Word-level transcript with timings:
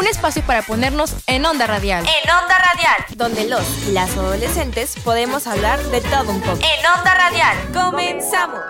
un 0.00 0.06
espacio 0.06 0.42
para 0.42 0.62
ponernos 0.62 1.14
en 1.26 1.44
onda 1.44 1.66
radial. 1.66 2.06
En 2.06 2.30
Onda 2.30 2.58
Radial. 2.58 3.04
Donde 3.16 3.46
los 3.46 3.86
y 3.86 3.92
las 3.92 4.16
adolescentes 4.16 4.94
podemos 5.04 5.46
hablar 5.46 5.78
de 5.78 6.00
todo 6.00 6.30
un 6.30 6.40
poco. 6.40 6.58
En 6.58 6.86
Onda 6.86 7.14
Radial. 7.14 7.56
¡Comenzamos! 7.74 8.60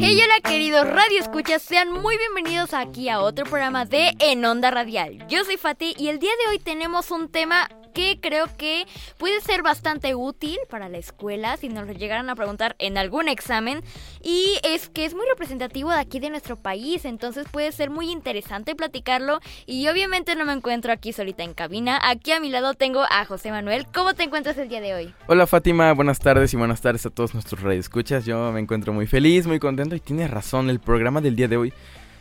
Hey, 0.00 0.18
hola 0.24 0.40
queridos 0.42 0.88
radio 0.88 1.20
escuchas, 1.20 1.60
sean 1.60 1.92
muy 1.92 2.16
bienvenidos 2.16 2.72
aquí 2.72 3.10
a 3.10 3.20
otro 3.20 3.44
programa 3.44 3.84
de 3.84 4.12
En 4.18 4.42
Onda 4.46 4.70
Radial. 4.70 5.26
Yo 5.28 5.44
soy 5.44 5.58
Fati 5.58 5.94
y 5.98 6.08
el 6.08 6.18
día 6.18 6.32
de 6.42 6.50
hoy 6.50 6.58
tenemos 6.58 7.10
un 7.10 7.30
tema 7.30 7.68
que 7.92 8.18
creo 8.20 8.46
que 8.56 8.86
puede 9.18 9.40
ser 9.40 9.62
bastante 9.62 10.14
útil 10.14 10.58
para 10.68 10.88
la 10.88 10.98
escuela 10.98 11.56
si 11.56 11.68
nos 11.68 11.86
lo 11.86 11.92
llegaran 11.92 12.30
a 12.30 12.34
preguntar 12.34 12.74
en 12.78 12.98
algún 12.98 13.28
examen 13.28 13.82
y 14.22 14.58
es 14.64 14.88
que 14.88 15.04
es 15.04 15.14
muy 15.14 15.26
representativo 15.28 15.90
de 15.90 15.98
aquí 15.98 16.20
de 16.20 16.30
nuestro 16.30 16.56
país, 16.56 17.04
entonces 17.04 17.46
puede 17.50 17.72
ser 17.72 17.90
muy 17.90 18.10
interesante 18.10 18.74
platicarlo 18.74 19.40
y 19.66 19.88
obviamente 19.88 20.34
no 20.34 20.44
me 20.44 20.52
encuentro 20.52 20.92
aquí 20.92 21.12
solita 21.12 21.42
en 21.42 21.54
cabina, 21.54 22.00
aquí 22.02 22.32
a 22.32 22.40
mi 22.40 22.48
lado 22.50 22.74
tengo 22.74 23.02
a 23.08 23.24
José 23.24 23.50
Manuel. 23.50 23.86
¿Cómo 23.92 24.14
te 24.14 24.24
encuentras 24.24 24.56
el 24.58 24.68
día 24.68 24.80
de 24.80 24.94
hoy? 24.94 25.14
Hola 25.26 25.46
Fátima, 25.46 25.92
buenas 25.92 26.18
radioescuchas 26.18 26.54
y 26.54 26.56
buenas 26.56 26.80
tardes 26.80 27.06
a 27.06 27.10
todos 27.10 27.34
nuestros 27.34 27.60
radioescuchas. 27.60 28.24
Yo 28.24 28.52
me 28.52 28.60
encuentro 28.60 28.92
muy 28.92 29.06
feliz, 29.06 29.46
muy 29.46 29.58
contento 29.58 29.94
y 29.94 30.00
tienes 30.00 30.30
razón, 30.30 30.70
el 30.70 30.80
programa 30.80 31.20
del 31.20 31.36
día 31.36 31.48
de 31.48 31.56
hoy 31.56 31.72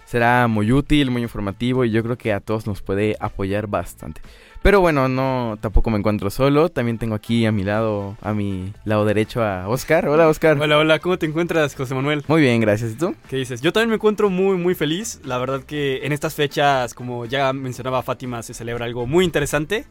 será 0.05 0.48
muy 0.48 0.72
útil, 0.72 1.10
muy 1.10 1.22
informativo 1.22 1.85
y 1.85 1.91
yo 1.91 2.04
creo 2.04 2.18
que 2.18 2.34
a 2.34 2.41
todos 2.41 2.68
nos 2.68 2.82
puede 2.82 3.16
apoyar 3.20 3.68
bastante. 3.68 4.22
Pero 4.62 4.80
bueno, 4.80 5.08
no, 5.08 5.58
tampoco 5.60 5.90
me 5.90 5.98
encuentro 5.98 6.30
solo. 6.30 6.70
También 6.70 7.00
tengo 7.00 7.16
aquí 7.16 7.46
a 7.46 7.52
mi 7.52 7.64
lado, 7.64 8.16
a 8.22 8.34
mi 8.34 8.74
lado 8.86 9.05
derecho 9.05 9.44
a 9.44 9.68
Oscar. 9.68 10.08
Hola, 10.08 10.27
Oscar. 10.27 10.60
Hola, 10.62 10.77
hola, 10.77 10.99
¿cómo 10.99 11.18
te 11.18 11.26
encuentras, 11.26 11.76
José 11.76 11.96
Manuel? 11.96 12.24
Muy 12.27 12.41
bien, 12.41 12.62
gracias. 12.62 12.91
¿Y 12.91 12.96
tú? 12.96 13.16
¿Qué 13.27 13.38
dices? 13.38 13.62
Yo 13.62 13.74
también 13.74 13.90
me 13.90 13.96
encuentro 13.96 14.30
muy, 14.30 14.58
muy 14.58 14.76
feliz. 14.76 15.20
La 15.24 15.40
verdad 15.40 15.63
que 15.63 16.05
en 16.05 16.12
estas 16.12 16.35
fechas, 16.35 16.94
como 16.94 17.26
ya 17.26 17.52
mencionaba 17.54 18.04
Fátima, 18.04 18.44
se 18.44 18.54
celebra 18.54 18.85
algo 18.85 19.08
muy 19.08 19.26
interesante. 19.26 19.85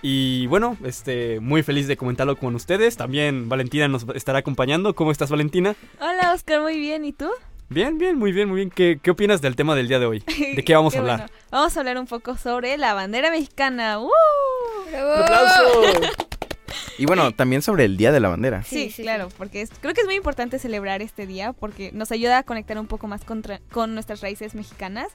Y 0.00 0.46
bueno, 0.46 0.78
este, 0.84 1.40
muy 1.40 1.62
feliz 1.62 1.86
de 1.86 1.98
comentarlo 1.98 2.36
con 2.36 2.54
ustedes. 2.54 2.96
También 2.96 3.50
Valentina 3.50 3.88
nos 3.88 4.06
estará 4.14 4.38
acompañando. 4.38 4.94
¿Cómo 4.94 5.10
estás, 5.10 5.28
Valentina? 5.28 5.74
Hola, 6.00 6.32
Oscar, 6.32 6.62
muy 6.62 6.78
bien. 6.78 7.04
¿Y 7.04 7.12
tú? 7.12 7.28
Bien, 7.70 7.98
bien, 7.98 8.16
muy 8.16 8.32
bien, 8.32 8.48
muy 8.48 8.56
bien. 8.56 8.70
¿Qué, 8.70 8.98
qué 9.02 9.10
opinas 9.10 9.42
del 9.42 9.54
tema 9.56 9.74
del 9.74 9.88
día 9.88 9.98
de 9.98 10.06
hoy? 10.06 10.22
¿De 10.56 10.64
qué 10.64 10.74
vamos 10.74 10.94
a 10.96 10.98
hablar? 11.00 11.18
Bueno. 11.18 11.32
Vamos 11.50 11.76
a 11.76 11.80
hablar 11.80 11.98
un 11.98 12.06
poco 12.06 12.36
sobre 12.36 12.76
la 12.78 12.94
bandera 12.94 13.30
mexicana. 13.30 13.98
¡Uh! 14.00 14.08
¡Un 14.88 15.22
aplauso! 15.22 15.82
Y 16.98 17.06
bueno, 17.06 17.30
también 17.32 17.62
sobre 17.62 17.84
el 17.84 17.96
Día 17.96 18.10
de 18.10 18.18
la 18.18 18.28
Bandera. 18.28 18.64
Sí, 18.64 18.86
Sí, 18.86 18.90
sí, 18.90 19.02
claro, 19.02 19.28
porque 19.38 19.62
es- 19.62 19.70
creo 19.80 19.94
que 19.94 20.00
es 20.00 20.06
muy 20.06 20.16
importante 20.16 20.58
celebrar 20.58 21.00
este 21.00 21.28
día 21.28 21.52
porque 21.52 21.92
nos 21.92 22.10
ayuda 22.10 22.38
a 22.38 22.42
conectar 22.42 22.76
un 22.76 22.88
poco 22.88 23.06
más 23.06 23.24
contra- 23.24 23.60
con 23.70 23.94
nuestras 23.94 24.20
raíces 24.20 24.56
mexicanas 24.56 25.06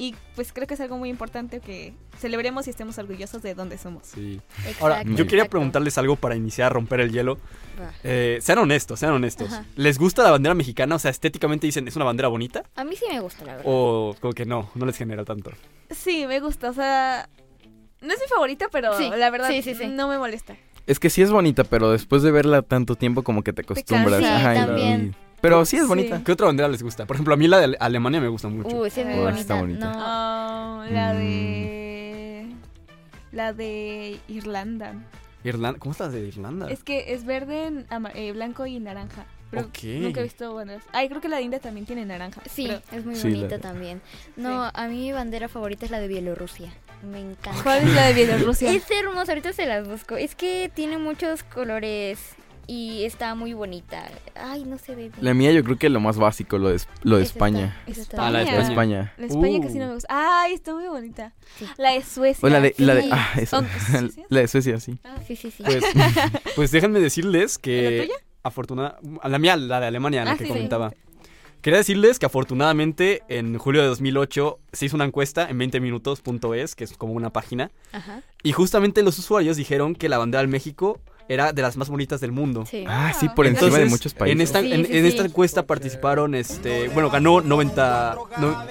y 0.00 0.14
pues 0.34 0.50
creo 0.54 0.66
que 0.66 0.72
es 0.72 0.80
algo 0.80 0.96
muy 0.96 1.10
importante 1.10 1.60
que 1.60 1.92
celebremos 2.18 2.66
y 2.66 2.70
estemos 2.70 2.96
orgullosos 2.96 3.42
de 3.42 3.54
dónde 3.54 3.76
somos. 3.76 4.06
Sí. 4.06 4.40
Ahora, 4.80 5.02
yo 5.02 5.26
quería 5.26 5.40
exacto. 5.40 5.50
preguntarles 5.50 5.98
algo 5.98 6.16
para 6.16 6.34
iniciar 6.36 6.68
a 6.68 6.70
romper 6.70 7.00
el 7.00 7.12
hielo. 7.12 7.36
Eh, 8.02 8.38
sean 8.40 8.56
honestos, 8.60 8.98
sean 8.98 9.12
honestos. 9.12 9.52
Ajá. 9.52 9.66
¿Les 9.76 9.98
gusta 9.98 10.22
la 10.22 10.30
bandera 10.30 10.54
mexicana? 10.54 10.94
O 10.94 10.98
sea, 10.98 11.10
estéticamente 11.10 11.66
dicen, 11.66 11.86
¿es 11.86 11.96
una 11.96 12.06
bandera 12.06 12.28
bonita? 12.28 12.62
A 12.76 12.82
mí 12.84 12.96
sí 12.96 13.04
me 13.12 13.20
gusta, 13.20 13.44
la 13.44 13.56
verdad. 13.56 13.70
O 13.70 14.16
como 14.22 14.32
que 14.32 14.46
no, 14.46 14.70
no 14.74 14.86
les 14.86 14.96
genera 14.96 15.22
tanto. 15.26 15.50
Sí, 15.90 16.26
me 16.26 16.40
gusta, 16.40 16.70
o 16.70 16.72
sea, 16.72 17.28
no 18.00 18.14
es 18.14 18.20
mi 18.20 18.26
favorita, 18.26 18.68
pero 18.72 18.96
Sí, 18.96 19.10
la 19.14 19.28
verdad 19.28 19.48
sí, 19.50 19.60
sí, 19.60 19.74
sí. 19.74 19.86
no 19.86 20.08
me 20.08 20.16
molesta. 20.16 20.56
Es 20.86 20.98
que 20.98 21.10
sí 21.10 21.20
es 21.20 21.30
bonita, 21.30 21.64
pero 21.64 21.90
después 21.90 22.22
de 22.22 22.30
verla 22.30 22.62
tanto 22.62 22.96
tiempo 22.96 23.22
como 23.22 23.42
que 23.42 23.52
te 23.52 23.60
acostumbras. 23.60 24.24
Ajá, 24.24 24.54
y- 24.54 24.58
también. 24.58 25.14
Pero 25.40 25.64
sí 25.64 25.76
es 25.76 25.82
Sí. 25.82 25.88
bonita. 25.88 26.22
¿Qué 26.24 26.32
otra 26.32 26.46
bandera 26.46 26.68
les 26.68 26.82
gusta? 26.82 27.06
Por 27.06 27.16
ejemplo, 27.16 27.34
a 27.34 27.36
mí 27.36 27.48
la 27.48 27.58
de 27.58 27.64
Ale- 27.64 27.76
Alemania 27.80 28.20
me 28.20 28.28
gusta 28.28 28.48
mucho. 28.48 28.76
Uy, 28.76 28.90
sí 28.90 29.00
es 29.00 29.06
muy 29.06 29.16
Oh, 29.16 29.22
bonita. 29.22 29.40
está 29.40 29.54
bonita. 29.60 29.86
No. 29.92 29.98
Ah, 29.98 30.86
la 30.90 31.14
Mm. 31.14 31.18
de... 31.18 32.46
La 33.32 33.52
de 33.52 34.18
Irlanda. 34.28 34.94
Irlanda, 35.44 35.78
¿Cómo 35.78 35.92
es 35.92 36.00
la 36.00 36.08
de 36.08 36.20
Irlanda? 36.26 36.68
Es 36.70 36.82
que 36.84 37.14
es 37.14 37.24
verde, 37.24 37.84
eh, 38.14 38.32
blanco 38.32 38.66
y 38.66 38.78
naranja. 38.80 39.24
Pero 39.50 39.62
Ok. 39.62 39.78
nunca 40.00 40.20
he 40.20 40.24
visto 40.24 40.54
banderas. 40.54 40.84
Ay, 40.92 41.08
creo 41.08 41.20
que 41.20 41.28
la 41.28 41.36
de 41.36 41.42
India 41.42 41.58
también 41.58 41.84
tiene 41.86 42.04
naranja. 42.04 42.40
Sí, 42.48 42.66
pero- 42.68 42.80
es 42.98 43.04
muy 43.06 43.16
Sí, 43.16 43.30
la- 43.30 43.36
bonita 43.36 43.58
también. 43.58 44.00
No, 44.36 44.70
a 44.72 44.86
mí 44.88 44.96
mi 44.96 45.12
bandera 45.12 45.48
favorita 45.48 45.84
es 45.86 45.90
la 45.90 45.98
de 45.98 46.06
Bielorrusia. 46.08 46.72
Me 47.02 47.18
encanta. 47.20 47.62
¿Cuál 47.62 47.78
es 47.88 47.94
la 47.94 48.06
de 48.08 48.12
Bielorrusia? 48.14 48.70
Es 48.74 48.90
hermosa, 48.90 49.32
ahorita 49.32 49.52
se 49.52 49.66
las 49.66 49.88
busco. 49.88 50.16
Es 50.16 50.34
que 50.34 50.70
tiene 50.72 50.98
muchos 50.98 51.42
colores 51.42 52.34
y 52.72 53.04
está 53.04 53.34
muy 53.34 53.52
bonita. 53.52 54.08
Ay, 54.36 54.64
no 54.64 54.78
se 54.78 54.94
ve 54.94 55.08
bien. 55.08 55.14
La 55.20 55.34
mía 55.34 55.50
yo 55.50 55.64
creo 55.64 55.76
que 55.76 55.88
lo 55.88 55.98
más 55.98 56.16
básico, 56.18 56.56
lo 56.58 56.68
de, 56.68 56.80
lo 57.02 57.16
de 57.16 57.22
Es 57.22 57.28
esta, 57.30 57.38
España. 57.38 57.82
es 57.88 57.98
esta. 57.98 58.26
Ah, 58.26 58.30
la 58.30 58.38
de 58.40 58.44
España. 58.44 58.54
La 58.60 58.62
de 58.64 58.70
España. 58.70 59.12
La 59.16 59.26
de 59.26 59.32
España 59.32 59.58
Uh. 59.58 59.62
casi 59.62 59.78
no 59.78 59.86
me 59.88 59.94
gusta. 59.94 60.08
Ay, 60.42 60.52
está 60.54 60.74
muy 60.74 60.86
bonita. 60.86 61.32
Sí. 61.58 61.66
La 61.78 61.90
de 61.92 62.02
Suecia. 62.04 62.46
O 62.46 62.48
la 62.50 62.60
de, 62.60 62.74
la 62.78 62.94
de, 62.94 63.08
ah, 63.10 63.28
¿Suecia? 63.46 64.08
la 64.28 64.40
de 64.40 64.48
Suecia, 64.48 64.78
sí. 64.80 64.98
Sí, 65.26 65.34
sí, 65.36 65.50
sí. 65.50 65.62
Pues, 65.64 65.84
pues 66.56 66.70
déjenme 66.70 67.00
decirles 67.00 67.56
¿La 67.56 67.62
que 67.62 68.02
tuya? 68.06 68.18
afortunada, 68.44 68.98
la 69.24 69.38
mía, 69.40 69.56
la 69.56 69.80
de 69.80 69.86
Alemania, 69.86 70.24
la 70.24 70.30
Ah, 70.32 70.34
que 70.36 70.44
sí, 70.44 70.48
sí. 70.48 70.52
comentaba. 70.52 70.92
Quería 71.62 71.78
decirles 71.78 72.18
que 72.18 72.24
afortunadamente 72.26 73.22
en 73.28 73.58
julio 73.58 73.82
de 73.82 73.88
2008 73.88 74.58
se 74.72 74.86
hizo 74.86 74.96
una 74.96 75.04
encuesta 75.04 75.46
en 75.50 75.58
20minutos.es, 75.58 76.74
que 76.74 76.84
es 76.84 76.96
como 76.96 77.12
una 77.12 77.30
página, 77.30 77.70
Ajá. 77.92 78.22
y 78.42 78.52
justamente 78.52 79.02
los 79.02 79.18
usuarios 79.18 79.56
dijeron 79.58 79.94
que 79.94 80.08
la 80.08 80.16
bandera 80.16 80.40
de 80.40 80.46
México 80.48 81.00
era 81.32 81.52
de 81.52 81.62
las 81.62 81.76
más 81.76 81.88
bonitas 81.88 82.20
del 82.20 82.32
mundo. 82.32 82.64
Sí. 82.68 82.84
Ah, 82.88 83.12
sí, 83.18 83.28
por 83.28 83.46
encima 83.46 83.66
Entonces, 83.68 83.84
de 83.84 83.90
muchos 83.90 84.14
países. 84.14 84.34
En 84.34 84.40
esta, 84.40 84.60
Sí, 84.62 84.72
en, 84.72 84.84
sí, 84.84 84.96
en 84.96 85.02
sí. 85.04 85.08
esta 85.08 85.24
encuesta 85.24 85.62
participaron, 85.64 86.34
este, 86.34 86.88
bueno, 86.88 87.08
ganó 87.08 87.40
90... 87.40 88.16
no- 88.38 88.64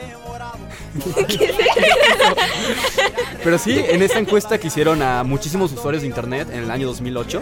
Pero 3.44 3.58
sí, 3.58 3.80
en 3.88 4.02
esta 4.02 4.20
encuesta 4.20 4.58
que 4.58 4.68
hicieron 4.68 5.02
a 5.02 5.24
muchísimos 5.24 5.72
usuarios 5.72 6.02
de 6.02 6.08
internet 6.08 6.50
en 6.52 6.64
el 6.64 6.72
año 6.72 6.88
2008, 6.88 7.42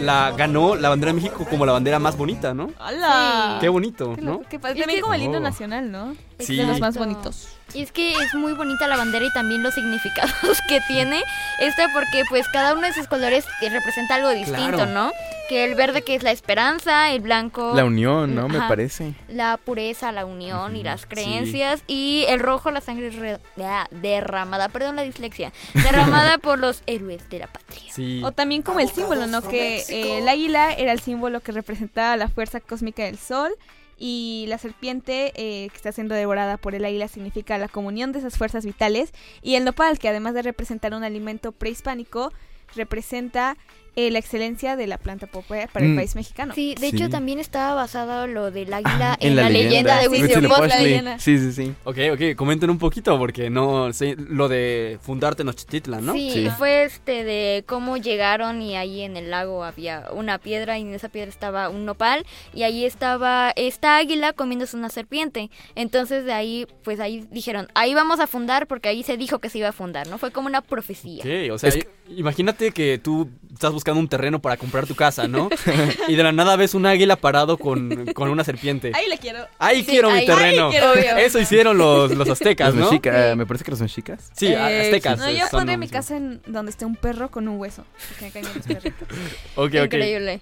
la 0.00 0.32
ganó 0.36 0.76
la 0.76 0.88
bandera 0.88 1.12
de 1.12 1.20
México 1.20 1.46
como 1.48 1.66
la 1.66 1.72
bandera 1.72 1.98
más 1.98 2.16
bonita, 2.16 2.54
¿no? 2.54 2.70
¡Hala! 2.78 3.58
Qué 3.60 3.68
bonito, 3.68 4.16
¿no? 4.20 4.42
qué 4.48 4.58
También 4.58 5.00
como 5.00 5.14
el 5.14 5.22
himno 5.22 5.38
Oh. 5.38 5.40
nacional, 5.40 5.90
¿no? 5.90 6.14
Sí. 6.38 6.56
De 6.56 6.64
los 6.64 6.78
más 6.80 6.96
bonitos. 6.96 7.48
Y 7.74 7.82
es 7.82 7.90
que 7.92 8.12
es 8.12 8.34
muy 8.34 8.52
bonita 8.52 8.86
la 8.86 8.96
bandera 8.96 9.24
y 9.24 9.32
también 9.32 9.62
los 9.62 9.74
significados 9.74 10.60
que 10.68 10.80
tiene. 10.86 11.22
Esta 11.60 11.88
porque 11.92 12.22
pues 12.28 12.46
cada 12.48 12.72
uno 12.74 12.82
de 12.86 12.92
sus 12.92 13.06
colores 13.08 13.44
representa 13.60 14.14
algo 14.14 14.30
distinto, 14.30 14.76
Claro. 14.76 14.86
¿no? 14.92 15.12
Que 15.48 15.64
el 15.64 15.74
verde 15.74 16.00
que 16.02 16.14
es 16.14 16.22
la 16.22 16.30
esperanza, 16.30 17.10
el 17.10 17.20
blanco 17.20 17.72
La 17.74 17.84
unión, 17.84 18.34
¿no? 18.34 18.48
Me 18.48 18.60
parece. 18.60 19.12
la 19.28 19.58
pureza, 19.58 20.10
la 20.12 20.24
unión 20.24 20.74
y 20.76 20.82
las 20.82 21.02
sí. 21.02 21.06
creencias 21.10 21.82
y 21.86 22.24
el 22.28 22.40
rojo 22.40 22.70
la 22.70 22.80
sangre 22.80 23.10
re- 23.10 23.40
ah, 23.62 23.86
derramada, 23.90 24.68
perdón 24.70 24.96
la 24.96 25.02
dislexia, 25.02 25.52
derramada 25.74 26.38
por 26.42 26.58
los 26.58 26.82
héroes 26.86 27.28
de 27.28 27.40
la 27.40 27.46
patria. 27.48 27.92
Sí. 27.92 28.22
O 28.24 28.32
también 28.32 28.62
como 28.62 28.80
el 28.80 28.88
símbolo, 28.88 29.26
¿no? 29.26 29.42
Que 29.42 29.80
eh, 29.88 30.18
el 30.18 30.28
águila 30.28 30.72
era 30.72 30.92
el 30.92 31.00
símbolo 31.00 31.40
que 31.40 31.52
representaba 31.52 32.16
la 32.16 32.28
fuerza 32.28 32.60
cósmica 32.60 33.02
del 33.04 33.18
sol 33.18 33.52
y 33.98 34.46
la 34.48 34.58
serpiente 34.58 35.32
eh, 35.36 35.68
que 35.70 35.76
está 35.76 35.92
siendo 35.92 36.14
devorada 36.14 36.56
por 36.56 36.74
el 36.74 36.84
águila 36.84 37.08
significa 37.08 37.58
la 37.58 37.68
comunión 37.68 38.12
de 38.12 38.18
esas 38.18 38.36
fuerzas 38.36 38.64
vitales. 38.64 39.12
Y 39.42 39.54
el 39.54 39.64
nopal, 39.64 39.98
que 39.98 40.08
además 40.08 40.34
de 40.34 40.42
representar 40.42 40.94
un 40.94 41.04
alimento 41.04 41.52
prehispánico, 41.52 42.32
representa 42.74 43.56
eh, 43.96 44.10
la 44.10 44.18
excelencia 44.18 44.76
de 44.76 44.86
la 44.86 44.98
planta 44.98 45.26
popular 45.26 45.68
para 45.72 45.84
el 45.86 45.92
Mm. 45.92 45.96
país 45.96 46.14
mexicano. 46.16 46.54
Sí, 46.54 46.74
de 46.80 46.90
Sí. 46.90 46.96
hecho 46.96 47.08
también 47.10 47.38
estaba 47.38 47.74
basado 47.74 48.26
lo 48.26 48.50
del 48.50 48.72
águila 48.72 49.12
Ah, 49.12 49.16
en, 49.20 49.36
la, 49.36 49.48
leyenda, 49.48 49.96
de 49.98 50.08
Sí, 50.08 50.16
sí, 50.16 50.22
Huitzilopochtli. 50.22 50.68
la 50.68 50.80
leyenda. 50.82 51.18
Sí, 51.18 51.38
sí, 51.38 51.52
sí. 51.52 51.74
Ok, 51.84 51.98
ok, 52.12 52.34
comenten 52.36 52.70
un 52.70 52.78
poquito 52.78 53.16
porque 53.18 53.50
no 53.50 53.92
sé 53.92 54.16
lo 54.18 54.48
de 54.48 54.98
fundar 55.02 55.34
Tenochtitlan, 55.34 56.04
¿no? 56.04 56.12
Sí, 56.12 56.30
Sí. 56.32 56.48
fue 56.58 56.84
este 56.84 57.24
de 57.24 57.62
cómo 57.66 57.96
llegaron 57.96 58.60
y 58.62 58.76
ahí 58.76 59.02
en 59.02 59.16
el 59.16 59.30
lago 59.30 59.62
había 59.64 60.06
una 60.12 60.38
piedra 60.38 60.78
y 60.78 60.82
en 60.82 60.94
esa 60.94 61.08
piedra 61.08 61.28
estaba 61.30 61.68
un 61.68 61.84
nopal 61.84 62.26
y 62.52 62.62
ahí 62.64 62.84
estaba 62.84 63.52
esta 63.56 63.96
águila 63.96 64.32
comiéndose 64.32 64.76
una 64.76 64.88
serpiente. 64.88 65.50
Entonces 65.76 66.24
de 66.24 66.32
ahí, 66.32 66.66
pues 66.82 66.98
ahí 67.00 67.26
dijeron, 67.30 67.68
ahí 67.74 67.94
vamos 67.94 68.18
a 68.20 68.26
fundar 68.26 68.66
porque 68.66 68.88
ahí 68.88 69.02
se 69.02 69.16
dijo 69.16 69.38
que 69.38 69.48
se 69.50 69.58
iba 69.58 69.68
a 69.68 69.72
fundar, 69.72 70.08
¿no? 70.08 70.18
Fue 70.18 70.30
como 70.32 70.48
una 70.48 70.62
profecía. 70.62 71.22
Ok, 71.22 71.52
o 71.52 71.58
sea, 71.58 71.68
Es 71.68 71.76
i- 71.76 71.84
imagínate 72.16 72.72
que 72.72 72.98
tú 72.98 73.28
estás 73.52 73.72
buscando 73.72 73.83
un 73.92 74.08
terreno 74.08 74.40
para 74.40 74.56
comprar 74.56 74.86
tu 74.86 74.94
casa, 74.94 75.28
¿no? 75.28 75.48
y 76.08 76.14
de 76.14 76.22
la 76.22 76.32
nada 76.32 76.56
ves 76.56 76.74
un 76.74 76.86
águila 76.86 77.16
parado 77.16 77.58
con, 77.58 78.06
con 78.14 78.28
una 78.30 78.42
serpiente. 78.44 78.92
Ahí 78.94 79.08
le 79.08 79.18
quiero. 79.18 79.46
Ahí 79.58 79.80
Sí, 79.84 79.90
quiero 79.92 80.10
mi 80.10 80.18
ahí- 80.18 80.26
terreno. 80.26 80.66
ahí 80.66 80.70
quiero, 80.72 80.92
obvio. 80.92 81.16
Eso 81.18 81.38
hicieron 81.38 81.76
los, 81.78 82.10
los 82.14 82.28
aztecas, 82.28 82.74
Los 82.74 82.90
¿no? 82.92 82.98
Sí. 82.98 83.00
me 83.36 83.46
parece 83.46 83.64
que 83.64 83.70
los 83.70 83.80
mexicas. 83.80 84.30
Sí, 84.34 84.46
Eh, 84.48 84.56
aztecas. 84.86 85.18
No, 85.18 85.30
yo 85.30 85.40
son 85.40 85.50
pondré 85.60 85.76
mi 85.76 85.88
casa 85.88 86.16
en 86.16 86.40
donde 86.46 86.70
esté 86.70 86.84
un 86.84 86.96
perro 86.96 87.30
con 87.30 87.46
un 87.48 87.58
hueso. 87.58 87.84
porque 88.08 88.24
me 88.26 88.30
caen 88.30 88.44
bien 88.46 88.56
los 88.56 88.66
perritos. 88.66 89.08
Ok, 89.56 89.66
ok. 89.76 89.84
Increíble. 89.84 90.40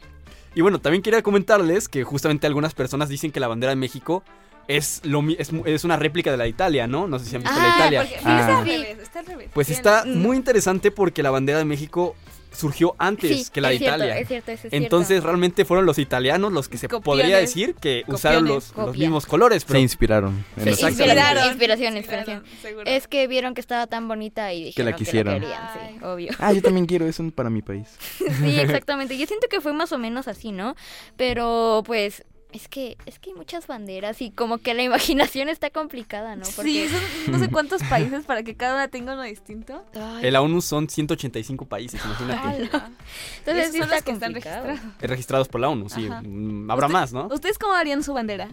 Y 0.54 0.60
bueno, 0.60 0.80
también 0.80 1.02
quería 1.02 1.22
comentarles 1.22 1.88
que 1.88 2.04
justamente 2.04 2.46
algunas 2.46 2.74
personas 2.74 3.08
dicen 3.08 3.32
que 3.32 3.40
la 3.40 3.48
bandera 3.48 3.70
de 3.70 3.76
México 3.76 4.22
es, 4.68 5.00
lo, 5.02 5.22
mi- 5.22 5.34
es, 5.38 5.50
es 5.64 5.84
una 5.84 5.96
réplica 5.96 6.30
de 6.30 6.36
la 6.36 6.44
de 6.44 6.50
Italia, 6.50 6.86
¿no? 6.86 7.08
No 7.08 7.18
sé 7.18 7.24
si 7.24 7.36
han 7.36 7.42
visto 7.42 7.56
la 7.58 7.64
de 7.64 7.70
Ah, 7.70 7.76
Italia. 7.78 8.00
Porque, 8.02 8.16
Ah. 8.24 8.40
está 8.40 8.58
al 8.58 8.64
Sí. 8.64 8.70
revés, 8.70 8.98
está 9.00 9.18
al 9.20 9.26
revés. 9.26 9.50
Pues 9.52 9.70
está 9.70 10.04
Mm. 10.06 10.18
muy 10.18 10.36
interesante 10.36 10.90
porque 10.90 11.22
la 11.22 11.30
bandera 11.30 11.58
de 11.58 11.64
México 11.64 12.14
surgió 12.52 12.94
antes 12.98 13.46
Sí, 13.46 13.50
que 13.52 13.60
la 13.60 13.68
de 13.68 13.74
es 13.74 13.80
cierto, 13.80 13.96
Italia. 13.96 14.18
es 14.18 14.28
cierto, 14.28 14.50
es 14.52 14.60
Entonces 14.70 15.08
cierto. 15.08 15.26
realmente 15.26 15.64
fueron 15.64 15.86
los 15.86 15.98
italianos 15.98 16.52
los 16.52 16.68
que 16.68 16.78
se 16.78 16.88
Copiones. 16.88 17.04
podría 17.04 17.38
decir 17.38 17.74
que 17.74 18.04
usaron 18.08 18.44
los, 18.46 18.74
los 18.76 18.96
mismos 18.96 19.26
colores. 19.26 19.64
Pero 19.64 19.78
Se 19.78 19.82
inspiraron. 19.82 20.44
Se 20.56 20.70
inspiraron. 20.70 21.46
Inspiración, 21.48 21.96
inspiración, 21.96 22.42
seguro. 22.60 22.84
Es 22.86 23.08
que 23.08 23.26
vieron 23.26 23.54
que 23.54 23.60
estaba 23.60 23.86
tan 23.86 24.06
bonita 24.08 24.52
y 24.52 24.64
dijeron 24.64 24.90
la 24.90 24.96
quisieron. 24.96 25.34
querían, 25.40 25.60
sí, 25.74 26.04
obvio. 26.04 26.32
Ah, 26.38 26.52
yo 26.52 26.62
también 26.62 26.86
quiero 26.86 27.06
eso 27.06 27.22
para 27.30 27.50
mi 27.50 27.62
país. 27.62 27.88
Sí, 28.42 28.58
exactamente. 28.58 29.16
Yo 29.18 29.26
siento 29.26 29.46
que 29.48 29.60
fue 29.60 29.72
más 29.72 29.92
o 29.92 29.98
menos 29.98 30.26
así, 30.28 30.52
¿no? 30.52 30.74
Pero 31.16 31.82
pues 31.86 32.24
es 32.52 32.68
que 32.68 32.96
es 33.06 33.18
que 33.18 33.30
hay 33.30 33.36
muchas 33.36 33.66
banderas 33.66 34.20
y 34.22 34.30
como 34.30 34.58
que 34.58 34.74
la 34.74 34.82
imaginación 34.82 35.48
está 35.48 35.70
complicada, 35.70 36.36
¿no? 36.36 36.44
Sí, 36.44 36.86
son 36.88 37.32
no 37.32 37.38
sé 37.38 37.48
cuántos 37.50 37.82
países 37.84 38.24
para 38.24 38.42
que 38.42 38.54
cada 38.54 38.74
una 38.74 38.88
tenga 38.88 39.14
uno 39.14 39.22
distinto. 39.22 39.84
Ay, 39.94 40.26
en 40.26 40.32
la 40.32 40.42
ONU 40.42 40.60
son 40.60 40.88
185 40.88 41.64
países, 41.66 42.00
imagínate. 42.04 42.62
Entonces 43.38 43.72
sí 43.72 43.78
son 43.78 43.82
está 43.84 43.94
los 43.96 44.02
que 44.04 44.10
están 44.12 44.34
registrados. 44.34 44.80
Registrados 45.00 45.48
por 45.48 45.60
la 45.60 45.68
ONU, 45.68 45.88
sí. 45.88 46.06
Ajá. 46.06 46.22
Mm, 46.22 46.70
Habrá 46.70 46.86
Usted- 46.86 46.92
más, 46.98 47.12
¿no? 47.12 47.26
¿Ustedes 47.28 47.58
cómo 47.58 47.74
harían 47.74 48.02
su 48.02 48.12
bandera? 48.12 48.48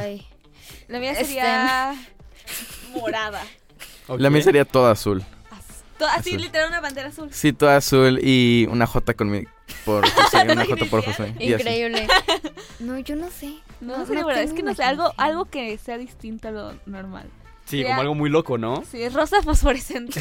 Ay. 0.00 0.26
La 0.88 0.98
mía 0.98 1.12
Este- 1.12 1.24
sería 1.26 1.94
morada. 2.94 3.42
La 4.18 4.30
mía 4.30 4.42
sería 4.42 4.64
toda 4.64 4.90
azul. 4.92 5.24
Así, 6.06 6.30
Azul. 6.30 6.42
literal, 6.42 6.68
una 6.68 6.80
bandera 6.80 7.08
azul. 7.08 7.28
Sí, 7.32 7.52
toda 7.52 7.76
azul 7.76 8.18
y 8.22 8.66
una 8.70 8.86
J 8.86 9.14
con 9.14 9.30
mi... 9.30 9.44
Por 9.84 10.08
José, 10.14 10.42
una 10.42 10.64
J 10.66 10.84
por 10.86 11.04
José. 11.04 11.34
Increíble. 11.38 12.06
No, 12.80 12.98
yo 12.98 13.14
no 13.16 13.30
sé. 13.30 13.54
No, 13.80 13.98
No, 13.98 14.06
sé, 14.06 14.14
no 14.14 14.26
verdad, 14.26 14.42
es 14.42 14.52
que 14.52 14.62
no 14.62 14.74
sé, 14.74 14.82
algo, 14.82 15.12
algo 15.16 15.44
que 15.44 15.78
sea 15.78 15.98
distinto 15.98 16.48
a 16.48 16.50
lo 16.50 16.74
normal. 16.86 17.28
Sí, 17.64 17.76
sería- 17.78 17.90
como 17.90 18.00
algo 18.00 18.14
muy 18.16 18.28
loco, 18.28 18.58
¿no? 18.58 18.82
Sí, 18.90 19.02
es 19.02 19.12
rosa 19.12 19.40
fosforescente. 19.42 20.20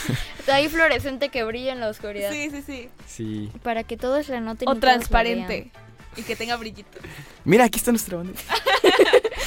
Hay 0.52 0.68
fluorescente 0.68 1.30
que 1.30 1.42
brilla 1.44 1.72
en 1.72 1.80
la 1.80 1.88
oscuridad. 1.88 2.30
sí, 2.32 2.50
sí, 2.50 2.62
sí. 2.62 2.88
Sí. 3.06 3.50
Para 3.62 3.82
que 3.84 3.96
todos 3.96 4.28
la 4.28 4.40
noten. 4.40 4.68
O 4.68 4.74
transparente. 4.76 5.70
Y 6.16 6.22
que 6.22 6.36
tenga 6.36 6.56
brillito. 6.56 6.98
Mira, 7.44 7.64
aquí 7.64 7.78
está 7.78 7.90
nuestra 7.92 8.18
bandera. 8.18 8.38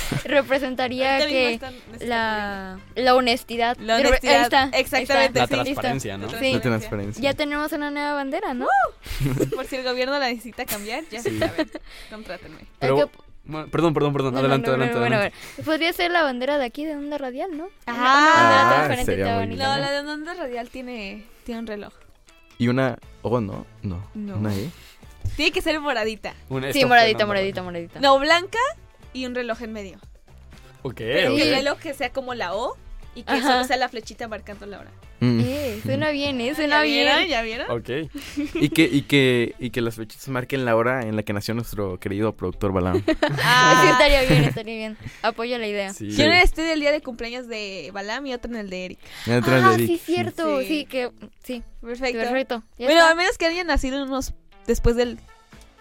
Representaría 0.25 1.25
que 1.28 1.54
están- 1.54 1.74
están 1.94 2.10
la, 2.10 2.80
la 2.96 3.16
honestidad. 3.16 3.78
La 3.78 3.96
Ahí 3.98 4.06
honestidad, 4.06 4.42
está, 4.44 4.63
ahí 4.63 4.69
exactamente, 4.81 5.40
La 5.40 5.48
sí. 5.48 5.54
transparencia, 5.54 6.18
¿no? 6.18 6.30
Sí. 6.30 6.54
La 6.54 6.62
transparencia. 6.62 7.22
Ya 7.24 7.34
tenemos 7.34 7.72
una 7.72 7.92
nueva 7.92 8.13
bandera, 8.13 8.54
¿no? 8.54 8.68
Por 9.56 9.66
si 9.66 9.78
el 9.78 9.84
gobierno 9.84 10.18
la 10.19 10.28
necesita 10.30 10.66
cambiar, 10.66 11.04
ya 11.10 11.22
Sí. 11.22 11.38
saben. 11.40 11.72
Contrátenme. 12.10 12.57
Pero, 12.80 13.10
bueno, 13.46 13.68
perdón, 13.69 13.94
perdón, 13.94 14.13
perdón. 14.13 14.34
No, 14.34 14.40
no, 14.40 14.46
adelante, 14.46 14.68
no, 14.68 14.74
adelante, 14.74 14.94
no, 14.96 15.00
bueno, 15.02 15.16
adelante. 15.18 15.38
bueno. 15.57 15.66
Podría 15.66 15.94
ser 15.94 16.12
la 16.12 16.24
bandera 16.24 16.58
de 16.58 16.66
aquí 16.66 16.84
de 16.86 16.96
onda 16.96 17.18
radial, 17.18 17.56
¿no? 17.56 17.69
Ah, 17.86 17.94
una 18.88 18.94
Ah, 18.94 19.06
sería 19.06 19.25
está 19.25 19.36
muy 19.38 19.46
bonita, 19.46 19.63
No, 19.68 19.75
¿no? 19.75 19.81
la 19.81 19.92
de 19.92 20.00
onda 20.10 20.34
radial 20.34 20.69
tiene, 20.69 21.25
tiene 21.44 21.60
un 21.62 21.68
reloj. 21.68 21.94
Y 22.58 22.68
una 22.69 22.98
O, 23.22 23.42
¿no? 23.42 23.66
No. 23.81 24.08
No. 24.13 24.38
Una 24.38 24.54
E. 24.56 24.69
Tiene 25.36 25.51
que 25.51 25.62
ser 25.62 25.80
moradita. 25.80 26.34
Un- 26.50 26.72
Sí, 26.72 26.86
moradita, 26.86 27.18
una- 27.19 27.25
moradita, 27.28 27.63
moradita. 27.63 28.00
No, 28.00 28.18
blanca 28.19 28.60
y 29.15 29.25
un 29.25 29.33
reloj 29.35 29.62
en 29.62 29.73
medio. 29.73 29.97
Ok, 30.83 30.95
Pero 30.97 31.31
ok. 31.31 31.38
que 31.38 31.44
el 31.50 31.56
reloj 31.56 31.79
que 31.79 31.94
sea 31.94 32.12
como 32.12 32.33
la 32.35 32.53
O 32.53 32.77
y 33.15 33.23
que 33.23 33.31
Ajá. 33.31 33.53
solo 33.53 33.63
sea 33.63 33.77
la 33.77 33.89
flechita 33.89 34.27
marcando 34.27 34.65
la 34.65 34.79
hora. 34.81 34.91
Mm. 35.21 35.39
Eh, 35.39 35.79
suena 35.85 36.09
bien, 36.12 36.41
eh, 36.41 36.53
suena 36.53 36.79
¿Ya 36.79 36.81
vieron? 36.83 37.17
bien. 37.19 37.29
¿Ya 37.29 37.41
vieron? 37.41 37.71
Ok. 37.71 37.89
Y 38.56 38.67
que, 38.69 38.83
y 38.83 39.03
que, 39.03 39.56
y 39.57 39.69
que 39.69 39.79
las 39.79 39.95
fechitas 39.95 40.27
marquen 40.27 40.65
la 40.65 40.75
hora 40.75 41.03
en 41.03 41.15
la 41.15 41.23
que 41.23 41.31
nació 41.31 41.53
nuestro 41.53 41.97
querido 42.01 42.35
productor 42.35 42.73
Balam. 42.73 43.01
Ah, 43.41 43.79
Sí, 43.83 43.89
estaría 43.91 44.21
bien, 44.23 44.44
estaría 44.44 44.75
bien. 44.75 44.97
Apoyo 45.21 45.57
la 45.57 45.67
idea. 45.67 45.94
Sí. 45.94 46.12
Yo 46.12 46.25
en 46.25 46.33
estoy 46.33 46.65
del 46.65 46.81
día 46.81 46.91
de 46.91 47.01
cumpleaños 47.01 47.47
de 47.47 47.89
Balam 47.94 48.25
y 48.27 48.33
otro 48.33 48.51
en 48.51 48.57
el 48.57 48.69
de 48.69 48.85
Eric. 48.85 49.00
Ah, 49.27 49.39
de 49.39 49.73
Eric. 49.75 49.88
sí, 49.88 49.97
cierto. 49.97 50.59
Sí. 50.59 50.67
Sí, 50.67 50.85
que. 50.85 51.12
Sí, 51.44 51.63
Perfecto. 51.81 52.19
perfecto. 52.19 52.63
Ya 52.77 52.85
Bueno, 52.88 53.00
está. 53.00 53.12
a 53.12 53.15
menos 53.15 53.38
que 53.38 53.45
hayan 53.45 53.67
nacido 53.67 54.03
unos 54.03 54.33
después 54.67 54.97
del 54.97 55.17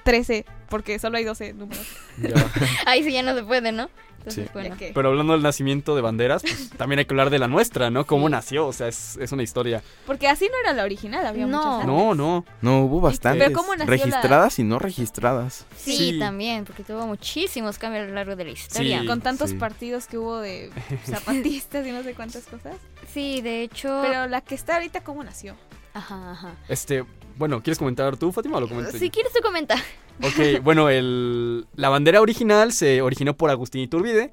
13, 0.05 0.45
porque 0.69 0.99
solo 0.99 1.17
hay 1.19 1.25
12 1.25 1.55
números. 1.55 1.87
Ya. 2.19 2.31
Ahí 2.87 3.03
sí 3.03 3.13
ya 3.13 3.23
no 3.23 3.35
se 3.35 3.43
puede, 3.43 3.73
¿no? 3.73 3.89
Entonces, 4.19 4.45
Sí. 4.47 4.51
bueno. 4.55 4.75
Pero 4.95 5.09
hablando 5.11 5.35
del 5.35 5.43
nacimiento 5.43 5.95
de 5.95 6.01
banderas, 6.01 6.41
pues, 6.41 6.71
también 6.79 6.99
hay 6.99 7.05
que 7.05 7.13
hablar 7.13 7.29
de 7.29 7.39
la 7.39 7.47
nuestra, 7.47 7.91
¿no? 7.91 8.07
Cómo 8.07 8.27
nació, 8.31 8.67
o 8.67 8.73
sea, 8.73 8.89
es, 8.89 9.19
es 9.19 9.33
una 9.33 9.43
historia. 9.43 9.83
Porque 10.07 10.29
así 10.29 10.47
no 10.47 10.55
era 10.65 10.73
la 10.73 10.85
original, 10.85 11.27
había 11.27 11.47
No. 11.47 11.59
muchas 11.59 11.73
antes. 11.75 11.87
No, 11.89 12.15
no. 12.15 12.45
No, 12.63 12.81
hubo 12.85 13.03
bastantes. 13.03 13.49
Pero 13.49 13.55
¿cómo 13.59 13.77
nació 13.77 13.85
la- 13.85 13.91
registradas 13.91 14.59
y 14.59 14.65
no 14.65 14.79
registradas. 14.79 15.67
Sí, 15.77 15.97
Sí. 16.13 16.19
también, 16.19 16.65
porque 16.65 16.85
tuvo 16.85 17.07
muchísimos 17.07 17.77
cambios 17.79 18.05
a 18.05 18.09
lo 18.09 18.15
largo 18.15 18.35
de 18.35 18.45
la 18.45 18.51
historia. 18.53 19.01
Sí. 19.03 19.07
Con 19.07 19.21
tantos 19.21 19.51
Sí. 19.51 19.57
partidos 19.57 20.07
que 20.07 20.17
hubo 20.17 20.39
de 20.39 20.71
zapatistas 21.05 21.87
y 21.87 21.91
no 21.93 22.03
sé 22.03 22.15
cuántas 22.15 22.45
cosas. 22.45 22.77
Sí, 23.13 23.43
de 23.43 23.63
hecho. 23.63 24.01
Pero 24.03 24.27
la 24.27 24.41
que 24.41 24.55
está 24.55 24.77
ahorita, 24.77 25.03
¿cómo 25.03 25.23
nació? 25.23 25.55
Ajá, 25.93 26.33
ajá. 26.33 26.53
Este, 26.69 27.05
bueno, 27.37 27.63
¿quieres 27.63 27.79
comentar 27.79 28.17
tú, 28.17 28.33
Fátima, 28.33 28.59
o 28.59 28.61
lo 28.61 28.69
comento 28.69 28.93
yo? 28.93 28.99
Si 28.99 29.11
quieres, 29.11 29.33
tú 29.33 29.41
comenta. 29.43 29.77
Ok, 30.23 30.63
bueno, 30.63 30.89
el, 30.89 31.67
la 31.75 31.89
bandera 31.89 32.21
original 32.21 32.73
se 32.73 33.03
originó 33.03 33.37
por 33.37 33.51
Agustín 33.51 33.83
Iturbide, 33.83 34.33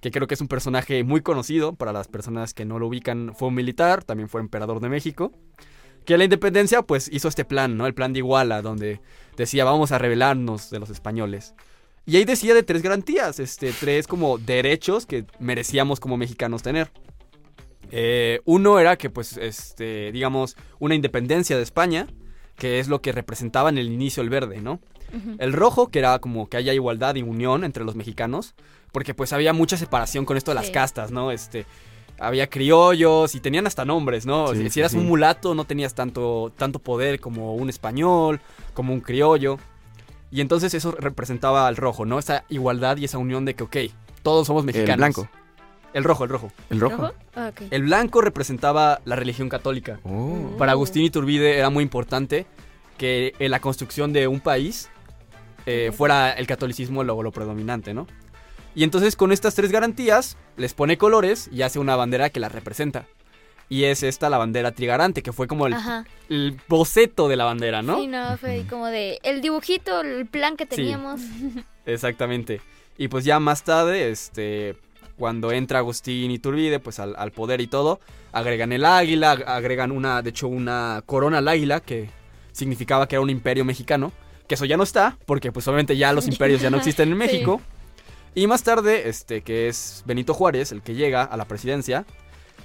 que 0.00 0.10
creo 0.10 0.26
que 0.26 0.34
es 0.34 0.40
un 0.40 0.48
personaje 0.48 1.04
muy 1.04 1.20
conocido 1.20 1.74
para 1.74 1.92
las 1.92 2.08
personas 2.08 2.54
que 2.54 2.64
no 2.64 2.78
lo 2.78 2.86
ubican. 2.86 3.34
Fue 3.34 3.48
un 3.48 3.54
militar, 3.54 4.04
también 4.04 4.28
fue 4.28 4.40
emperador 4.40 4.80
de 4.80 4.88
México. 4.88 5.32
Que 6.04 6.14
a 6.14 6.18
la 6.18 6.24
independencia, 6.24 6.82
pues 6.82 7.10
hizo 7.12 7.28
este 7.28 7.44
plan, 7.44 7.76
¿no? 7.76 7.86
El 7.86 7.94
plan 7.94 8.12
de 8.12 8.20
Iguala, 8.20 8.62
donde 8.62 9.00
decía, 9.36 9.64
vamos 9.64 9.92
a 9.92 9.98
rebelarnos 9.98 10.70
de 10.70 10.78
los 10.78 10.88
españoles. 10.88 11.54
Y 12.06 12.16
ahí 12.16 12.24
decía 12.24 12.54
de 12.54 12.62
tres 12.62 12.80
garantías, 12.80 13.38
este, 13.38 13.72
tres 13.72 14.06
como 14.06 14.38
derechos 14.38 15.04
que 15.04 15.26
merecíamos 15.38 16.00
como 16.00 16.16
mexicanos 16.16 16.62
tener. 16.62 16.90
Eh, 17.90 18.40
uno 18.46 18.78
era 18.78 18.96
que, 18.96 19.10
pues, 19.10 19.36
este, 19.36 20.10
digamos, 20.12 20.56
una 20.78 20.94
independencia 20.94 21.56
de 21.56 21.62
España, 21.62 22.06
que 22.58 22.80
es 22.80 22.88
lo 22.88 23.00
que 23.00 23.12
representaba 23.12 23.68
en 23.68 23.78
el 23.78 23.90
inicio 23.90 24.22
el 24.22 24.28
verde, 24.28 24.60
¿no? 24.60 24.80
El 25.38 25.54
rojo, 25.54 25.88
que 25.88 26.00
era 26.00 26.18
como 26.18 26.50
que 26.50 26.58
haya 26.58 26.74
igualdad 26.74 27.14
y 27.14 27.22
unión 27.22 27.64
entre 27.64 27.82
los 27.84 27.94
mexicanos, 27.94 28.54
porque 28.92 29.14
pues 29.14 29.32
había 29.32 29.54
mucha 29.54 29.78
separación 29.78 30.26
con 30.26 30.36
esto 30.36 30.50
de 30.50 30.56
las 30.56 30.70
castas, 30.70 31.10
¿no? 31.10 31.30
Este, 31.30 31.64
había 32.18 32.50
criollos 32.50 33.34
y 33.34 33.40
tenían 33.40 33.66
hasta 33.66 33.86
nombres, 33.86 34.26
¿no? 34.26 34.54
Sí, 34.54 34.68
si 34.68 34.80
eras 34.80 34.92
sí. 34.92 34.98
un 34.98 35.06
mulato 35.06 35.54
no 35.54 35.64
tenías 35.64 35.94
tanto, 35.94 36.52
tanto 36.56 36.78
poder 36.78 37.20
como 37.20 37.54
un 37.54 37.70
español, 37.70 38.40
como 38.74 38.92
un 38.92 39.00
criollo. 39.00 39.58
Y 40.30 40.42
entonces 40.42 40.74
eso 40.74 40.92
representaba 40.92 41.66
al 41.68 41.76
rojo, 41.76 42.04
¿no? 42.04 42.18
Esa 42.18 42.44
igualdad 42.50 42.98
y 42.98 43.06
esa 43.06 43.16
unión 43.16 43.46
de 43.46 43.54
que, 43.54 43.64
ok, 43.64 43.76
todos 44.22 44.46
somos 44.46 44.64
mexicanos. 44.64 44.92
El 44.92 44.96
blanco. 44.96 45.28
El 45.98 46.04
rojo, 46.04 46.24
el 46.24 46.30
rojo. 46.30 46.52
El 46.70 46.80
rojo. 46.80 46.96
¿Rojo? 46.96 47.14
Ah. 47.34 47.50
El 47.70 47.82
blanco 47.82 48.20
representaba 48.20 49.00
la 49.04 49.16
religión 49.16 49.48
católica. 49.48 50.00
Oh. 50.04 50.54
Para 50.56 50.72
Agustín 50.72 51.02
Iturbide 51.04 51.58
era 51.58 51.70
muy 51.70 51.82
importante 51.82 52.46
que 52.96 53.34
en 53.38 53.50
la 53.50 53.60
construcción 53.60 54.12
de 54.12 54.28
un 54.28 54.40
país 54.40 54.88
eh, 55.66 55.92
fuera 55.94 56.32
el 56.32 56.46
catolicismo 56.46 57.04
lo, 57.04 57.22
lo 57.22 57.32
predominante, 57.32 57.94
¿no? 57.94 58.06
Y 58.74 58.84
entonces 58.84 59.16
con 59.16 59.32
estas 59.32 59.54
tres 59.54 59.72
garantías 59.72 60.36
les 60.56 60.72
pone 60.72 60.98
colores 60.98 61.48
y 61.52 61.62
hace 61.62 61.78
una 61.78 61.96
bandera 61.96 62.30
que 62.30 62.40
la 62.40 62.48
representa. 62.48 63.06
Y 63.68 63.84
es 63.84 64.02
esta 64.02 64.30
la 64.30 64.38
bandera 64.38 64.72
trigarante, 64.72 65.22
que 65.22 65.32
fue 65.32 65.46
como 65.46 65.66
el, 65.66 66.60
boceto 66.68 67.28
de 67.28 67.36
la 67.36 67.44
bandera, 67.44 67.82
¿no? 67.82 67.98
Sí, 67.98 68.06
no, 68.06 68.38
fue 68.38 68.64
como 68.70 68.86
de 68.86 69.18
el 69.22 69.42
dibujito, 69.42 70.00
el 70.00 70.26
plan 70.26 70.56
que 70.56 70.64
Sí. 70.64 70.76
teníamos. 70.76 71.20
Exactamente. 71.86 72.60
Y 72.96 73.08
pues 73.08 73.24
ya 73.24 73.38
más 73.40 73.64
tarde, 73.64 74.10
este, 74.10 74.76
cuando 75.18 75.52
entra 75.52 75.80
Agustín 75.80 76.30
Iturbide, 76.30 76.78
pues 76.80 76.98
al, 76.98 77.14
al 77.18 77.32
poder 77.32 77.60
y 77.60 77.66
todo, 77.66 78.00
agregan 78.32 78.72
el 78.72 78.84
águila, 78.84 79.36
ag- 79.36 79.44
agregan 79.46 79.92
una, 79.92 80.22
de 80.22 80.30
hecho, 80.30 80.48
una 80.48 81.02
corona 81.04 81.38
al 81.38 81.48
águila, 81.48 81.80
que 81.80 82.08
significaba 82.52 83.06
que 83.08 83.16
era 83.16 83.20
un 83.22 83.30
imperio 83.30 83.64
mexicano, 83.64 84.12
que 84.46 84.54
eso 84.54 84.64
ya 84.64 84.76
no 84.76 84.82
está, 84.82 85.18
porque 85.26 85.52
pues 85.52 85.66
obviamente 85.68 85.96
ya 85.96 86.12
los 86.12 86.26
imperios 86.28 86.60
ya 86.62 86.70
no 86.70 86.78
existen 86.78 87.08
en 87.12 87.14
Sí. 87.18 87.18
México. 87.18 87.60
Y 88.34 88.46
más 88.46 88.62
tarde, 88.62 89.08
este, 89.08 89.42
que 89.42 89.68
es 89.68 90.02
Benito 90.06 90.32
Juárez, 90.32 90.70
el 90.72 90.80
que 90.82 90.94
llega 90.94 91.22
a 91.24 91.36
la 91.36 91.46
presidencia, 91.46 92.06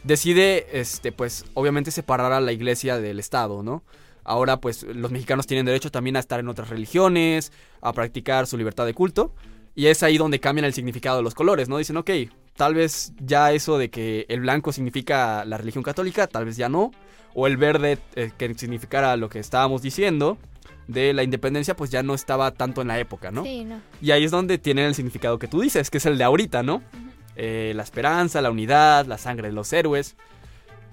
decide, 0.04 0.68
este, 0.80 1.12
pues 1.12 1.46
obviamente 1.54 1.92
separar 1.92 2.32
a 2.34 2.42
la 2.42 2.52
iglesia 2.52 2.98
del 3.00 3.20
Estado, 3.20 3.64
¿no? 3.64 3.84
Ahora, 4.26 4.58
pues 4.62 4.84
los 4.84 5.12
mexicanos 5.12 5.48
tienen 5.48 5.66
derecho 5.66 5.92
también 5.92 6.16
a 6.16 6.20
estar 6.20 6.40
en 6.40 6.48
otras 6.48 6.70
religiones, 6.70 7.52
a 7.82 7.92
practicar 7.92 8.48
su 8.48 8.58
libertad 8.58 8.86
de 8.86 8.94
culto. 8.94 9.34
Y 9.76 9.88
es 9.88 10.04
ahí 10.04 10.18
donde 10.18 10.40
cambian 10.40 10.66
el 10.66 10.74
significado 10.74 11.18
de 11.18 11.24
los 11.24 11.34
colores, 11.34 11.68
¿no? 11.68 11.78
Dicen, 11.78 11.98
ok, 11.98 12.10
tal 12.56 12.76
vez 12.76 13.14
ya 13.20 13.52
eso 13.52 13.78
de 13.78 13.90
que 13.90 14.26
el 14.30 14.42
blanco 14.42 14.72
significa 14.72 15.46
la 15.46 15.58
religión 15.58 15.84
católica, 15.84 16.28
tal 16.28 16.46
vez 16.46 16.58
ya 16.58 16.70
no. 16.70 16.92
O 17.36 17.48
el 17.48 17.58
verde, 17.58 17.98
eh, 18.16 18.32
que 18.38 18.54
significara 18.54 19.18
lo 19.18 19.28
que 19.28 19.40
estábamos 19.40 19.82
diciendo 19.82 20.38
de 20.88 21.14
la 21.14 21.24
independencia, 21.24 21.76
pues 21.76 21.90
ya 21.90 22.04
no 22.04 22.14
estaba 22.14 22.52
tanto 22.52 22.82
en 22.82 22.90
la 22.90 23.00
época, 23.00 23.32
¿no? 23.32 23.44
Sí, 23.44 23.64
no. 23.64 23.82
Y 24.02 24.12
ahí 24.12 24.24
es 24.24 24.32
donde 24.32 24.58
tienen 24.58 24.86
el 24.86 24.96
significado 24.96 25.40
que 25.40 25.48
tú 25.48 25.62
dices, 25.62 25.90
que 25.90 25.98
es 25.98 26.06
el 26.06 26.18
de 26.18 26.24
ahorita, 26.26 26.62
¿no? 26.62 26.84
Eh, 27.36 27.74
la 27.76 27.84
esperanza, 27.84 28.42
la 28.42 28.52
unidad, 28.52 29.06
la 29.08 29.18
sangre 29.18 29.48
de 29.48 29.54
los 29.54 29.74
héroes. 29.74 30.16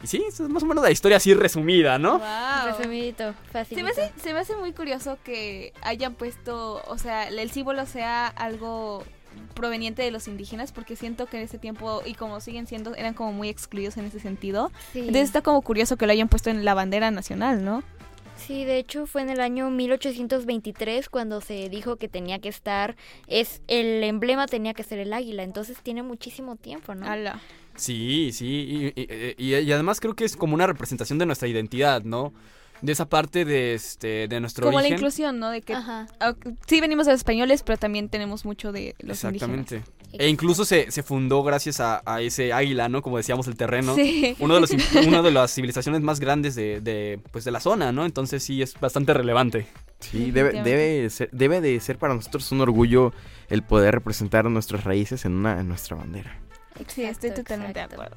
Y 0.02 0.06
sí, 0.06 0.24
eso 0.26 0.44
es 0.44 0.48
más 0.48 0.62
o 0.62 0.66
menos 0.66 0.82
la 0.82 0.90
historia 0.90 1.18
así 1.18 1.34
resumida, 1.34 1.98
¿no? 1.98 2.18
Wow. 2.18 2.78
Resumidito, 2.78 3.34
fácil. 3.52 3.76
Se 3.76 3.84
me, 3.84 3.90
hace, 3.90 4.12
se 4.16 4.32
me 4.32 4.38
hace 4.38 4.56
muy 4.56 4.72
curioso 4.72 5.18
que 5.22 5.74
hayan 5.82 6.14
puesto, 6.14 6.82
o 6.86 6.96
sea, 6.96 7.28
el 7.28 7.50
símbolo 7.50 7.84
sea 7.84 8.28
algo 8.28 9.04
proveniente 9.54 10.02
de 10.02 10.10
los 10.10 10.28
indígenas, 10.28 10.72
porque 10.72 10.96
siento 10.96 11.26
que 11.26 11.36
en 11.38 11.42
ese 11.44 11.58
tiempo, 11.58 12.02
y 12.06 12.14
como 12.14 12.40
siguen 12.40 12.66
siendo, 12.66 12.94
eran 12.94 13.14
como 13.14 13.32
muy 13.32 13.48
excluidos 13.48 13.96
en 13.96 14.04
ese 14.06 14.20
sentido. 14.20 14.70
Sí. 14.92 15.00
Entonces 15.00 15.24
está 15.24 15.42
como 15.42 15.60
curioso 15.62 15.96
que 15.96 16.06
lo 16.06 16.12
hayan 16.12 16.28
puesto 16.28 16.50
en 16.50 16.64
la 16.64 16.74
bandera 16.74 17.10
nacional, 17.10 17.64
¿no? 17.64 17.82
Sí, 18.36 18.64
de 18.64 18.78
hecho 18.78 19.06
fue 19.06 19.20
en 19.20 19.28
el 19.28 19.40
año 19.40 19.68
1823 19.70 21.08
cuando 21.10 21.40
se 21.42 21.68
dijo 21.68 21.96
que 21.96 22.08
tenía 22.08 22.38
que 22.38 22.48
estar, 22.48 22.96
es 23.26 23.60
el 23.68 24.02
emblema 24.02 24.46
tenía 24.46 24.72
que 24.72 24.82
ser 24.82 24.98
el 24.98 25.12
águila, 25.12 25.42
entonces 25.42 25.76
tiene 25.82 26.02
muchísimo 26.02 26.56
tiempo, 26.56 26.94
¿no? 26.94 27.06
Ala. 27.06 27.40
Sí, 27.76 28.30
sí, 28.32 28.92
y, 28.96 29.00
y- 29.00 29.34
y- 29.36 29.54
y 29.56 29.72
además 29.72 30.00
creo 30.00 30.14
que 30.14 30.24
es 30.24 30.36
como 30.36 30.54
una 30.54 30.66
representación 30.66 31.18
de 31.18 31.26
nuestra 31.26 31.48
identidad, 31.48 32.02
¿no? 32.02 32.32
De 32.82 32.92
esa 32.92 33.08
parte 33.08 33.44
de 33.44 33.74
este 33.74 34.26
de 34.28 34.40
nuestro 34.40 34.66
Como 34.66 34.80
la 34.80 34.88
inclusión, 34.88 35.38
¿no? 35.38 35.50
De 35.50 35.60
que 35.60 35.74
Ajá. 35.74 36.06
sí 36.66 36.80
venimos 36.80 37.06
de 37.06 37.12
los 37.12 37.20
españoles, 37.20 37.62
pero 37.62 37.78
también 37.78 38.08
tenemos 38.08 38.44
mucho 38.44 38.72
de 38.72 38.94
los 39.00 39.22
Exactamente. 39.22 39.82
E 40.12 40.28
incluso 40.28 40.64
se, 40.64 40.90
se 40.90 41.02
fundó 41.02 41.42
gracias 41.42 41.78
a, 41.78 42.02
a 42.04 42.20
ese 42.20 42.52
águila, 42.52 42.88
¿no? 42.88 43.00
Como 43.00 43.16
decíamos, 43.16 43.46
el 43.46 43.56
terreno. 43.56 43.94
Sí. 43.94 44.34
Uno 44.40 44.54
de 44.54 44.60
los, 44.60 44.70
una 45.06 45.22
de 45.22 45.30
las 45.30 45.54
civilizaciones 45.54 46.00
más 46.00 46.18
grandes 46.18 46.54
de, 46.54 46.80
de, 46.80 47.20
pues, 47.30 47.44
de 47.44 47.50
la 47.50 47.60
zona, 47.60 47.92
¿no? 47.92 48.04
Entonces 48.04 48.42
sí 48.42 48.60
es 48.60 48.78
bastante 48.80 49.14
relevante. 49.14 49.66
Sí, 50.00 50.30
debe, 50.30 50.62
debe, 50.62 51.08
ser, 51.10 51.28
debe 51.30 51.60
de 51.60 51.78
ser 51.80 51.98
para 51.98 52.14
nosotros 52.14 52.50
un 52.52 52.60
orgullo 52.60 53.12
el 53.50 53.62
poder 53.62 53.94
representar 53.94 54.46
nuestras 54.46 54.84
raíces 54.84 55.24
en, 55.24 55.32
una, 55.32 55.60
en 55.60 55.68
nuestra 55.68 55.96
bandera. 55.96 56.38
Sí, 56.88 57.02
estoy 57.02 57.30
Exacto, 57.30 57.42
totalmente 57.42 57.78
de 57.78 57.84
acuerdo. 57.84 58.16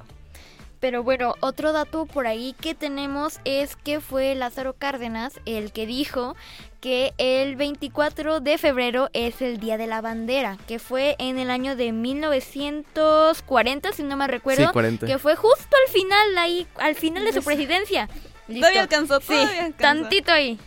Pero 0.84 1.02
bueno, 1.02 1.34
otro 1.40 1.72
dato 1.72 2.04
por 2.04 2.26
ahí 2.26 2.54
que 2.60 2.74
tenemos 2.74 3.40
es 3.46 3.74
que 3.74 4.00
fue 4.00 4.34
Lázaro 4.34 4.74
Cárdenas 4.74 5.40
el 5.46 5.72
que 5.72 5.86
dijo 5.86 6.36
que 6.82 7.14
el 7.16 7.56
24 7.56 8.40
de 8.40 8.58
febrero 8.58 9.08
es 9.14 9.40
el 9.40 9.60
Día 9.60 9.78
de 9.78 9.86
la 9.86 10.02
Bandera, 10.02 10.58
que 10.68 10.78
fue 10.78 11.16
en 11.18 11.38
el 11.38 11.48
año 11.48 11.74
de 11.74 11.92
1940, 11.92 13.92
si 13.92 14.02
no 14.02 14.18
me 14.18 14.26
recuerdo, 14.26 14.66
sí, 14.66 14.72
40. 14.74 15.06
que 15.06 15.18
fue 15.18 15.36
justo 15.36 15.74
al 15.86 15.90
final, 15.90 16.36
ahí, 16.36 16.66
al 16.76 16.94
final 16.96 17.24
de 17.24 17.32
su 17.32 17.42
presidencia. 17.42 18.10
Listo. 18.46 18.60
Todavía 18.60 18.82
alcanzó, 18.82 19.20
Sí, 19.20 19.28
todavía 19.28 19.64
alcanzó. 19.64 20.02
tantito 20.02 20.32
ahí. 20.32 20.58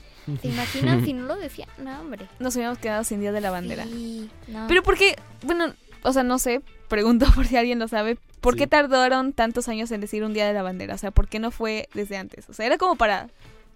¿Se 0.42 0.48
imaginan 0.48 1.06
si 1.06 1.14
no 1.14 1.28
lo 1.28 1.36
decía? 1.36 1.68
No, 1.78 2.02
hombre. 2.02 2.26
Nos 2.40 2.56
hubiéramos 2.56 2.80
quedado 2.80 3.04
sin 3.04 3.20
Día 3.20 3.32
de 3.32 3.42
la 3.42 3.52
Bandera. 3.52 3.84
Sí, 3.84 4.32
no. 4.48 4.66
Pero 4.68 4.82
porque, 4.82 5.16
bueno, 5.44 5.76
o 6.02 6.12
sea, 6.12 6.24
no 6.24 6.40
sé, 6.40 6.64
pregunto 6.88 7.26
por 7.36 7.46
si 7.46 7.58
alguien 7.58 7.80
lo 7.80 7.88
sabe, 7.88 8.18
¿por 8.42 8.54
Sí. 8.54 8.60
qué 8.60 8.68
tardaron 8.68 9.34
tantos 9.34 9.68
años 9.68 9.92
en 9.92 10.02
decir 10.02 10.24
un 10.24 10.34
Día 10.34 10.48
de 10.48 10.54
la 10.54 10.64
Bandera? 10.64 10.96
O 10.96 10.98
sea, 10.98 11.12
¿por 11.12 11.28
qué 11.28 11.40
no 11.40 11.52
fue 11.52 11.90
desde 11.94 12.18
antes? 12.18 12.50
O 12.50 12.54
sea, 12.54 12.66
¿era 12.66 12.78
como 12.78 12.96
para 12.96 13.30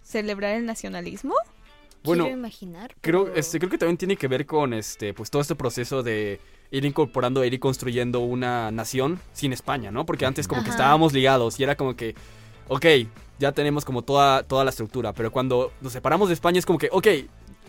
celebrar 0.04 0.56
el 0.56 0.66
nacionalismo? 0.66 1.34
Bueno, 2.04 2.24
Quiero 2.24 2.38
imaginar. 2.38 2.96
Creo, 3.02 3.32
este, 3.36 3.60
creo 3.60 3.70
que 3.70 3.78
también 3.78 3.98
tiene 3.98 4.16
que 4.16 4.28
ver 4.28 4.46
con 4.48 4.74
este, 4.74 5.14
pues 5.14 5.30
todo 5.30 5.42
este 5.42 5.54
proceso 5.54 6.02
de 6.02 6.40
ir 6.72 6.86
incorporando, 6.86 7.44
ir 7.46 7.60
construyendo 7.60 8.22
una 8.22 8.72
nación 8.72 9.20
sin 9.34 9.54
España, 9.54 9.92
¿no? 9.92 10.06
Porque 10.06 10.26
antes 10.26 10.48
como 10.48 10.64
que 10.64 10.70
estábamos 10.72 11.14
ligados 11.14 11.60
y 11.60 11.64
era 11.64 11.76
como 11.76 11.96
que, 11.96 12.16
ok, 12.70 12.86
ya 13.38 13.52
tenemos 13.52 13.86
como 13.86 14.02
toda, 14.04 14.42
toda 14.44 14.64
la 14.64 14.70
estructura, 14.72 15.14
pero 15.14 15.32
cuando 15.32 15.74
nos 15.82 15.94
separamos 15.94 16.30
de 16.30 16.34
España 16.34 16.58
es 16.60 16.66
como 16.66 16.80
que, 16.80 16.90
ok, 16.92 17.08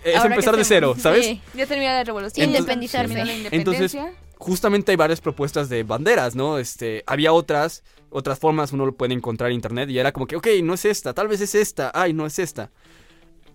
es 0.05 0.17
Ahora 0.17 0.31
empezar 0.31 0.57
de 0.57 0.65
cero, 0.65 0.95
¿sabes? 0.99 1.27
Sí. 1.27 1.41
Ya 1.55 1.67
terminó 1.67 1.91
la 1.91 2.05
revolución. 2.05 2.49
Independizarme. 2.49 3.15
terminó 3.15 3.49
la 3.51 3.57
Entonces. 3.57 3.97
Justamente 4.43 4.91
hay 4.91 4.97
varias 4.97 5.21
propuestas 5.21 5.69
de 5.69 5.85
banderas, 5.85 6.35
¿no? 6.35 6.59
Este, 6.59 7.05
había 7.07 7.33
otras, 7.33 7.85
otras 8.11 8.41
formas, 8.41 8.73
uno 8.73 8.85
lo 8.85 8.97
puede 8.97 9.15
encontrar 9.15 9.51
en 9.51 9.55
internet 9.55 9.89
y 9.89 10.01
era 10.01 10.11
como 10.11 10.27
que, 10.27 10.35
ok, 10.35 10.49
no 10.65 10.75
es 10.75 10.85
esta, 10.85 11.15
tal 11.15 11.29
vez 11.29 11.41
es 11.41 11.55
esta, 11.55 11.93
ay, 11.95 12.13
no 12.13 12.27
es 12.27 12.41
esta. 12.41 12.73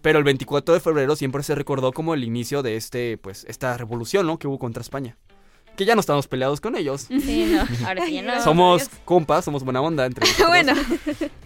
Pero 0.01 0.17
el 0.17 0.23
24 0.23 0.73
de 0.75 0.79
febrero 0.79 1.17
siempre 1.17 1.43
se 1.43 1.55
recordó 1.55 1.91
como 1.91 2.13
el 2.13 2.23
inicio 2.23 2.63
de 2.63 2.77
este, 2.77 3.17
pues, 3.17 3.43
esta 3.49 3.75
revolución, 3.75 4.25
¿no? 4.25 4.39
Que 4.39 4.47
hubo 4.47 4.57
contra 4.59 4.79
España. 4.79 5.17
Que 5.75 5.83
ya 5.83 5.93
no 5.93 5.99
estamos 5.99 6.25
peleados 6.29 6.61
con 6.61 6.77
ellos. 6.77 7.01
Sí, 7.09 7.51
no, 7.53 7.65
ahora 7.85 8.05
sí 8.05 8.13
ya 8.13 8.21
no. 8.21 8.41
Somos 8.41 8.89
compas, 9.03 9.43
somos 9.43 9.65
buena 9.65 9.81
onda 9.81 10.05
entre 10.05 10.25
nosotros. 10.25 10.47
bueno, 10.47 10.73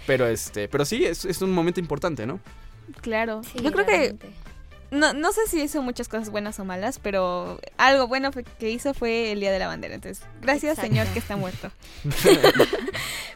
Pero 0.06 0.28
este, 0.28 0.68
pero 0.68 0.86
sí, 0.86 1.04
es, 1.04 1.26
es 1.26 1.42
un 1.42 1.52
momento 1.52 1.80
importante, 1.80 2.28
¿no? 2.28 2.40
claro. 3.02 3.42
Sí, 3.44 3.64
Yo 3.64 3.72
creo 3.72 3.88
que. 3.88 4.16
No, 4.92 5.14
no 5.14 5.32
sé 5.32 5.42
si 5.48 5.62
hizo 5.62 5.82
muchas 5.82 6.08
cosas 6.08 6.30
buenas 6.30 6.60
o 6.60 6.66
malas, 6.66 7.00
pero 7.00 7.60
algo 7.78 8.08
bueno 8.08 8.32
fue- 8.32 8.44
que 8.44 8.70
hizo 8.70 8.94
fue 8.94 9.32
el 9.32 9.40
Día 9.40 9.52
de 9.52 9.60
la 9.60 9.68
Bandera. 9.68 9.96
Entonces, 9.96 10.24
gracias 10.42 10.74
Exacto. 10.78 10.90
señor 10.94 11.08
que 11.14 11.20
está 11.20 11.36
muerto. 11.38 11.72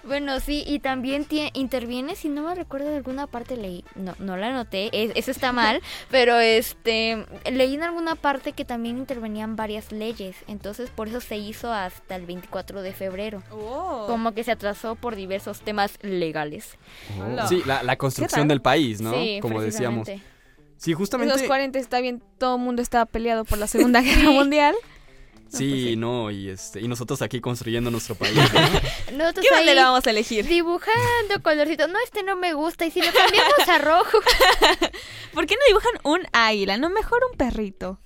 Bueno, 0.04 0.40
sí, 0.40 0.64
y 0.68 0.78
también 0.80 1.26
interviene, 1.54 2.16
si 2.16 2.30
no 2.30 2.44
me 2.44 2.54
recuerdo 2.54 2.90
de 2.90 2.98
alguna 2.98 3.26
parte 3.26 3.58
leí, 3.58 3.84
no, 3.96 4.14
no 4.20 4.38
la 4.38 4.50
anoté, 4.50 4.90
es- 4.94 5.12
eso 5.16 5.32
está 5.32 5.52
mal, 5.52 5.82
pero 6.12 6.40
este, 6.40 7.26
leí 7.52 7.74
en 7.74 7.82
alguna 7.82 8.14
parte 8.14 8.52
que 8.54 8.66
también 8.66 9.00
intervenían 9.00 9.56
varias 9.56 9.92
leyes, 9.92 10.36
entonces 10.48 10.92
por 10.92 11.08
eso 11.08 11.22
se 11.22 11.38
hizo 11.38 11.74
hasta 11.74 12.16
el 12.18 12.28
24 12.28 12.84
de 12.84 12.94
febrero, 12.94 13.42
como 13.50 14.34
que 14.34 14.44
se 14.44 14.52
atrasó 14.52 14.94
por 14.94 15.16
diversos 15.16 15.62
temas 15.62 15.98
legales. 16.04 16.78
Hola. 17.20 17.48
Sí, 17.48 17.64
la, 17.66 17.82
la 17.82 17.96
construcción 17.96 18.48
del 18.48 18.62
país, 18.62 19.02
¿no? 19.02 19.12
Sí, 19.12 19.40
Como 19.42 19.60
decíamos. 19.60 20.08
Sí, 20.86 20.92
En 20.92 20.98
justamente. 20.98 21.34
los 21.34 21.42
40 21.44 21.80
está 21.80 22.00
bien, 22.00 22.22
todo 22.38 22.58
el 22.58 22.62
mundo 22.62 22.82
estaba 22.84 23.06
peleado 23.08 23.44
por 23.44 23.58
la 23.58 23.66
Segunda 23.68 24.02
Guerra 24.04 24.30
Mundial. 24.30 24.76
Sí, 25.50 25.70
pues 25.70 25.82
sí. 25.84 25.96
no, 25.96 26.32
y 26.32 26.50
este, 26.50 26.82
y 26.82 26.88
nosotros 26.88 27.22
aquí 27.22 27.40
construyendo 27.42 27.90
nuestro 27.90 28.14
país. 28.16 28.36
¿no? 28.36 28.44
Nosotros 29.18 29.46
¿Qué 29.48 29.54
ahí 29.54 29.60
bandera 29.62 29.86
vamos 29.90 30.06
a 30.06 30.10
elegir? 30.12 30.46
dibujando 30.46 31.42
colorcitos, 31.44 31.88
no, 31.90 31.98
este 32.04 32.24
no 32.24 32.36
me 32.36 32.54
gusta, 32.54 32.86
y 32.86 32.92
si 32.92 33.00
lo 33.02 33.12
cambiamos 33.12 33.68
a 33.68 33.78
rojo. 33.80 34.18
¿Por 35.34 35.46
qué 35.48 35.56
no 35.56 35.62
dibujan 35.68 35.94
un 36.04 36.28
águila? 36.34 36.78
No, 36.78 36.90
mejor 36.90 37.20
un 37.32 37.38
perrito. 37.38 38.00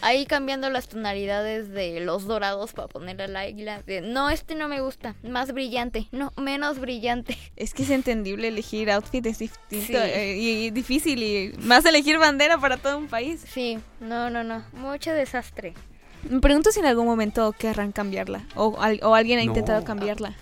Ahí 0.00 0.26
cambiando 0.26 0.70
las 0.70 0.88
tonalidades 0.88 1.70
de 1.70 2.00
los 2.00 2.26
dorados 2.26 2.72
para 2.72 2.88
ponerle 2.88 3.24
al 3.24 3.36
águila. 3.36 3.82
De, 3.86 4.00
no, 4.00 4.30
este 4.30 4.54
no 4.54 4.68
me 4.68 4.80
gusta. 4.80 5.14
Más 5.22 5.52
brillante. 5.52 6.08
No, 6.12 6.32
menos 6.36 6.78
brillante. 6.78 7.36
Es 7.56 7.74
que 7.74 7.82
es 7.82 7.90
entendible 7.90 8.48
elegir 8.48 8.90
outfit, 8.90 9.24
es 9.26 9.38
distinto 9.38 9.86
Sí. 9.86 9.94
eh, 9.96 10.36
y, 10.36 10.66
y 10.66 10.70
difícil 10.70 11.22
y 11.22 11.52
más 11.60 11.84
elegir 11.84 12.18
bandera 12.18 12.58
para 12.58 12.76
todo 12.76 12.98
un 12.98 13.08
país. 13.08 13.44
Sí, 13.52 13.78
no, 14.00 14.30
no, 14.30 14.44
no. 14.44 14.64
Mucho 14.72 15.12
desastre. 15.12 15.74
Me 16.28 16.40
pregunto 16.40 16.72
si 16.72 16.80
en 16.80 16.86
algún 16.86 17.06
momento 17.06 17.52
querrán 17.52 17.92
cambiarla 17.92 18.44
o, 18.56 18.76
al- 18.80 19.00
o 19.02 19.14
alguien 19.14 19.38
ha 19.38 19.42
No. 19.44 19.48
intentado 19.50 19.84
cambiarla. 19.84 20.34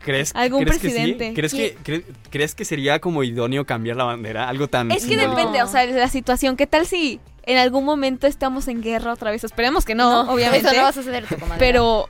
¿Crees, 0.00 0.32
¿Algún 0.36 0.62
¿crees 0.64 0.78
presidente? 0.78 1.34
Que 1.34 1.48
sí? 1.48 1.56
¿Crees, 1.56 1.72
que, 1.74 1.78
cre- 1.92 2.04
¿Crees 2.30 2.54
que 2.54 2.64
sería 2.64 3.00
como 3.00 3.24
idóneo 3.24 3.66
cambiar 3.66 3.96
la 3.96 4.04
bandera? 4.04 4.48
Algo 4.48 4.68
tan. 4.68 4.92
Es 4.92 5.04
que 5.04 5.16
No. 5.16 5.28
depende, 5.34 5.60
o 5.62 5.66
sea, 5.66 5.86
de 5.86 5.92
la 5.92 6.08
situación. 6.08 6.56
¿Qué 6.56 6.68
tal 6.68 6.86
si 6.86 7.18
en 7.48 7.58
algún 7.58 7.84
momento 7.84 8.26
estamos 8.28 8.68
en 8.68 8.82
guerra 8.82 9.12
otra 9.12 9.30
vez? 9.32 9.42
Esperemos 9.42 9.84
que 9.84 9.94
no, 9.96 10.20
obviamente. 10.32 10.66
Eso 10.68 10.76
no 10.76 10.82
va 10.82 10.88
a 10.88 10.92
suceder, 10.92 11.26
tu 11.26 11.36
comadre. 11.36 11.58
pero 11.58 12.08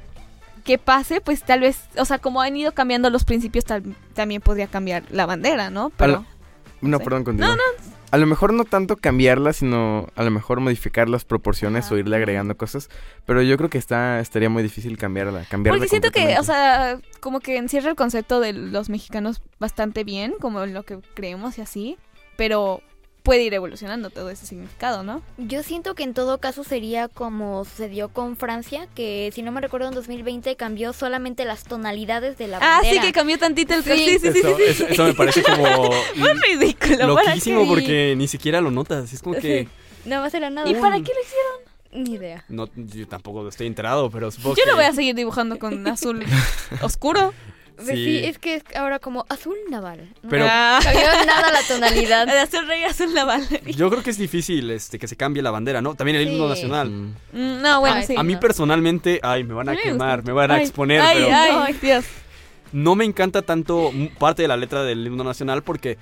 que 0.65 0.77
pase, 0.77 1.21
pues 1.23 1.43
tal 1.45 1.61
vez, 1.61 1.79
o 1.97 2.05
sea, 2.05 2.19
como 2.19 2.43
han 2.43 2.55
ido 2.57 2.73
cambiando 2.73 3.09
los 3.09 3.25
principios, 3.25 3.65
tal- 3.65 3.95
también 4.13 4.43
podría 4.43 4.67
cambiar 4.67 5.05
la 5.11 5.25
bandera, 5.25 5.71
¿no? 5.71 5.91
Pero 5.97 6.25
No, 6.83 6.99
Sí. 6.99 7.05
perdón, 7.05 7.25
continúa. 7.25 7.57
A 8.11 8.17
lo 8.17 8.27
mejor 8.27 8.53
no 8.55 8.65
tanto 8.65 8.97
cambiarla, 8.97 9.53
sino 9.53 10.07
a 10.17 10.23
lo 10.23 10.31
mejor 10.31 10.61
modificar 10.61 11.09
las 11.11 11.25
proporciones 11.27 11.87
Ajá. 11.87 11.95
o 11.95 11.99
irle 11.99 12.17
agregando 12.17 12.57
cosas. 12.57 12.89
Pero 13.27 13.43
yo 13.43 13.57
creo 13.59 13.69
que 13.69 13.77
está 13.79 14.21
estaría 14.21 14.49
muy 14.49 14.63
difícil 14.63 14.97
cambiarla. 14.97 15.45
cambiarla 15.51 15.79
Porque 15.79 15.89
siento 15.91 16.11
que, 16.11 16.39
o 16.39 16.43
sea, 16.43 16.99
como 17.21 17.41
que 17.41 17.57
encierra 17.59 17.91
el 17.91 17.97
concepto 17.97 18.41
de 18.41 18.53
los 18.55 18.89
mexicanos 18.89 19.43
bastante 19.59 20.05
bien, 20.05 20.35
como 20.41 20.65
lo 20.67 20.85
que 20.85 21.01
creemos 21.15 21.59
y 21.59 21.61
así, 21.63 21.99
pero 22.37 22.81
puede 23.23 23.43
ir 23.43 23.53
evolucionando 23.53 24.09
todo 24.11 24.31
ese 24.31 24.47
significado, 24.47 25.03
¿no? 25.03 25.23
Yo 25.37 25.63
siento 25.63 25.95
que 25.95 26.03
en 26.03 26.15
todo 26.15 26.39
caso 26.39 26.65
sería 26.65 27.09
como 27.09 27.65
sucedió 27.65 28.09
con 28.09 28.37
Francia, 28.37 28.89
que 28.95 29.31
si 29.35 29.43
no 29.43 29.53
me 29.53 29.61
recuerdo 29.61 29.89
en 29.89 29.95
2020 29.95 30.57
cambió 30.57 30.93
solamente 30.95 31.45
las 31.45 31.65
tonalidades 31.65 32.39
de 32.39 32.49
la 32.49 32.57
Ah, 32.59 32.77
bandera. 32.81 33.03
sí, 33.03 33.07
que 33.07 33.13
cambió 33.13 33.39
tantito 33.39 33.75
el 33.75 33.83
Sí. 33.85 33.91
sí, 33.91 34.19
sí, 34.19 34.19
sí, 34.19 34.33
sí, 34.33 34.39
eso, 34.41 34.57
sí. 34.57 34.63
eso- 34.67 34.87
eso 34.89 35.05
me 35.05 35.15
parece 35.15 35.43
como. 35.43 35.65
Ridículo. 36.15 37.15
¿para 37.15 37.29
loquísimo 37.31 37.67
porque 37.67 38.15
ni 38.17 38.29
siquiera 38.29 38.61
lo 38.61 38.71
notas. 38.71 39.13
Es 39.13 39.21
como 39.23 39.37
que. 39.39 39.65
Sí. 39.65 40.09
No 40.09 40.21
va 40.21 40.27
a 40.27 40.31
ser 40.31 40.45
a 40.45 40.51
nada. 40.51 40.69
¿Y 40.71 40.75
para 40.75 40.97
qué 40.97 41.13
lo 41.13 41.21
hicieron? 41.21 42.05
Ni 42.05 42.15
idea. 42.15 42.45
No, 42.49 42.69
yo 42.77 43.09
tampoco 43.09 43.47
estoy 43.49 43.67
enterado, 43.67 44.11
pero 44.11 44.31
supongo 44.31 44.57
Yo 44.57 44.65
que. 44.65 44.71
no 44.71 44.77
voy 44.77 44.85
a 44.85 44.93
seguir 44.93 45.15
dibujando 45.15 45.59
con 45.59 45.87
azul 45.87 46.25
oscuro. 46.83 47.35
Pues 47.85 47.97
sí. 47.97 48.05
Sí. 48.05 48.25
es 48.25 48.39
que 48.39 48.55
es 48.57 48.65
ahora 48.77 48.99
como 48.99 49.25
azul 49.29 49.57
naval. 49.71 50.09
Pero- 50.29 50.47
Ah. 50.49 50.81
Cambió 50.83 51.03
nada 51.27 51.53
la 51.53 51.63
tonalidad. 51.67 52.27
De 52.29 52.39
azul 52.39 52.67
rey, 52.67 52.83
azul 52.85 53.15
naval. 53.15 53.47
Yo 53.67 53.89
creo 53.91 54.03
que 54.03 54.11
es 54.11 54.19
difícil 54.19 54.71
este, 54.71 54.99
que 54.99 55.07
se 55.09 55.17
cambie 55.17 55.43
la 55.43 55.51
bandera, 55.51 55.81
¿no? 55.81 55.95
También 55.95 56.17
el 56.17 56.29
himno 56.29 56.49
nacional. 56.49 56.91
Mm. 56.91 57.15
No, 57.63 57.81
bueno, 57.81 57.97
Ay, 57.97 58.05
sí. 58.07 58.15
A 58.17 58.23
mí 58.23 58.35
no. 58.35 58.41
personalmente, 58.41 59.21
ay, 59.23 59.45
me 59.45 59.55
van 59.55 59.69
a 59.69 59.77
quemar, 59.77 60.19
gusta. 60.19 60.31
me 60.31 60.35
van 60.37 60.51
a 60.51 60.55
Ay, 60.55 60.63
exponer, 60.63 61.01
ay, 61.01 61.17
pero 61.25 61.37
ay, 61.63 61.73
Dios. 61.81 62.05
no 62.73 62.95
me 62.97 63.05
encanta 63.05 63.43
tanto 63.43 63.93
parte 64.19 64.43
de 64.43 64.49
la 64.49 64.57
letra 64.57 64.83
del 64.83 65.07
himno 65.07 65.23
nacional 65.25 65.63
porque 65.63 65.97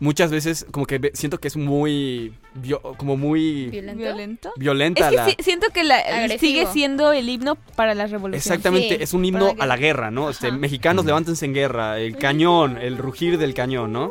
muchas 0.00 0.30
veces 0.30 0.66
como 0.70 0.86
que 0.86 0.98
ve- 0.98 1.10
siento 1.14 1.38
que 1.38 1.48
es 1.48 1.56
muy 1.56 2.32
como 2.96 3.16
muy 3.16 3.66
¿Violento? 3.70 4.52
Violenta 4.56 5.04
Es 5.04 5.10
que 5.10 5.16
la 5.16 5.28
siento 5.44 5.66
que 5.72 5.84
la, 5.84 5.98
Agresivo. 5.98 6.40
sigue 6.40 6.66
siendo 6.66 7.12
el 7.12 7.28
himno 7.28 7.56
para 7.76 7.94
la 7.94 8.06
revolución. 8.06 8.38
Exactamente, 8.38 8.96
Sí, 8.96 9.02
es 9.02 9.12
un 9.14 9.24
himno 9.24 9.54
a 9.58 9.66
la 9.66 9.76
guerra, 9.76 10.10
¿no? 10.10 10.30
Este, 10.30 10.50
mexicanos 10.50 11.04
levántense 11.04 11.44
en 11.44 11.54
guerra, 11.54 11.98
el 12.00 12.16
cañón, 12.16 12.76
el 12.78 12.98
rugir 12.98 13.38
del 13.38 13.54
cañón, 13.54 13.92
¿no? 13.92 14.10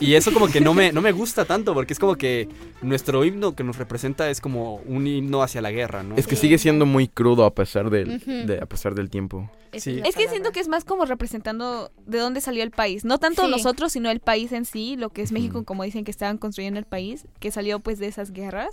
Y 0.00 0.14
eso 0.14 0.32
como 0.32 0.48
que 0.48 0.60
no 0.60 0.74
me, 0.74 0.92
no 0.92 1.00
me 1.00 1.12
gusta 1.12 1.44
tanto, 1.44 1.74
porque 1.74 1.92
es 1.92 1.98
como 1.98 2.16
que 2.16 2.48
nuestro 2.82 3.24
himno 3.24 3.54
que 3.54 3.64
nos 3.64 3.76
representa 3.78 4.28
es 4.30 4.40
como 4.40 4.76
un 4.86 5.06
himno 5.06 5.42
hacia 5.42 5.60
la 5.60 5.70
guerra, 5.70 6.02
¿no? 6.02 6.16
Es 6.16 6.26
que 6.26 6.36
sigue 6.36 6.58
siendo 6.58 6.86
muy 6.86 7.08
crudo 7.08 7.44
a 7.44 7.54
pesar 7.54 7.90
del, 7.90 8.18
de- 8.46 8.58
a 8.60 8.66
pesar 8.66 8.94
del 8.94 9.10
tiempo. 9.10 9.50
Sí. 9.76 10.00
Es 10.04 10.14
que 10.16 10.28
siento 10.28 10.52
que 10.52 10.60
es 10.60 10.68
más 10.68 10.84
como 10.84 11.04
representando 11.04 11.90
de 12.06 12.18
dónde 12.18 12.40
salió 12.40 12.62
el 12.62 12.70
país. 12.72 13.04
No 13.04 13.18
tanto 13.18 13.44
Sí. 13.44 13.50
nosotros, 13.50 13.92
sino 13.92 14.10
el 14.10 14.20
país 14.20 14.52
en 14.52 14.64
sí, 14.64 14.96
lo 14.96 15.08
que 15.10 15.22
es 15.22 15.32
México, 15.32 15.64
como 15.64 15.82
dicen 15.84 16.04
que 16.04 16.10
estaban 16.10 16.36
construyendo 16.38 16.78
el 16.78 16.84
país, 16.86 17.26
que 17.40 17.50
salió 17.50 17.80
pues 17.80 17.98
de 17.98 18.06
esas 18.08 18.32
guerras. 18.32 18.70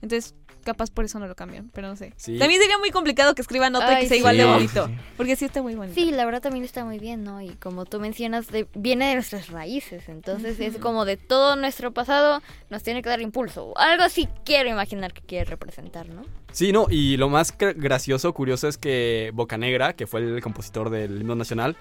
Entonces, 0.00 0.34
capaz 0.64 0.90
por 0.90 1.04
eso 1.04 1.18
no 1.18 1.26
lo 1.26 1.34
cambian, 1.34 1.70
pero 1.72 1.88
no 1.88 1.96
sé. 1.96 2.12
Sí. 2.16 2.38
También 2.38 2.60
sería 2.60 2.78
muy 2.78 2.90
complicado 2.90 3.34
que 3.34 3.42
escriban 3.42 3.74
otro 3.76 3.90
y 3.90 3.94
Ay, 3.94 4.02
que 4.02 4.08
sea 4.08 4.16
igual 4.16 4.36
de 4.36 4.44
bonito. 4.44 4.86
Sí. 4.86 4.94
Porque 5.16 5.36
sí 5.36 5.44
está 5.44 5.62
muy 5.62 5.74
bonito. 5.74 5.94
Sí, 5.94 6.10
la 6.10 6.24
verdad 6.24 6.40
también 6.42 6.64
está 6.64 6.84
muy 6.84 6.98
bien, 6.98 7.24
¿no? 7.24 7.40
Y 7.40 7.50
como 7.56 7.84
tú 7.84 8.00
mencionas, 8.00 8.48
de- 8.48 8.66
viene 8.74 9.08
de 9.08 9.14
nuestras 9.14 9.48
raíces, 9.48 10.08
entonces 10.08 10.58
es 10.60 10.78
como 10.78 11.04
de 11.04 11.16
todo 11.16 11.56
nuestro 11.56 11.92
pasado 11.92 12.42
nos 12.70 12.82
tiene 12.82 13.02
que 13.02 13.08
dar 13.08 13.20
impulso. 13.20 13.76
Algo 13.78 14.02
así 14.04 14.28
quiero 14.44 14.68
imaginar 14.68 15.12
que 15.12 15.22
quiere 15.22 15.44
representar, 15.44 16.08
¿no? 16.08 16.22
Sí, 16.52 16.72
no, 16.72 16.86
y 16.90 17.16
lo 17.16 17.28
más 17.28 17.56
gra- 17.56 17.74
gracioso, 17.76 18.32
curioso 18.32 18.68
es 18.68 18.78
que 18.78 19.30
Bocanegra, 19.34 19.92
que 19.94 20.06
fue 20.06 20.20
el 20.20 20.40
compositor 20.42 20.90
del 20.90 21.20
himno 21.20 21.34
nacional, 21.34 21.76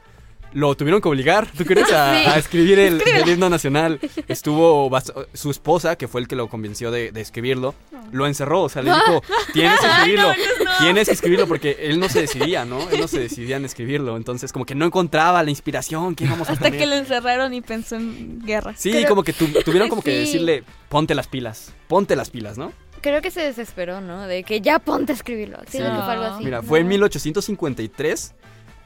lo 0.53 0.75
tuvieron 0.75 1.01
que 1.01 1.07
obligar, 1.09 1.47
¿tú 1.51 1.65
crees? 1.65 1.91
A, 1.91 2.17
Sí. 2.17 2.25
a 2.29 2.37
escribir 2.37 2.79
el, 2.79 3.01
el 3.01 3.29
himno 3.29 3.49
nacional. 3.49 3.99
Estuvo 4.27 4.89
su 5.33 5.51
esposa, 5.51 5.95
que 5.95 6.07
fue 6.07 6.21
el 6.21 6.27
que 6.27 6.35
lo 6.35 6.47
convenció 6.49 6.91
de, 6.91 7.11
de 7.11 7.21
escribirlo, 7.21 7.75
lo 8.11 8.25
encerró, 8.27 8.63
o 8.63 8.69
sea, 8.69 8.81
le 8.81 8.91
dijo, 8.91 9.21
tienes 9.53 9.79
que 9.79 9.87
escribirlo, 9.87 10.31
tienes 10.79 11.07
que 11.07 11.13
escribirlo, 11.13 11.47
porque 11.47 11.77
él 11.81 11.99
no 11.99 12.09
se 12.09 12.21
decidía, 12.21 12.65
¿no? 12.65 12.79
Él 12.89 12.99
no 13.01 13.07
se 13.07 13.19
decidía 13.19 13.57
en 13.57 13.65
escribirlo, 13.65 14.15
entonces 14.17 14.51
como 14.53 14.65
que 14.65 14.75
no 14.75 14.85
encontraba 14.85 15.43
la 15.43 15.49
inspiración, 15.49 16.15
¿qué 16.15 16.25
vamos 16.25 16.49
a 16.49 16.53
Hasta 16.53 16.65
poner? 16.65 16.79
que 16.79 16.85
lo 16.85 16.95
encerraron 16.95 17.53
y 17.53 17.61
pensó 17.61 17.95
en 17.95 18.41
guerra. 18.45 18.73
Sí, 18.77 19.03
como 19.07 19.23
que 19.23 19.33
tu- 19.33 19.47
tuvieron 19.63 19.89
como 19.89 20.01
que 20.01 20.11
Sí. 20.11 20.17
decirle, 20.19 20.63
ponte 20.89 21.13
las 21.15 21.27
pilas, 21.27 21.73
ponte 21.87 22.15
las 22.15 22.29
pilas, 22.29 22.57
¿no? 22.57 22.71
Creo 23.01 23.21
que 23.21 23.29
se 23.29 23.41
desesperó, 23.41 24.01
¿no? 24.01 24.25
De 24.25 24.43
que 24.43 24.59
ya 24.59 24.79
ponte 24.79 25.11
a 25.11 25.15
escribirlo. 25.15 25.59
Sí, 25.69 25.77
fue 25.77 25.87
algo 25.87 26.23
así. 26.23 26.43
Mira, 26.43 26.63
fue 26.63 26.79
en 26.79 26.87
1853 26.87 28.33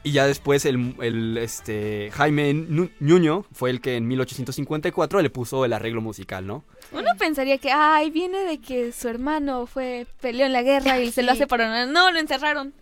y 0.04 0.12
ya 0.12 0.26
después 0.26 0.64
el, 0.64 0.94
el, 1.00 1.38
este, 1.38 2.10
Jaime 2.12 2.52
Ñuño 3.00 3.44
fue 3.52 3.70
el 3.70 3.80
que 3.80 3.96
en 3.96 4.08
1854 4.08 5.22
le 5.22 5.30
puso 5.30 5.64
el 5.64 5.72
arreglo 5.72 6.00
musical, 6.00 6.46
¿no? 6.46 6.64
Uno 6.92 7.08
pensaría 7.18 7.58
que, 7.58 7.70
ay, 7.72 8.10
viene 8.10 8.38
de 8.44 8.58
que 8.60 8.92
su 8.92 9.08
hermano 9.08 9.66
fue 9.66 10.06
peleó 10.20 10.44
en 10.46 10.52
la 10.52 10.62
guerra 10.62 10.98
y 11.00 11.10
se 11.12 11.22
lo 11.22 11.32
hace 11.32 11.46
para. 11.46 11.86
No, 11.86 12.10
lo 12.10 12.18
encerraron. 12.18 12.74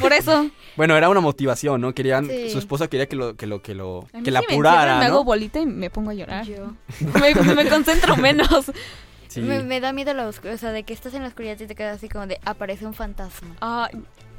Por 0.00 0.12
eso. 0.12 0.50
Bueno, 0.76 0.96
era 0.96 1.10
una 1.10 1.20
motivación, 1.20 1.82
¿no? 1.82 1.92
Querían, 1.92 2.26
Sí. 2.28 2.48
su 2.48 2.58
esposa 2.58 2.88
quería 2.88 3.06
que 3.06 3.14
lo, 3.14 3.36
que 3.36 3.46
lo, 3.46 3.60
que 3.60 3.74
lo, 3.74 4.06
A 4.14 4.18
mí 4.18 4.22
que 4.22 4.30
la 4.30 4.40
sí 4.40 4.46
me 4.48 4.54
encierran, 4.54 4.74
apurara, 4.74 4.98
Me 5.00 5.04
hago 5.04 5.18
¿no? 5.18 5.24
bolita 5.24 5.60
y 5.60 5.66
me 5.66 5.90
pongo 5.90 6.10
a 6.10 6.14
llorar. 6.14 6.46
Yo. 6.46 6.72
me, 7.20 7.54
me 7.54 7.68
concentro 7.68 8.16
menos. 8.16 8.72
Sí. 9.28 9.40
Me, 9.42 9.62
me 9.62 9.80
da 9.80 9.92
miedo 9.92 10.14
la 10.14 10.26
oscuridad, 10.28 10.54
o 10.54 10.58
sea, 10.58 10.72
de 10.72 10.82
que 10.84 10.94
estás 10.94 11.12
en 11.14 11.22
la 11.22 11.28
oscuridad 11.28 11.58
y 11.60 11.66
te 11.66 11.74
quedas 11.74 11.96
así 11.96 12.08
como 12.08 12.26
de 12.26 12.38
aparece 12.44 12.86
un 12.86 12.94
fantasma. 12.94 13.54
Ay, 13.60 13.90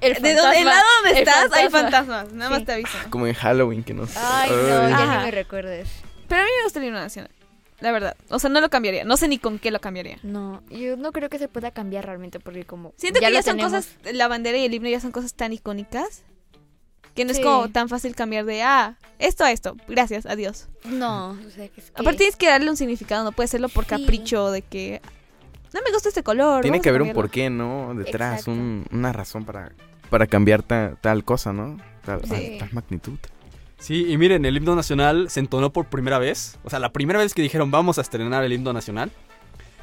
El 0.04 0.22
de 0.22 0.36
donde, 0.36 0.60
el 0.60 0.66
lado 0.66 0.84
donde 1.04 1.12
el 1.22 1.28
estás 1.28 1.52
hay 1.54 1.70
fantasma. 1.70 1.82
fantasmas. 1.82 2.34
Nada 2.34 2.50
más 2.52 2.66
te 2.66 2.74
aviso. 2.74 2.98
Como 3.10 3.28
en 3.28 3.34
Halloween 3.34 3.84
que 3.84 3.94
nos... 3.94 4.16
Ay, 4.18 4.50
no, 4.52 4.56
Ay. 4.58 4.90
ya 4.90 4.98
Ajá. 4.98 5.18
ni 5.20 5.26
me 5.26 5.32
recuerdes. 5.32 5.90
Pero 6.28 6.42
a 6.42 6.46
mí 6.46 6.52
me 6.58 6.64
gusta 6.64 6.80
el 6.80 6.86
himno 6.86 7.00
nacional. 7.00 7.32
La 7.80 7.92
verdad. 7.92 8.16
O 8.30 8.40
sea, 8.40 8.50
no 8.50 8.62
lo 8.62 8.70
cambiaría. 8.70 9.04
No 9.04 9.18
sé 9.18 9.28
ni 9.28 9.38
con 9.40 9.60
qué 9.60 9.70
lo 9.72 9.82
cambiaría. 9.82 10.18
No, 10.24 10.64
yo 10.70 10.96
no 10.96 11.12
creo 11.12 11.30
que 11.30 11.38
se 11.38 11.48
pueda 11.50 11.72
cambiar 11.72 12.06
realmente 12.06 12.40
porque 12.40 12.64
como 12.66 12.94
Siento 12.98 13.20
que 13.20 13.32
ya 13.32 13.44
son 13.44 13.58
tenemos. 13.58 13.74
cosas, 13.86 14.14
la 14.14 14.28
bandera 14.30 14.58
y 14.58 14.66
el 14.66 14.74
himno 14.74 14.88
ya 14.90 15.00
son 15.02 15.12
cosas 15.12 15.34
tan 15.34 15.52
icónicas 15.52 16.24
que 17.14 17.26
no 17.26 17.32
es 17.32 17.40
como 17.42 17.70
tan 17.70 17.90
fácil 17.90 18.16
cambiar 18.16 18.46
de, 18.46 18.64
ah, 18.64 18.98
esto 19.20 19.44
a 19.44 19.52
esto, 19.52 19.76
gracias, 19.88 20.26
adiós. 20.26 20.68
No, 20.86 21.32
o 21.32 21.50
sea, 21.54 21.68
que 21.70 21.80
es 21.82 21.92
que... 21.92 22.02
Aparte 22.02 22.18
tienes 22.18 22.36
que 22.38 22.48
darle 22.48 22.70
un 22.72 22.78
significado, 22.78 23.24
no 23.24 23.32
puede 23.34 23.48
serlo 23.50 23.70
por 23.70 23.84
Sí. 23.84 23.90
capricho 23.92 24.50
de 24.50 24.64
que 24.64 25.00
no 25.74 25.82
me 25.86 25.92
gusta 25.92 26.10
este 26.10 26.24
color. 26.24 26.62
Tiene 26.64 26.82
que 26.82 26.90
haber 26.90 27.04
un 27.04 27.10
cambiarlo". 27.10 27.22
porqué, 27.30 27.50
¿no? 27.52 27.94
Detrás, 27.94 28.48
un- 28.48 28.86
una 28.92 29.14
razón 29.14 29.46
para, 29.46 29.74
para 30.10 30.28
cambiar 30.28 30.64
ta- 30.64 30.96
tal 31.02 31.24
cosa, 31.24 31.54
¿no? 31.54 31.78
Tal, 32.06 32.22
Sí. 32.26 32.58
tal 32.60 32.70
magnitud. 32.74 33.18
Sí, 33.80 34.06
y 34.12 34.18
miren, 34.18 34.46
el 34.46 34.56
himno 34.56 34.76
nacional 34.76 35.30
se 35.30 35.40
entonó 35.42 35.72
por 35.74 35.88
primera 35.88 36.18
vez. 36.20 36.58
O 36.64 36.70
sea, 36.70 36.80
la 36.80 36.92
primera 36.94 37.20
vez 37.20 37.34
que 37.34 37.42
dijeron 37.42 37.70
vamos 37.72 37.98
a 37.98 38.02
estrenar 38.02 38.44
el 38.44 38.54
himno 38.54 38.72
nacional. 38.74 39.12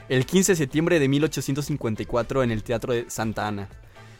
El 0.08 0.26
15 0.26 0.52
de 0.52 0.56
septiembre 0.56 0.98
de 0.98 1.08
1854 1.08 2.42
en 2.42 2.50
el 2.50 2.62
Teatro 2.62 2.92
de 2.92 3.04
Santa 3.08 3.46
Ana. 3.46 3.68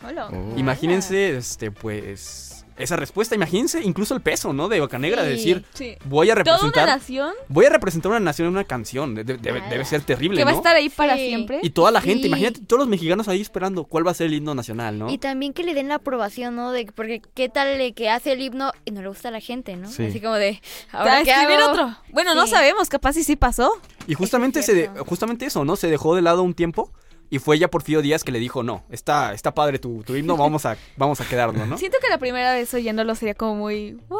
Hola. 0.07 0.29
Oh. 0.29 0.55
Imagínense, 0.57 1.37
este, 1.37 1.71
pues, 1.71 2.65
esa 2.81 2.97
respuesta. 2.97 3.35
Imagínense 3.35 3.83
incluso 3.83 4.15
el 4.15 4.21
peso, 4.21 4.53
¿no? 4.53 4.69
De 4.69 4.81
Bocanegra, 4.81 5.23
de 5.23 5.37
Sí. 5.37 5.53
decir, 5.55 5.65
Sí. 5.75 5.97
voy 6.05 6.31
a 6.31 6.35
Toda 6.35 6.45
una 6.45 6.53
representar, 6.63 6.87
nación 6.89 7.33
voy 7.49 7.67
a 7.67 7.71
representar 7.71 8.11
una 8.11 8.21
nación 8.21 8.49
en 8.49 8.55
una 8.55 8.65
canción. 8.65 9.15
De- 9.15 9.25
de- 9.25 9.37
debe, 9.39 9.85
ser 9.85 10.03
terrible, 10.03 10.39
que 10.39 10.45
va 10.45 10.51
a 10.51 10.55
estar 10.55 10.77
ahí 10.77 10.89
para 10.89 11.17
Sí. 11.17 11.29
siempre. 11.29 11.61
Y 11.63 11.71
toda 11.71 11.91
la 11.91 12.01
gente, 12.01 12.23
Sí. 12.23 12.29
imagínate 12.29 12.61
todos 12.67 12.81
los 12.81 12.89
mexicanos 12.89 13.29
ahí 13.29 13.41
esperando 13.41 13.85
cuál 13.85 14.07
va 14.07 14.11
a 14.11 14.15
ser 14.15 14.27
el 14.29 14.35
himno 14.35 14.55
nacional, 14.55 14.99
¿no? 14.99 15.11
Y 15.11 15.19
también 15.19 15.53
que 15.53 15.63
le 15.65 15.75
den 15.75 15.89
la 15.89 15.97
aprobación, 15.97 16.57
¿no? 16.57 16.73
De 16.73 16.87
porque 16.95 17.23
qué 17.35 17.49
tal 17.49 17.79
de 17.79 17.93
que 17.93 18.09
hace 18.11 18.33
el 18.33 18.41
himno 18.41 18.73
y 18.85 18.91
no 18.91 19.03
le 19.03 19.09
gusta 19.09 19.29
a 19.29 19.31
la 19.33 19.41
gente, 19.41 19.77
¿no? 19.77 19.89
Sí. 19.91 20.05
Así 20.07 20.21
como 20.21 20.35
de 20.35 20.61
¿A 20.93 20.99
ahora 21.01 21.23
qué 21.23 21.31
escribir 21.31 21.57
hago? 21.61 21.73
otro. 21.73 21.97
Bueno, 22.11 22.35
no 22.35 22.47
sabemos, 22.47 22.89
capaz 22.89 23.13
si 23.15 23.25
sí 23.25 23.37
pasó. 23.37 23.73
Y 24.07 24.15
justamente, 24.15 24.61
es 24.61 24.67
se 24.67 24.75
de- 24.75 24.89
justamente 25.07 25.47
eso, 25.47 25.65
¿no? 25.65 25.77
Se 25.77 25.89
dejó 25.89 26.15
de 26.17 26.23
lado 26.23 26.43
un 26.43 26.55
tiempo 26.55 26.91
y 27.31 27.39
fue 27.39 27.59
ya 27.59 27.69
Porfirio 27.69 28.03
Díaz 28.03 28.25
que 28.25 28.33
le 28.33 28.39
dijo, 28.41 28.63
no, 28.63 28.85
está, 28.91 29.33
está 29.33 29.55
padre 29.55 29.79
tu, 29.79 30.03
tu 30.03 30.17
himno, 30.17 30.37
vamos 30.37 30.67
a, 30.67 30.77
vamos 30.97 31.21
a 31.21 31.25
quedarnos, 31.29 31.67
¿no? 31.67 31.79
Siento 31.79 31.99
que 32.03 32.09
la 32.09 32.19
primera 32.19 32.53
vez 32.53 32.73
oyéndolo 32.75 33.15
sería 33.15 33.35
como 33.35 33.55
muy... 33.55 33.99
"Wow, 34.09 34.19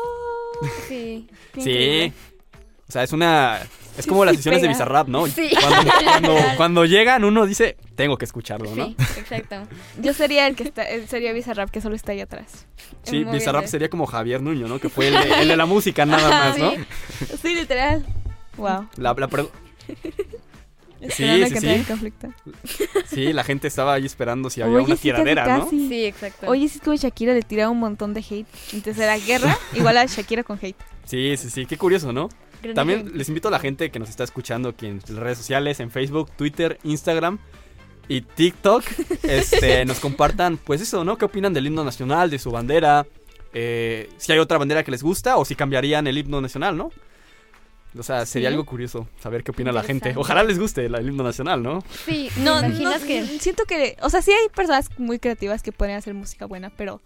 Sí. 0.89 1.27
Sí. 1.55 1.61
increíble". 1.61 2.13
O 2.89 2.93
sea, 2.93 3.03
es 3.05 3.13
una... 3.13 3.61
Es 3.97 4.07
como 4.07 4.25
las 4.25 4.35
sesiones 4.37 4.63
de. 4.63 4.69
Bizarrap, 4.69 5.07
¿no? 5.09 5.27
Sí. 5.27 5.51
Cuando, 5.61 6.35
cuando, 6.57 6.85
llegan 6.87 7.25
uno 7.25 7.47
dice, 7.47 7.77
tengo 7.95 8.17
que 8.17 8.25
escucharlo, 8.25 8.75
¿no? 8.75 8.87
Sí, 8.87 8.97
exacto. 9.17 9.57
Yo 10.01 10.13
sería 10.13 10.47
el 10.47 10.57
que 10.57 10.65
está, 10.65 10.85
sería 11.07 11.33
Bizarrap 11.33 11.71
que 11.71 11.81
solo 11.81 11.95
está 11.95 12.13
ahí 12.13 12.21
atrás. 12.21 12.67
Sí, 13.03 13.25
Muy 13.25 13.35
Bizarrap 13.35 13.67
sería 13.67 13.91
como 13.91 14.07
Javier 14.07 14.43
Nuño, 14.43 14.67
¿no? 14.69 14.81
Que 14.81 14.89
fue 14.89 15.09
el 15.09 15.15
de, 15.15 15.43
el 15.43 15.49
de 15.49 15.57
la 15.57 15.67
música 15.67 16.07
nada 16.07 16.29
más, 16.31 16.59
¿no? 16.59 16.71
Sí. 16.73 16.79
Sí, 17.43 17.55
literal. 17.55 18.05
Wow. 18.57 18.89
La, 18.97 19.15
la 19.15 19.29
Esperando 21.01 21.47
sí, 21.47 21.55
que 21.55 21.61
sí. 21.61 21.67
entre 21.67 21.81
en 21.81 21.85
conflicto. 21.85 22.29
sí, 23.07 23.33
la 23.33 23.45
gente 23.45 23.69
estaba 23.69 23.95
ahí 23.95 24.07
esperando 24.07 24.51
si 24.51 24.61
había 24.61 24.77
Oye, 24.77 24.85
una 24.85 24.97
sí, 24.97 24.99
casi, 24.99 25.03
tiradera, 25.03 25.59
¿no? 25.59 25.65
casi. 25.65 25.89
Sí, 25.89 26.05
exacto. 26.05 26.47
Oye, 26.49 26.69
sí 26.69 26.77
es 26.77 26.83
como 26.83 26.97
Shakira 26.97 27.33
le 27.33 27.43
tiraba 27.43 27.71
un 27.71 27.79
montón 27.79 28.13
de 28.15 28.21
hate. 28.21 28.47
Entonces 28.73 28.99
era 28.99 29.17
guerra 29.19 29.57
igual 29.75 29.97
a 29.97 30.07
Shakira 30.07 30.43
con 30.43 30.59
hate. 30.61 30.77
Sí, 31.07 31.37
sí, 31.37 31.51
sí, 31.51 31.67
qué 31.67 31.77
curioso, 31.77 32.13
¿no? 32.13 32.29
Gran 32.63 32.75
También 32.75 33.13
les 33.15 33.29
invito 33.29 33.49
a 33.49 33.51
la 33.51 33.59
gente 33.59 33.91
que 33.91 33.99
nos 33.99 34.11
está 34.11 34.25
escuchando 34.25 34.69
aquí 34.69 34.87
en 34.87 35.01
las 35.09 35.17
redes 35.17 35.39
sociales, 35.39 35.81
en 35.81 35.91
Facebook, 35.91 36.31
Twitter, 36.37 36.79
Instagram 36.85 37.39
y 38.07 38.21
TikTok, 38.23 38.85
este, 39.23 39.85
nos 39.87 40.01
compartan, 40.01 40.59
pues 40.59 40.81
eso, 40.81 41.05
¿no? 41.05 41.17
¿Qué 41.17 41.25
opinan 41.25 41.55
del 41.55 41.67
himno 41.67 41.85
nacional, 41.85 42.29
de 42.29 42.39
su 42.39 42.51
bandera? 42.51 43.07
Eh, 43.53 44.11
si 44.19 44.33
hay 44.33 44.39
otra 44.39 44.59
bandera 44.59 44.85
que 44.85 44.91
les 44.91 45.03
gusta 45.03 45.37
o 45.37 45.45
si 45.45 45.55
cambiarían 45.55 46.07
el 46.07 46.19
himno 46.19 46.41
nacional, 46.41 46.77
¿no? 46.77 46.91
O 47.99 48.03
sea, 48.03 48.25
sería 48.27 48.49
Sí. 48.49 48.55
algo 48.55 48.65
curioso 48.67 49.09
saber 49.21 49.43
qué 49.43 49.51
opina 49.51 49.73
la 49.73 49.83
gente. 49.83 50.15
Ojalá 50.17 50.45
les 50.45 50.59
guste 50.59 50.85
el, 50.87 50.95
himno 51.07 51.25
nacional, 51.25 51.63
¿no? 51.63 51.83
Sí, 52.07 52.31
No, 52.37 52.61
¿te 52.61 52.69
no, 52.69 52.75
imaginas 52.75 53.03
que 53.03 53.25
siento 53.41 53.65
que, 53.65 53.97
o 54.03 54.11
sea, 54.11 54.23
sí 54.23 54.31
hay 54.33 54.49
personas 54.55 54.89
muy 54.99 55.19
creativas 55.19 55.63
que 55.63 55.73
pueden 55.73 55.97
hacer 55.97 56.15
música 56.15 56.47
buena, 56.47 56.71
pero 56.71 57.01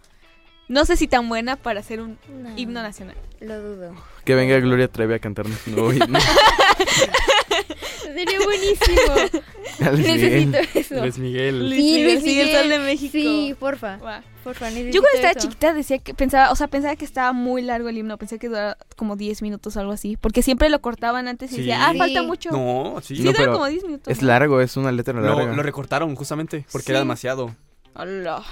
no 0.69 0.85
sé 0.85 0.97
si 0.97 1.09
tan 1.09 1.29
buena 1.29 1.57
para 1.57 1.81
hacer 1.81 2.01
un 2.01 2.19
No, 2.29 2.57
himno 2.57 2.83
nacional. 2.83 3.17
Lo 3.41 3.61
dudo. 3.61 3.95
Que 4.25 4.35
venga 4.35 4.59
Gloria 4.61 4.89
Trevi 4.89 5.15
a 5.15 5.19
cantarnos 5.19 5.59
un 5.67 5.75
nuevo 5.75 5.93
himno. 5.93 6.19
Sería 8.03 8.39
buenísimo. 8.45 9.41
Miguel. 9.81 10.51
Necesito 10.51 10.79
eso. 10.79 11.01
Luis 11.03 11.19
Miguel. 11.19 11.59
Luis 11.71 11.77
Sí, 11.81 11.83
Miguel, 11.95 12.05
Luis 12.13 12.23
sí, 12.25 12.41
el 12.41 12.47
Miguel. 12.47 12.61
Sol 12.61 12.69
de 12.69 12.79
México. 12.79 13.13
Sí, 13.13 13.55
porfa. 13.59 13.99
Porfa, 14.45 14.67
necesito 14.71 14.95
Yo 14.95 15.01
cuando 15.01 15.17
estaba 15.17 15.31
eso. 15.33 15.41
chiquita 15.41 15.73
decía 15.73 15.99
que 15.99 16.13
pensaba, 16.15 16.53
o 16.53 16.57
sea, 16.57 16.69
pensaba 16.69 16.97
que 16.97 17.05
estaba 17.07 17.33
muy 17.33 17.63
largo 17.63 17.89
el 17.89 17.97
himno, 17.97 18.19
pensé 18.19 18.39
que 18.39 18.49
duraba 18.49 18.77
como 18.97 19.17
10 19.17 19.41
minutos 19.43 19.77
o 19.77 19.81
algo 19.81 19.93
así, 19.93 20.17
porque 20.21 20.43
siempre 20.43 20.69
lo 20.69 20.81
cortaban 20.83 21.29
antes 21.29 21.51
y 21.53 21.55
Sí. 21.55 21.61
decía, 21.63 21.87
ah, 21.87 21.93
Sí. 21.93 21.99
falta 21.99 22.23
mucho. 22.23 22.51
No, 22.51 23.01
sí. 23.03 23.17
sí, 23.17 23.23
No, 23.23 23.33
dura 23.33 23.53
como 23.53 23.67
10 23.67 23.85
minutos. 23.85 24.13
Es 24.13 24.21
¿no? 24.21 24.29
largo, 24.29 24.61
es 24.61 24.77
una 24.77 24.93
letra 24.93 25.15
Lo, 25.15 25.23
larga. 25.23 25.53
lo 25.55 25.63
recortaron 25.63 26.15
justamente 26.15 26.67
porque 26.73 26.87
Sí. 26.87 26.93
era 26.93 26.99
demasiado. 26.99 27.55
Hola. 27.97 28.43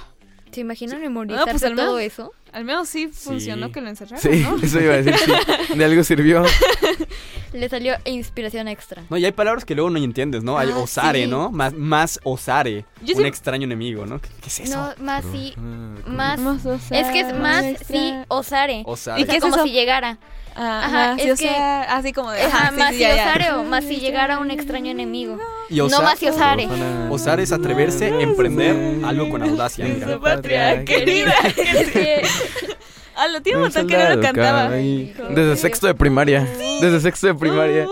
¿Se 0.53 0.61
imaginan 0.61 0.97
Ah, 0.97 1.01
memorizarse 1.01 1.51
pues, 1.51 1.63
al 1.63 1.75
todo 1.75 1.95
menos- 1.97 2.01
eso? 2.01 2.31
Al 2.51 2.65
menos 2.65 2.87
sí 2.87 3.07
funcionó 3.07 3.67
Sí. 3.67 3.71
que 3.73 3.81
lo 3.81 3.89
encerraron, 3.89 4.19
Sí, 4.21 4.45
¿no? 4.47 4.57
eso 4.61 4.79
iba 4.79 4.93
a 4.93 4.97
decir. 5.01 5.15
sí. 5.17 5.73
De 5.77 5.85
algo 5.85 6.03
sirvió. 6.03 6.43
Le 7.53 7.69
salió 7.69 7.95
inspiración 8.05 8.67
extra. 8.67 9.03
No, 9.09 9.17
y 9.17 9.25
hay 9.25 9.31
palabras 9.31 9.63
que 9.65 9.75
luego 9.75 9.89
no 9.89 9.99
entiendes, 9.99 10.43
¿no? 10.43 10.57
Hay 10.57 10.69
Ah, 10.71 10.77
osare, 10.77 11.23
sí. 11.25 11.29
¿no? 11.29 11.51
Más, 11.51 11.73
más 11.73 12.19
osare. 12.23 12.85
Yo 13.03 13.15
un 13.15 13.21
sí- 13.21 13.27
extraño 13.27 13.63
enemigo, 13.65 14.05
¿no? 14.05 14.19
¿Qué, 14.19 14.29
qué 14.41 14.47
es 14.47 14.59
eso? 14.61 14.75
No, 14.75 15.03
más 15.03 15.23
sí, 15.31 15.53
Ah, 15.57 15.61
más. 16.07 16.39
Más 16.39 16.65
osare, 16.65 17.01
Es 17.01 17.07
que 17.09 17.19
es 17.21 17.33
más 17.39 17.63
extra. 17.63 17.97
sí 17.97 18.13
osare. 18.27 18.83
Osare. 18.85 19.21
¿Y 19.21 19.23
O 19.23 19.25
sea, 19.25 19.31
qué 19.33 19.37
es 19.37 19.41
como 19.43 19.55
eso? 19.55 19.63
si 19.65 19.71
llegara. 19.71 20.17
Ah, 20.55 20.81
Ajá, 20.85 21.15
es 21.17 21.39
sea, 21.39 21.81
así 21.95 22.13
como 22.13 22.31
de... 22.31 22.43
Ajá, 22.43 22.69
sí, 22.71 22.77
más 22.77 22.93
sí, 22.93 22.99
ya, 22.99 23.15
ya. 23.15 23.23
osare 23.25 23.51
o 23.53 23.63
más 23.63 23.83
si 23.85 23.97
llegara 23.97 24.39
un 24.39 24.51
extraño 24.51 24.91
enemigo. 24.91 25.37
Y 25.69 25.77
No 25.77 26.01
más 26.01 26.19
si 26.19 26.27
osare. 26.27 26.67
osar 27.09 27.39
es 27.39 27.51
atreverse 27.51 28.05
a 28.05 28.19
emprender 28.21 29.03
algo 29.03 29.29
con 29.29 29.41
audacia. 29.43 29.87
Su 30.05 30.19
patria 30.19 30.85
querida. 30.85 31.33
Es 31.57 31.91
que 31.91 32.21
Ah, 33.15 33.27
lo 33.27 33.41
tiene 33.41 33.59
un 33.59 33.65
Un 33.65 33.69
montón 33.69 33.87
que 33.87 33.97
no 33.97 34.15
lo 34.15 34.21
cantaba. 34.21 34.69
Desde 34.69 35.57
sexto 35.57 35.87
de 35.87 35.93
primaria. 35.93 36.47
Desde 36.81 36.99
sexto 36.99 37.27
de 37.27 37.35
primaria. 37.35 37.87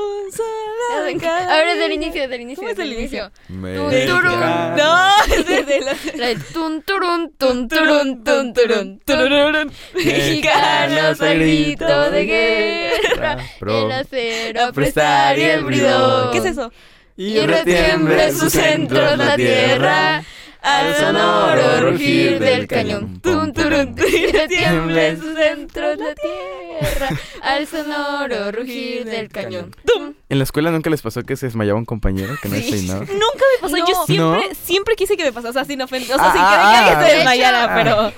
Ahora 1.19 1.73
es 1.73 1.79
del 1.79 1.89
día. 1.89 1.95
inicio, 1.95 2.27
del 2.27 2.41
inicio. 2.41 2.57
¿Cómo 2.61 2.69
es 2.69 2.77
del 2.77 2.91
el 2.93 2.99
inicio? 2.99 3.31
No, 3.49 3.89
es 3.91 5.47
de, 5.47 5.63
de 5.63 5.79
los... 5.81 6.15
La 6.15 6.27
de 6.27 6.35
tun 6.53 6.81
turun, 6.83 7.33
tun 7.37 7.67
turun, 7.67 8.23
tun 8.23 8.53
turun. 8.53 9.71
Mexicanos 9.93 11.21
al 11.21 11.39
grito 11.39 12.11
de 12.11 12.25
guerra, 12.25 13.37
Pro- 13.59 13.85
el 13.85 13.91
acero 13.91 14.63
a 14.65 14.71
prestar 14.71 15.37
y 15.37 15.43
el 15.43 15.63
bridón. 15.63 16.31
¿Qué 16.31 16.37
es 16.39 16.45
eso? 16.45 16.71
Y 17.17 17.39
retiembre 17.39 18.31
sus 18.31 18.51
centros 18.53 19.17
la 19.17 19.35
tierra, 19.35 20.23
al 20.61 20.95
sonoro 20.95 21.91
rugir 21.91 22.39
del 22.39 22.67
cañón. 22.67 23.19
Tun, 23.21 23.53
turun, 23.53 23.95
y 23.97 24.27
retiembre 24.27 25.07
en 25.09 25.21
sus 25.21 25.35
centros 25.35 25.97
la 25.97 26.15
tierra, 26.15 27.09
al 27.41 27.67
sonoro 27.67 28.51
rugir 28.51 29.05
del 29.05 29.29
cañón. 29.29 29.75
Tum. 29.85 30.10
¿En 30.31 30.37
la 30.37 30.43
escuela 30.45 30.71
nunca 30.71 30.89
les 30.89 31.01
pasó 31.01 31.21
que 31.23 31.35
se 31.35 31.45
desmayaba 31.47 31.77
un 31.77 31.85
compañero 31.85 32.35
que 32.41 32.47
no 32.49 32.55
Sí. 32.55 32.61
despeinaba? 32.61 32.99
Nunca 33.05 33.45
me 33.53 33.61
pasó. 33.61 33.77
No. 33.77 33.85
Yo 33.87 34.05
siempre, 34.05 34.17
¿No? 34.49 34.55
siempre 34.63 34.95
quise 34.95 35.17
que 35.17 35.23
me 35.25 35.31
pasara. 35.33 35.49
O 35.49 35.53
sea, 35.53 35.65
sin 35.65 35.81
ofender. 35.81 36.11
O 36.13 36.17
sea, 36.17 36.29
Ah, 36.29 36.31
sin 36.31 36.41
ah, 36.41 36.49
querer 36.49 36.61
que 36.61 36.77
alguien 36.77 36.95
ah. 36.97 37.01
se 37.03 37.11
De 37.11 37.15
desmayara, 37.17 37.63
hecho, 37.65 37.73
pero. 37.75 38.13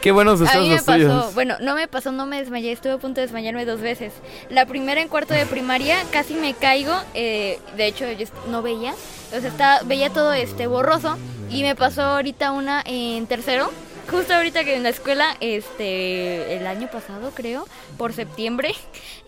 Qué 0.00 0.12
buenos 0.12 0.40
A 0.40 0.44
deseos 0.44 0.62
mí 0.62 0.68
me 0.68 0.76
los 0.76 0.84
pasó, 0.84 0.98
tuyos. 0.98 1.34
bueno, 1.34 1.56
no 1.60 1.74
me 1.74 1.88
pasó, 1.88 2.12
no 2.12 2.26
me 2.26 2.38
desmayé, 2.38 2.70
estuve 2.70 2.92
a 2.92 2.98
punto 2.98 3.20
de 3.20 3.26
desmayarme 3.26 3.64
dos 3.64 3.80
veces. 3.80 4.12
La 4.50 4.64
primera 4.66 5.00
en 5.00 5.08
cuarto 5.08 5.34
de 5.34 5.44
primaria, 5.46 5.96
casi 6.12 6.34
me 6.34 6.54
caigo, 6.54 6.92
eh, 7.14 7.58
de 7.76 7.86
hecho 7.86 8.04
yo 8.12 8.26
no 8.48 8.62
veía, 8.62 8.92
o 9.36 9.40
sea, 9.40 9.48
estaba, 9.48 9.80
veía 9.84 10.10
todo 10.10 10.32
este 10.32 10.68
borroso 10.68 11.16
y 11.50 11.62
me 11.64 11.74
pasó 11.74 12.02
ahorita 12.02 12.52
una 12.52 12.84
en 12.86 13.26
tercero, 13.26 13.72
justo 14.10 14.34
ahorita 14.34 14.64
que 14.64 14.74
en 14.76 14.82
la 14.82 14.88
escuela, 14.90 15.36
este, 15.40 16.56
el 16.56 16.66
año 16.66 16.88
pasado 16.90 17.32
creo, 17.34 17.66
por 17.98 18.12
septiembre, 18.12 18.74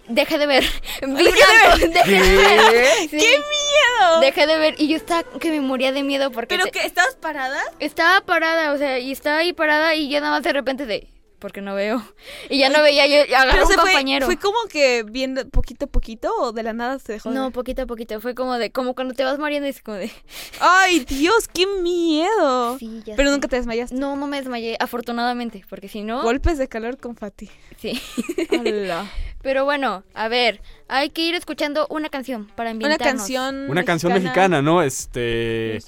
dejé 0.09 0.39
de 0.39 0.47
ver, 0.47 0.65
vi 1.03 1.09
blanco, 1.13 1.79
dejé 1.93 2.11
de 2.23 2.37
ver, 2.37 2.87
sí, 3.01 3.09
¡Qué 3.19 3.19
miedo! 3.39 4.21
dejé 4.21 4.47
de 4.47 4.59
ver 4.59 4.75
y 4.79 4.89
yo 4.89 4.97
estaba 4.97 5.23
que 5.39 5.51
me 5.51 5.61
moría 5.61 5.93
de 5.93 6.03
miedo 6.03 6.31
porque 6.31 6.55
¿Pero 6.55 6.65
te- 6.65 6.71
que 6.73 6.87
estabas 6.87 7.15
parada? 7.17 7.61
estaba 7.81 8.21
parada, 8.23 8.73
o 8.73 8.79
sea, 8.79 8.99
y 8.99 9.13
estaba 9.13 9.39
ahí 9.39 9.53
parada 9.53 9.95
y 9.95 10.09
ya 10.09 10.21
nada 10.21 10.33
más 10.33 10.43
de 10.43 10.53
repente 10.53 10.87
de, 10.87 11.09
porque 11.39 11.61
no 11.61 11.75
veo. 11.75 12.03
Y 12.51 12.59
ya 12.59 12.69
no 12.71 12.83
veía, 12.83 13.07
yo 13.07 13.37
agarré 13.37 13.63
un 13.63 13.69
se 13.69 13.75
fue, 13.75 13.85
compañero. 13.85 14.27
fue 14.27 14.37
como 14.39 14.57
que 14.71 15.03
viendo 15.03 15.49
poquito 15.49 15.85
a 15.85 15.89
poquito 15.89 16.33
o 16.39 16.53
de 16.53 16.63
la 16.63 16.73
nada 16.73 16.99
se 16.99 17.15
dejó. 17.15 17.29
de 17.31 17.35
No, 17.35 17.51
poquito 17.51 17.83
a 17.83 17.87
poquito, 17.87 18.21
fue 18.21 18.35
como 18.35 18.55
de, 18.59 18.71
como 18.71 18.95
cuando 18.95 19.15
te 19.15 19.25
vas 19.25 19.39
muriendo 19.39 19.67
y 19.67 19.71
es 19.71 19.83
como 19.83 19.97
de, 19.99 20.11
Ay, 20.61 21.01
Dios, 21.01 21.49
qué 21.53 21.67
miedo. 21.83 22.79
sí, 22.79 23.03
ya 23.05 23.17
Pero 23.17 23.29
sé. 23.31 23.35
nunca 23.35 23.49
te 23.49 23.57
desmayaste. 23.57 23.95
No, 23.95 24.17
no 24.17 24.27
me 24.27 24.39
desmayé, 24.39 24.77
afortunadamente, 24.81 25.65
porque 25.69 25.89
si 25.89 26.03
no, 26.03 26.23
Golpes 26.23 26.59
de 26.59 26.69
calor 26.69 26.99
con 26.99 27.17
Fati. 27.17 27.51
sí. 27.77 28.01
Pero 29.41 29.65
bueno, 29.65 30.03
a 30.15 30.27
ver, 30.29 30.61
hay 30.89 31.11
que 31.11 31.23
ir 31.23 31.35
escuchando 31.37 31.87
una 31.91 32.09
canción 32.09 32.47
para 32.57 32.71
Una 32.71 32.73
ambientarnos. 32.73 33.19
canción. 33.21 33.71
Una 33.71 33.85
canción 33.85 34.13
mexicana, 34.13 34.63
¿no? 34.63 34.83
Este. 34.83 35.79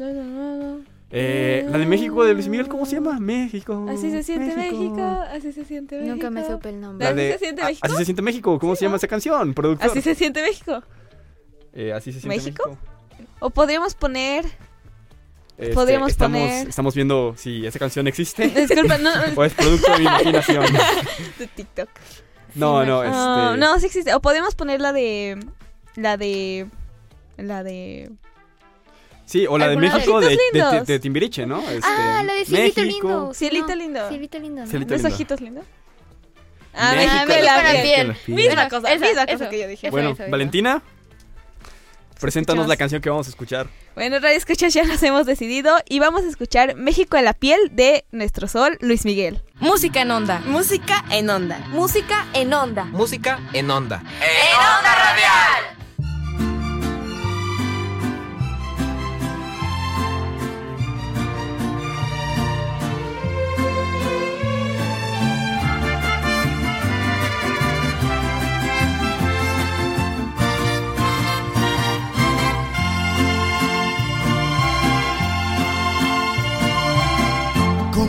Eh, 1.12 1.66
la 1.68 1.79
de 1.79 1.87
México 1.87 2.23
de 2.25 2.35
Luis 2.35 2.46
Miguel, 2.49 2.68
¿cómo 2.68 2.87
se 2.87 2.94
llama? 2.96 3.18
México. 3.18 3.87
Así 3.88 4.11
se 4.11 4.23
siente 4.23 4.55
México. 4.55 5.03
Así 5.29 5.53
se 5.53 5.64
siente 5.64 5.96
México. 5.96 6.14
Nunca 6.14 6.31
me 6.31 6.46
supe 6.46 6.68
el 6.68 6.81
nombre. 6.81 7.05
La 7.05 7.11
¿Así 7.12 7.33
se 7.33 7.38
siente 7.38 7.62
a- 7.62 7.66
México? 7.66 7.87
Así 7.87 7.96
se 7.96 8.05
siente 8.05 8.23
México. 8.23 8.59
¿Cómo 8.61 8.77
se 8.77 8.85
llama 8.85 8.96
esa 8.96 9.09
canción? 9.09 9.53
Productor. 9.55 9.90
Así 9.90 10.03
se 10.03 10.14
siente 10.14 10.40
México. 10.42 10.83
Eh, 11.73 11.92
así 11.92 12.12
se 12.12 12.20
siente 12.20 12.37
¿México? 12.37 12.68
México. 12.68 13.27
O 13.40 13.51
podríamos 13.51 13.94
poner. 13.94 14.44
Este, 15.59 15.75
Podríamos 15.75 16.11
estamos, 16.12 16.40
poner- 16.40 16.68
Estamos 16.68 16.94
viendo 16.94 17.35
si 17.37 17.66
esa 17.66 17.79
canción 17.79 18.07
existe 18.07 18.49
Disculpa, 18.66 18.96
no. 18.96 19.11
o 19.37 19.44
es 19.44 19.53
producto 19.53 19.92
de 19.92 19.99
mi 19.99 20.05
imaginación. 20.05 20.64
de 21.38 21.46
TikTok. 21.49 21.88
No, 22.55 22.85
no, 22.87 23.03
este. 23.05 23.16
Ah, 23.18 23.57
no, 23.59 23.79
sí 23.79 23.87
existe. 23.87 24.14
O 24.14 24.20
podemos 24.20 24.55
poner 24.55 24.81
la 24.81 24.92
de. 24.92 25.38
La 25.96 26.16
de. 26.16 26.66
La 27.37 27.62
de. 27.62 28.11
Sí, 29.31 29.47
o 29.47 29.57
la 29.59 29.66
de 29.66 29.71
¿Alguna 29.75 29.88
de 29.88 29.95
México 29.95 30.21
de, 30.21 30.27
de, 30.29 30.37
de- 30.37 30.40
Lindos? 30.53 30.87
de 30.88 30.99
Timbiriche, 30.99 31.47
¿no? 31.47 31.61
Este, 31.61 31.81
ah, 31.85 32.23
la 32.27 32.33
de 32.35 32.45
Cielito 32.45 32.81
México. 32.81 33.07
Lindo. 33.09 33.35
Cielito 33.35 33.69
¿no? 33.69 33.75
Lindo. 33.77 34.09
Cielito 34.09 34.38
Lindo, 34.40 34.61
¿no? 34.62 34.66
Cielito 34.66 34.93
¿Los 34.95 35.03
lindo. 35.03 35.14
ojitos 35.14 35.40
lindos? 35.40 35.64
Ah, 36.75 36.93
México. 36.97 37.14
La 37.16 37.27
piel. 37.27 37.83
piel. 37.83 38.09
La 38.09 38.14
piel. 38.14 38.16
Misma 38.27 38.69
cosa, 38.69 38.93
esa, 38.93 39.07
misma 39.07 39.27
cosa 39.27 39.49
que 39.49 39.61
yo 39.61 39.69
dije. 39.69 39.87
Eso, 39.87 39.93
Bueno, 39.93 40.11
eso, 40.11 40.23
eso. 40.25 40.31
Valentina, 40.33 40.83
preséntanos 42.21 42.62
Escuchamos. 42.64 42.69
la 42.69 42.77
canción 42.77 43.01
que 43.01 43.09
vamos 43.11 43.27
a 43.27 43.31
escuchar. 43.31 43.69
Bueno, 43.95 44.19
Radio 44.19 44.37
Escuchas 44.37 44.75
ya 44.75 44.85
nos 44.85 45.03
hemos 45.03 45.27
decidido 45.27 45.77
y 45.88 45.99
vamos 46.01 46.23
a 46.25 46.29
escuchar 46.29 46.75
México 46.77 47.16
en 47.16 47.25
la 47.25 47.33
piel 47.33 47.59
de 47.73 48.05
nuestro 48.12 48.49
sol, 48.49 48.79
Luis 48.81 49.05
Miguel. 49.05 49.43
Música 49.61 50.03
en 50.03 50.11
onda. 50.11 50.40
Música 50.47 51.05
en 51.11 51.31
onda. 51.31 51.59
Música 51.71 52.27
en 52.35 52.53
onda. 52.53 52.85
Música 52.87 53.38
en 53.53 53.71
onda. 53.71 54.03
En 54.21 54.57
onda 54.57 54.95
radial. 54.95 55.50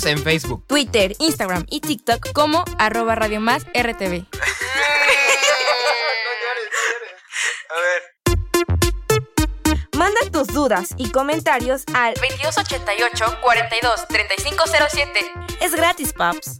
Síguenos 0.00 0.06
en 0.06 0.24
Facebook, 0.24 0.64
Twitter, 0.66 1.14
Instagram 1.18 1.66
y 1.68 1.80
TikTok 1.80 2.32
como 2.32 2.64
arroba 2.78 3.14
Radio 3.14 3.40
Más 3.40 3.64
RTV. 3.74 4.24
Manda 9.96 10.20
tus 10.32 10.48
dudas 10.48 10.90
y 10.96 11.10
comentarios 11.10 11.82
al 11.92 12.14
2288 12.14 13.40
42 13.42 14.08
3507. 14.08 15.20
Es 15.60 15.74
gratis, 15.74 16.12
paps. 16.14 16.56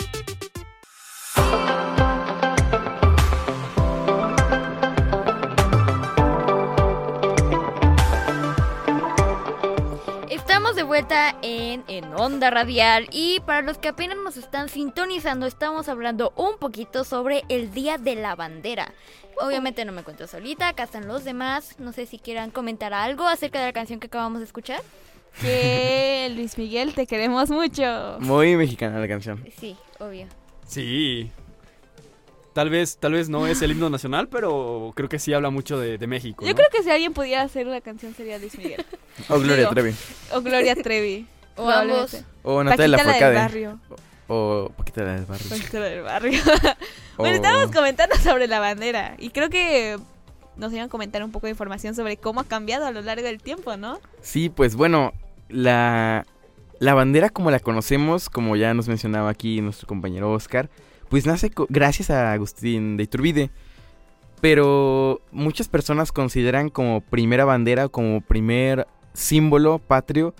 Estamos 10.70 10.86
de 10.86 10.88
vuelta 10.88 11.36
en, 11.42 11.82
en 11.88 12.14
Onda 12.14 12.48
Radial 12.48 13.08
y 13.10 13.40
para 13.40 13.60
los 13.60 13.78
que 13.78 13.88
apenas 13.88 14.16
nos 14.18 14.36
están 14.36 14.68
sintonizando 14.68 15.46
estamos 15.46 15.88
hablando 15.88 16.32
un 16.36 16.58
poquito 16.58 17.02
sobre 17.02 17.42
el 17.48 17.72
Día 17.72 17.98
de 17.98 18.14
la 18.14 18.36
Bandera. 18.36 18.94
Obviamente 19.40 19.84
no 19.84 19.90
me 19.90 20.02
encuentro 20.02 20.28
solita, 20.28 20.68
acá 20.68 20.84
están 20.84 21.08
los 21.08 21.24
demás. 21.24 21.74
No 21.80 21.90
sé 21.90 22.06
si 22.06 22.20
quieran 22.20 22.52
comentar 22.52 22.94
algo 22.94 23.26
acerca 23.26 23.58
de 23.58 23.66
la 23.66 23.72
canción 23.72 23.98
que 23.98 24.06
acabamos 24.06 24.38
de 24.38 24.44
escuchar. 24.44 24.80
Que 25.40 26.30
Luis 26.36 26.56
Miguel, 26.56 26.94
te 26.94 27.04
queremos 27.04 27.50
mucho. 27.50 28.18
Muy 28.20 28.54
mexicana 28.54 29.00
la 29.00 29.08
canción. 29.08 29.44
Sí, 29.58 29.76
obvio. 29.98 30.28
Sí. 30.68 31.32
Tal 32.52 32.68
vez, 32.68 32.96
tal 32.98 33.12
vez 33.12 33.28
no 33.28 33.46
es 33.46 33.62
el 33.62 33.70
himno 33.70 33.90
nacional, 33.90 34.28
pero 34.28 34.92
creo 34.96 35.08
que 35.08 35.18
sí 35.20 35.32
habla 35.32 35.50
mucho 35.50 35.78
de, 35.78 35.98
de 35.98 36.06
México. 36.08 36.44
Yo 36.44 36.50
¿no? 36.50 36.56
creo 36.56 36.68
que 36.72 36.82
si 36.82 36.90
alguien 36.90 37.12
pudiera 37.12 37.42
hacer 37.42 37.66
una 37.68 37.80
canción 37.80 38.12
sería 38.14 38.38
Luis 38.38 38.56
Miguel. 38.58 38.84
O 39.28 39.38
Gloria 39.38 39.56
Digo, 39.56 39.70
Trevi. 39.70 39.94
O 40.32 40.40
Gloria 40.40 40.74
Trevi. 40.74 41.26
O 41.56 41.68
ambos. 41.68 42.16
O 42.42 42.62
Natalia 42.64 42.64
Paquita 42.64 42.76
la 42.76 42.86
del 42.86 42.90
Lafourcade. 42.90 43.34
barrio. 43.34 43.80
O 44.28 44.72
Paquita 44.76 45.02
la 45.02 45.12
del 45.14 45.24
barrio. 45.26 45.46
Paquita 45.48 45.80
del 45.80 46.02
barrio. 46.02 46.40
O- 47.16 47.22
Bueno, 47.22 47.36
estábamos 47.36 47.70
comentando 47.74 48.16
sobre 48.16 48.46
la 48.46 48.60
bandera 48.60 49.14
y 49.18 49.28
creo 49.30 49.50
que 49.50 49.98
nos 50.56 50.72
iban 50.72 50.86
a 50.86 50.88
comentar 50.88 51.22
un 51.22 51.30
poco 51.32 51.46
de 51.46 51.50
información 51.50 51.94
sobre 51.94 52.16
cómo 52.16 52.40
ha 52.40 52.44
cambiado 52.44 52.86
a 52.86 52.92
lo 52.92 53.02
largo 53.02 53.24
del 53.24 53.40
tiempo, 53.42 53.76
¿no? 53.76 54.00
Sí, 54.22 54.48
pues 54.48 54.74
bueno, 54.74 55.12
la, 55.50 56.24
la 56.78 56.94
bandera 56.94 57.28
como 57.28 57.50
la 57.50 57.60
conocemos, 57.60 58.30
como 58.30 58.56
ya 58.56 58.72
nos 58.72 58.88
mencionaba 58.88 59.28
aquí 59.28 59.60
nuestro 59.60 59.86
compañero 59.86 60.32
Oscar, 60.32 60.70
pues 61.10 61.26
nace 61.26 61.50
gracias 61.68 62.08
a 62.08 62.32
Agustín 62.32 62.96
de 62.96 63.02
Iturbide. 63.02 63.50
Pero 64.40 65.20
muchas 65.32 65.68
personas 65.68 66.12
consideran 66.12 66.70
como 66.70 67.02
primera 67.02 67.44
bandera, 67.44 67.88
como 67.88 68.22
primer 68.22 68.86
símbolo 69.12 69.78
patrio, 69.78 70.34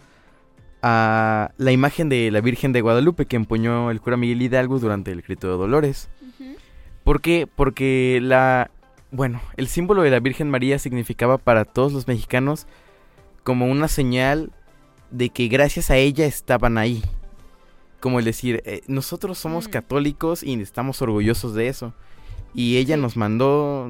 a 0.80 1.50
la 1.58 1.72
imagen 1.72 2.08
de 2.08 2.30
la 2.30 2.40
Virgen 2.40 2.72
de 2.72 2.80
Guadalupe 2.80 3.26
que 3.26 3.36
empuñó 3.36 3.90
el 3.90 4.00
cura 4.00 4.16
Miguel 4.16 4.40
Hidalgo 4.40 4.78
durante 4.78 5.12
el 5.12 5.20
grito 5.20 5.48
de 5.48 5.58
Dolores. 5.58 6.08
¿Por 7.04 7.20
qué? 7.20 7.46
Porque 7.46 8.20
la... 8.22 8.70
Bueno, 9.10 9.42
el 9.56 9.66
símbolo 9.66 10.02
de 10.02 10.10
la 10.10 10.20
Virgen 10.20 10.48
María 10.48 10.78
significaba 10.78 11.36
para 11.36 11.64
todos 11.64 11.92
los 11.92 12.06
mexicanos 12.06 12.66
como 13.42 13.66
una 13.66 13.88
señal 13.88 14.52
de 15.10 15.30
que 15.30 15.48
gracias 15.48 15.90
a 15.90 15.96
ella 15.96 16.26
estaban 16.26 16.78
ahí. 16.78 17.02
Como 18.00 18.18
el 18.18 18.24
decir, 18.24 18.62
eh, 18.64 18.80
nosotros 18.86 19.38
somos 19.38 19.68
Mm. 19.68 19.70
católicos 19.70 20.42
y 20.42 20.54
estamos 20.60 21.00
orgullosos 21.02 21.54
de 21.54 21.68
eso. 21.68 21.92
Y 22.54 22.78
ella 22.78 22.96
nos 22.96 23.16
mandó, 23.16 23.88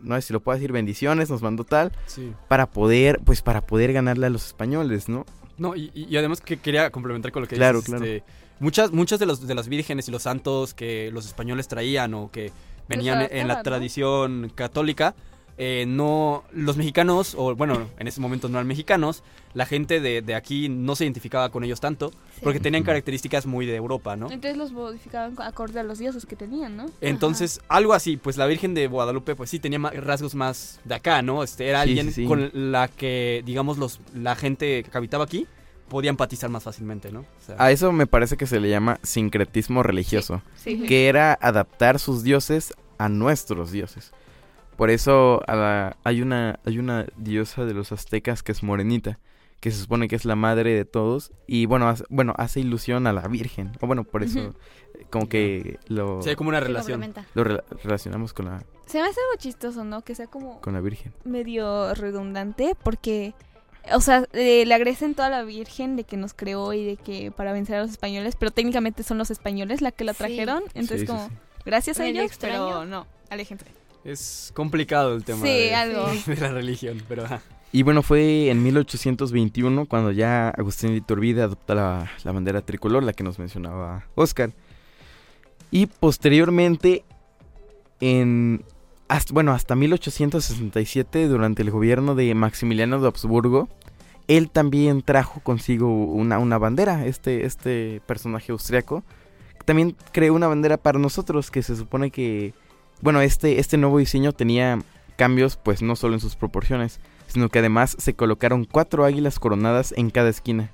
no 0.00 0.14
sé 0.16 0.22
si 0.22 0.32
lo 0.32 0.40
puedo 0.40 0.56
decir, 0.58 0.72
bendiciones, 0.72 1.30
nos 1.30 1.40
mandó 1.42 1.64
tal, 1.64 1.92
Sí. 2.06 2.32
para 2.48 2.66
poder, 2.70 3.20
pues 3.24 3.40
para 3.42 3.60
poder 3.66 3.92
ganarle 3.92 4.26
a 4.26 4.30
los 4.30 4.46
españoles, 4.46 5.08
¿no? 5.08 5.24
No, 5.56 5.76
y, 5.76 6.16
además 6.16 6.40
que 6.40 6.56
quería 6.58 6.90
complementar 6.90 7.32
con 7.32 7.42
lo 7.42 7.48
que 7.48 7.56
Claro, 7.56 7.78
dices, 7.78 7.90
claro. 7.94 8.04
este, 8.04 8.24
muchas, 8.60 8.92
muchas 8.92 9.18
de, 9.20 9.26
los, 9.26 9.46
de 9.46 9.54
las 9.54 9.68
vírgenes 9.68 10.08
y 10.08 10.10
los 10.10 10.22
santos 10.22 10.74
que 10.74 11.10
los 11.12 11.26
españoles 11.26 11.68
traían 11.68 12.14
o 12.14 12.30
que 12.30 12.50
venían 12.88 13.28
en 13.30 13.46
la 13.46 13.56
¿no? 13.56 13.62
tradición 13.62 14.50
católica, 14.54 15.14
eh, 15.62 15.84
no, 15.86 16.42
los 16.54 16.78
mexicanos, 16.78 17.34
o 17.36 17.54
bueno, 17.54 17.86
en 17.98 18.08
ese 18.08 18.18
momento 18.18 18.48
no 18.48 18.56
eran 18.56 18.66
mexicanos, 18.66 19.22
la 19.52 19.66
gente 19.66 20.00
de, 20.00 20.22
de 20.22 20.34
aquí 20.34 20.70
no 20.70 20.96
se 20.96 21.04
identificaba 21.04 21.50
con 21.50 21.64
ellos 21.64 21.80
tanto, 21.80 22.12
porque 22.42 22.60
tenían 22.60 22.82
características 22.82 23.44
muy 23.44 23.66
de 23.66 23.76
Europa, 23.76 24.16
¿no? 24.16 24.30
Entonces 24.30 24.56
los 24.56 24.72
modificaban 24.72 25.34
acorde 25.38 25.78
a 25.78 25.82
los 25.82 25.98
dioses 25.98 26.24
que 26.24 26.34
tenían, 26.34 26.78
¿no? 26.78 26.86
Entonces, 27.02 27.60
algo 27.68 27.92
así, 27.92 28.16
pues 28.16 28.38
la 28.38 28.46
Virgen 28.46 28.72
de 28.72 28.86
Guadalupe, 28.86 29.34
pues 29.36 29.50
sí 29.50 29.58
tenía 29.58 29.78
rasgos 29.90 30.34
más 30.34 30.80
de 30.86 30.94
acá, 30.94 31.20
¿no? 31.20 31.42
Este, 31.42 31.68
era 31.68 31.82
Sí, 31.84 31.90
alguien 31.90 32.10
sí, 32.12 32.24
con 32.24 32.50
la 32.54 32.88
que, 32.88 33.42
digamos, 33.44 33.76
los, 33.76 34.00
la 34.14 34.36
gente 34.36 34.82
que 34.82 34.96
habitaba 34.96 35.24
aquí 35.24 35.46
podía 35.90 36.08
empatizar 36.08 36.48
más 36.48 36.62
fácilmente, 36.62 37.12
¿no? 37.12 37.20
O 37.20 37.44
sea, 37.44 37.56
A 37.58 37.70
eso 37.70 37.92
me 37.92 38.06
parece 38.06 38.38
que 38.38 38.46
se 38.46 38.60
le 38.60 38.70
llama 38.70 38.98
sincretismo 39.02 39.82
religioso, 39.82 40.40
Sí. 40.54 40.84
que 40.88 41.08
era 41.08 41.34
adaptar 41.38 41.98
sus 41.98 42.22
dioses 42.22 42.72
a 42.96 43.10
nuestros 43.10 43.72
dioses. 43.72 44.12
Por 44.80 44.88
eso 44.88 45.42
a 45.46 45.54
la- 45.56 45.96
hay, 46.04 46.22
una, 46.22 46.58
hay 46.64 46.78
una 46.78 47.04
diosa 47.18 47.66
de 47.66 47.74
los 47.74 47.92
aztecas 47.92 48.42
que 48.42 48.50
es 48.52 48.62
morenita, 48.62 49.18
que 49.60 49.70
se 49.70 49.78
supone 49.78 50.08
que 50.08 50.16
es 50.16 50.24
la 50.24 50.36
madre 50.36 50.72
de 50.74 50.86
todos, 50.86 51.32
y 51.46 51.66
bueno, 51.66 51.86
hace, 51.86 52.04
bueno, 52.08 52.32
hace 52.38 52.60
ilusión 52.60 53.06
a 53.06 53.12
la 53.12 53.28
Virgen. 53.28 53.72
O 53.82 53.86
bueno, 53.86 54.04
por 54.04 54.22
eso 54.22 54.38
eh, 54.40 55.04
como 55.10 55.28
que 55.28 55.78
lo, 55.88 56.22
sí 56.22 56.30
hay 56.30 56.34
como 56.36 56.48
una 56.48 56.60
relación. 56.60 57.12
lo 57.34 57.44
rela- 57.44 57.64
relacionamos 57.84 58.32
con 58.32 58.46
la, 58.46 58.62
Se 58.86 58.96
me 59.02 59.04
hace 59.06 59.20
algo 59.20 59.38
chistoso, 59.38 59.84
¿no? 59.84 60.00
Que 60.00 60.14
sea 60.14 60.28
como 60.28 60.62
con 60.62 60.72
la 60.72 60.80
Virgen. 60.80 61.12
medio 61.26 61.92
redundante 61.92 62.74
porque, 62.82 63.34
o 63.92 64.00
sea, 64.00 64.24
eh, 64.32 64.64
le 64.64 64.72
agradecen 64.74 65.14
toda 65.14 65.28
la 65.28 65.42
Virgen 65.42 65.94
de 65.96 66.04
que 66.04 66.16
nos 66.16 66.32
creó 66.32 66.72
y 66.72 66.86
de 66.86 66.96
que 66.96 67.30
para 67.30 67.52
vencer 67.52 67.76
a 67.76 67.82
los 67.82 67.90
españoles, 67.90 68.34
pero 68.34 68.50
técnicamente 68.50 69.02
son 69.02 69.18
los 69.18 69.30
españoles 69.30 69.82
la 69.82 69.92
que 69.92 70.04
la 70.04 70.14
Sí. 70.14 70.18
trajeron, 70.20 70.62
entonces 70.72 71.00
Sí, 71.00 71.06
sí, 71.06 71.06
como, 71.06 71.28
sí. 71.28 71.34
gracias 71.66 72.00
a 72.00 72.06
ellos, 72.06 72.24
extraño. 72.24 72.66
pero 72.66 72.86
no, 72.86 73.06
aléjense. 73.28 73.66
Es 74.04 74.52
complicado 74.54 75.14
el 75.14 75.24
tema 75.24 75.44
Sí, 75.44 75.52
de, 75.52 75.74
algo. 75.74 76.06
de 76.26 76.36
la 76.36 76.52
religión, 76.52 77.02
pero. 77.08 77.24
Y 77.72 77.82
bueno, 77.82 78.02
fue 78.02 78.50
en 78.50 78.62
1821 78.62 79.86
cuando 79.86 80.10
ya 80.10 80.48
Agustín 80.48 80.90
de 80.90 80.96
Iturbide 80.96 81.42
adopta 81.42 81.74
la, 81.74 82.10
la 82.24 82.32
bandera 82.32 82.62
tricolor, 82.62 83.02
la 83.02 83.12
que 83.12 83.22
nos 83.22 83.38
mencionaba 83.38 84.06
Oscar. 84.16 84.50
Y 85.70 85.86
posteriormente, 85.86 87.04
en 88.00 88.64
hasta, 89.10 89.34
bueno, 89.34 89.52
hasta 89.52 89.74
1867, 89.74 91.26
durante 91.26 91.62
el 91.62 91.72
gobierno 91.72 92.14
de 92.14 92.32
Maximiliano 92.34 93.00
de 93.00 93.08
Habsburgo, 93.08 93.68
él 94.28 94.50
también 94.50 95.02
trajo 95.02 95.40
consigo 95.40 95.88
una, 95.88 96.38
una 96.38 96.58
bandera, 96.58 97.04
este, 97.04 97.44
este 97.44 98.00
personaje 98.06 98.52
austriaco. 98.52 99.02
También 99.64 99.96
creó 100.12 100.34
una 100.34 100.46
bandera 100.46 100.76
para 100.76 101.00
nosotros 101.00 101.50
que 101.50 101.62
se 101.62 101.74
supone 101.74 102.12
que, 102.12 102.54
bueno, 103.02 103.20
este, 103.20 103.58
este 103.60 103.76
nuevo 103.76 103.98
diseño 103.98 104.32
tenía 104.32 104.78
cambios, 105.16 105.56
pues 105.56 105.82
no 105.82 105.96
solo 105.96 106.14
en 106.14 106.20
sus 106.20 106.36
proporciones, 106.36 107.00
sino 107.26 107.48
que 107.48 107.58
además 107.60 107.96
se 107.98 108.14
colocaron 108.14 108.64
cuatro 108.64 109.04
águilas 109.04 109.38
coronadas 109.38 109.92
en 109.96 110.10
cada 110.10 110.28
esquina 110.30 110.70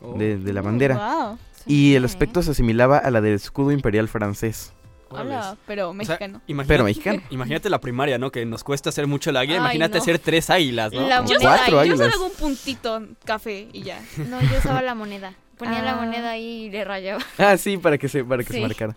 Oh, 0.00 0.18
de, 0.18 0.36
de 0.38 0.52
la 0.52 0.60
Oh, 0.60 0.64
bandera. 0.64 0.96
wow. 1.26 1.38
Y 1.66 1.94
el 1.94 2.04
aspecto 2.04 2.42
se 2.42 2.50
asimilaba 2.50 2.98
a 2.98 3.10
la 3.10 3.20
del 3.22 3.34
escudo 3.34 3.72
imperial 3.72 4.06
francés. 4.08 4.72
Hola, 5.08 5.56
pero 5.66 5.90
O 5.90 5.92
sea, 5.92 5.96
mexicano. 5.98 6.40
imagínate- 6.46 6.68
Pero 6.68 6.84
mexicano. 6.84 7.22
Imagínate 7.30 7.70
la 7.70 7.80
primaria, 7.80 8.18
¿no? 8.18 8.30
Que 8.32 8.44
nos 8.44 8.64
cuesta 8.64 8.88
hacer 8.90 9.06
mucho 9.06 9.30
el 9.30 9.36
águila. 9.36 9.56
Ay, 9.56 9.60
Imagínate 9.60 9.96
no. 9.98 10.02
hacer 10.02 10.18
tres 10.18 10.50
águilas, 10.50 10.92
¿no? 10.92 11.06
La 11.08 11.22
moneda, 11.22 11.38
cuatro 11.40 11.64
solo, 11.66 11.76
yo 11.76 11.80
águilas. 11.80 11.98
solo 12.00 12.12
hago 12.14 12.26
un 12.26 12.32
puntito 12.32 13.02
café 13.24 13.68
y 13.72 13.82
ya. 13.82 14.02
No, 14.28 14.40
yo 14.42 14.58
usaba 14.58 14.82
la 14.82 14.94
moneda. 14.94 15.34
Ponía 15.56 15.82
la 15.82 15.92
Ah. 15.92 15.96
moneda 15.96 16.30
ahí 16.32 16.64
y 16.66 16.70
le 16.70 16.84
rayaba. 16.84 17.22
Ah, 17.38 17.56
sí, 17.56 17.76
para 17.78 17.96
que 17.96 18.08
se, 18.08 18.24
para 18.24 18.42
que 18.42 18.52
se 18.52 18.60
marcara. 18.60 18.96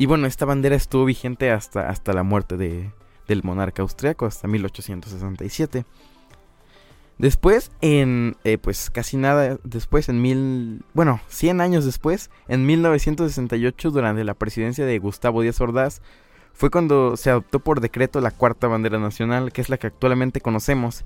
Y 0.00 0.06
bueno, 0.06 0.26
esta 0.26 0.46
bandera 0.46 0.76
estuvo 0.76 1.04
vigente 1.04 1.50
hasta, 1.50 1.90
hasta 1.90 2.14
la 2.14 2.22
muerte 2.22 2.56
de, 2.56 2.90
del 3.28 3.42
monarca 3.42 3.82
austriaco, 3.82 4.24
hasta 4.24 4.48
1867. 4.48 5.84
Después, 7.18 7.70
en, 7.82 8.34
eh, 8.44 8.56
pues 8.56 8.88
casi 8.88 9.18
nada 9.18 9.58
después, 9.62 10.08
en 10.08 10.22
mil, 10.22 10.84
bueno, 10.94 11.20
100 11.28 11.60
años 11.60 11.84
después, 11.84 12.30
en 12.48 12.64
1968, 12.64 13.90
durante 13.90 14.24
la 14.24 14.32
presidencia 14.32 14.86
de 14.86 14.98
Gustavo 14.98 15.42
Díaz 15.42 15.60
Ordaz, 15.60 16.00
fue 16.54 16.70
cuando 16.70 17.18
se 17.18 17.28
adoptó 17.28 17.60
por 17.60 17.82
decreto 17.82 18.22
la 18.22 18.30
cuarta 18.30 18.68
bandera 18.68 18.98
nacional, 18.98 19.52
que 19.52 19.60
es 19.60 19.68
la 19.68 19.76
que 19.76 19.88
actualmente 19.88 20.40
conocemos, 20.40 21.04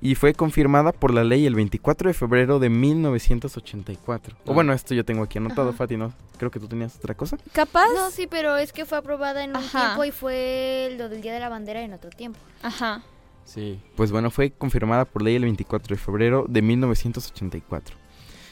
y 0.00 0.14
fue 0.16 0.34
confirmada 0.34 0.92
por 0.92 1.12
la 1.14 1.24
ley 1.24 1.46
el 1.46 1.54
24 1.54 2.08
de 2.08 2.14
febrero 2.14 2.58
de 2.58 2.68
1984. 2.68 4.36
O 4.44 4.50
Ah. 4.50 4.54
bueno, 4.54 4.72
esto 4.72 4.94
yo 4.94 5.04
tengo 5.04 5.22
aquí 5.22 5.38
anotado, 5.38 5.70
Ajá. 5.70 5.78
Fati, 5.78 5.96
¿no? 5.96 6.12
Creo 6.38 6.50
que 6.50 6.60
tú 6.60 6.68
tenías 6.68 6.96
otra 6.96 7.14
cosa. 7.14 7.38
Capaz. 7.52 7.86
No, 7.94 8.10
sí, 8.10 8.26
pero 8.26 8.56
es 8.56 8.72
que 8.72 8.84
fue 8.84 8.98
aprobada 8.98 9.42
en 9.44 9.50
un 9.50 9.56
Ajá. 9.56 9.80
tiempo 9.80 10.04
y 10.04 10.10
fue 10.10 10.94
lo 10.98 11.08
del 11.08 11.22
Día 11.22 11.32
de 11.32 11.40
la 11.40 11.48
Bandera 11.48 11.82
en 11.82 11.92
otro 11.92 12.10
tiempo. 12.10 12.38
Ajá. 12.62 13.02
Sí. 13.44 13.80
Pues 13.96 14.10
bueno, 14.10 14.30
fue 14.30 14.50
confirmada 14.50 15.04
por 15.04 15.22
ley 15.22 15.36
el 15.36 15.42
24 15.42 15.94
de 15.94 16.00
febrero 16.00 16.46
de 16.48 16.62
1984. 16.62 17.96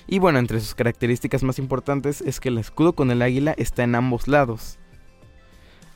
Y 0.07 0.19
bueno, 0.19 0.39
entre 0.39 0.61
sus 0.61 0.75
características 0.75 1.43
más 1.43 1.59
importantes 1.59 2.21
es 2.23 2.41
que 2.41 2.49
el 2.49 2.59
escudo 2.59 2.93
con 2.95 3.11
el 3.11 3.23
águila 3.23 3.55
está 3.57 3.85
en 3.85 3.95
ambos 3.95 4.27
lados. 4.29 4.79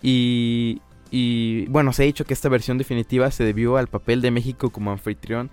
Y, 0.02 0.80
y 1.18 1.64
bueno, 1.68 1.94
se 1.94 2.02
ha 2.02 2.04
dicho 2.04 2.26
que 2.26 2.34
esta 2.34 2.50
versión 2.50 2.76
definitiva 2.76 3.30
se 3.30 3.42
debió 3.42 3.78
al 3.78 3.86
papel 3.86 4.20
de 4.20 4.30
México 4.30 4.68
como 4.68 4.90
anfitrión 4.90 5.48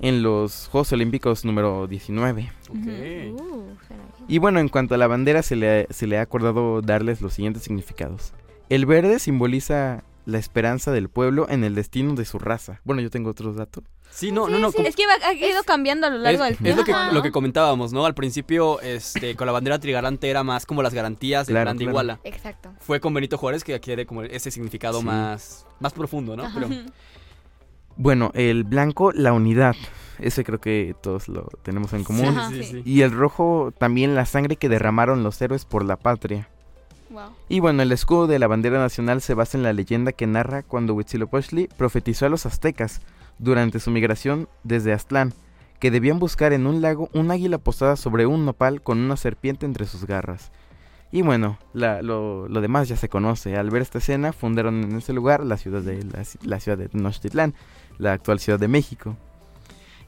en 0.00 0.22
los 0.22 0.68
Juegos 0.70 0.92
Olímpicos 0.92 1.46
número 1.46 1.86
19. 1.86 2.52
Ok. 2.68 3.40
Uh. 3.40 3.62
Y 4.28 4.36
bueno, 4.36 4.60
en 4.60 4.68
cuanto 4.68 4.94
a 4.94 4.98
la 4.98 5.06
bandera, 5.06 5.42
se 5.42 5.56
le, 5.56 5.86
se 5.88 6.06
le 6.06 6.18
ha 6.18 6.20
acordado 6.20 6.82
darles 6.82 7.22
los 7.22 7.32
siguientes 7.32 7.62
significados. 7.62 8.34
El 8.68 8.84
verde 8.84 9.18
simboliza 9.18 10.04
la 10.26 10.36
esperanza 10.36 10.92
del 10.92 11.08
pueblo 11.08 11.46
en 11.48 11.64
el 11.64 11.74
destino 11.74 12.14
de 12.14 12.26
su 12.26 12.38
raza. 12.38 12.82
Bueno, 12.84 13.00
yo 13.00 13.08
tengo 13.08 13.30
otros 13.30 13.56
datos. 13.56 13.84
Sí, 14.10 14.32
no, 14.32 14.48
no, 14.48 14.58
no. 14.58 14.68
Es 14.68 14.96
que 14.96 15.04
ha 15.04 15.32
ido 15.32 15.62
cambiando 15.64 16.06
a 16.08 16.10
lo 16.10 16.18
largo 16.18 16.42
es, 16.44 16.48
del 16.48 16.52
es 16.54 16.58
tiempo. 16.58 16.80
lo 16.80 16.84
que, 16.84 16.92
Ajá. 16.92 17.12
lo 17.12 17.22
que 17.22 17.30
comentábamos, 17.30 17.92
¿no? 17.92 18.04
Al 18.04 18.14
principio, 18.14 18.80
este, 18.80 19.36
con 19.36 19.46
la 19.46 19.52
bandera 19.52 19.78
trigarante 19.78 20.28
era 20.28 20.42
más 20.42 20.66
como 20.66 20.82
las 20.82 20.92
garantías 20.92 21.46
del 21.46 21.54
Claro, 21.54 21.66
plan 21.66 21.76
de 21.76 21.84
claro. 21.84 21.90
Iguala. 21.92 22.20
Exacto. 22.24 22.72
Fue 22.80 23.00
con 23.00 23.14
Benito 23.14 23.38
Juárez 23.38 23.62
que 23.62 23.74
adquiere 23.74 24.06
como 24.06 24.22
ese 24.22 24.50
significado 24.50 24.98
Sí. 25.00 25.04
más, 25.06 25.66
más 25.78 25.92
profundo, 25.92 26.36
¿no? 26.36 26.50
Pero, 26.52 26.68
Bueno, 27.96 28.30
el 28.34 28.64
blanco, 28.64 29.12
la 29.12 29.32
unidad. 29.32 29.74
Ese 30.20 30.44
creo 30.44 30.60
que 30.60 30.94
todos 31.00 31.28
lo 31.28 31.48
tenemos 31.62 31.92
en 31.92 32.04
común. 32.04 32.26
Ajá. 32.38 32.50
sí, 32.50 32.62
sí. 32.62 32.82
Y 32.84 33.02
el 33.02 33.10
rojo, 33.12 33.72
también 33.76 34.14
la 34.14 34.24
sangre 34.26 34.56
que 34.56 34.68
derramaron 34.68 35.22
los 35.24 35.40
héroes 35.42 35.64
por 35.64 35.84
la 35.84 35.96
patria. 35.96 36.48
Wow. 37.10 37.30
Y 37.48 37.60
bueno, 37.60 37.82
el 37.82 37.90
escudo 37.92 38.26
de 38.26 38.38
la 38.38 38.46
bandera 38.46 38.78
nacional 38.78 39.20
se 39.20 39.34
basa 39.34 39.56
en 39.56 39.64
la 39.64 39.72
leyenda 39.72 40.12
que 40.12 40.26
narra 40.26 40.62
cuando 40.62 40.94
Huitzilopochtli 40.94 41.68
profetizó 41.76 42.26
a 42.26 42.28
los 42.28 42.46
aztecas 42.46 43.00
durante 43.38 43.80
su 43.80 43.90
migración 43.90 44.48
desde 44.64 44.92
Aztlán, 44.92 45.32
que 45.80 45.90
debían 45.90 46.18
buscar 46.18 46.52
en 46.52 46.66
un 46.66 46.80
lago 46.82 47.08
un 47.12 47.30
águila 47.30 47.58
posada 47.58 47.96
sobre 47.96 48.26
un 48.26 48.44
nopal 48.44 48.82
con 48.82 48.98
una 48.98 49.16
serpiente 49.16 49.64
entre 49.66 49.86
sus 49.86 50.06
garras. 50.06 50.50
Y 51.12 51.22
bueno, 51.22 51.58
la- 51.72 52.02
lo, 52.02 52.48
lo 52.48 52.60
demás 52.60 52.88
ya 52.88 52.96
se 52.96 53.08
conoce. 53.08 53.56
Al 53.56 53.70
ver 53.70 53.80
esta 53.82 53.98
escena, 53.98 54.32
fundaron 54.32 54.82
en 54.82 54.96
ese 54.98 55.12
lugar 55.12 55.42
la 55.44 55.56
ciudad 55.56 55.80
de, 55.80 56.04
la, 56.04 56.22
la 56.42 56.60
ciudad 56.60 56.76
de 56.76 56.88
Tenochtitlán, 56.88 57.54
la 57.98 58.12
actual 58.12 58.40
Ciudad 58.40 58.58
de 58.58 58.68
México. 58.68 59.16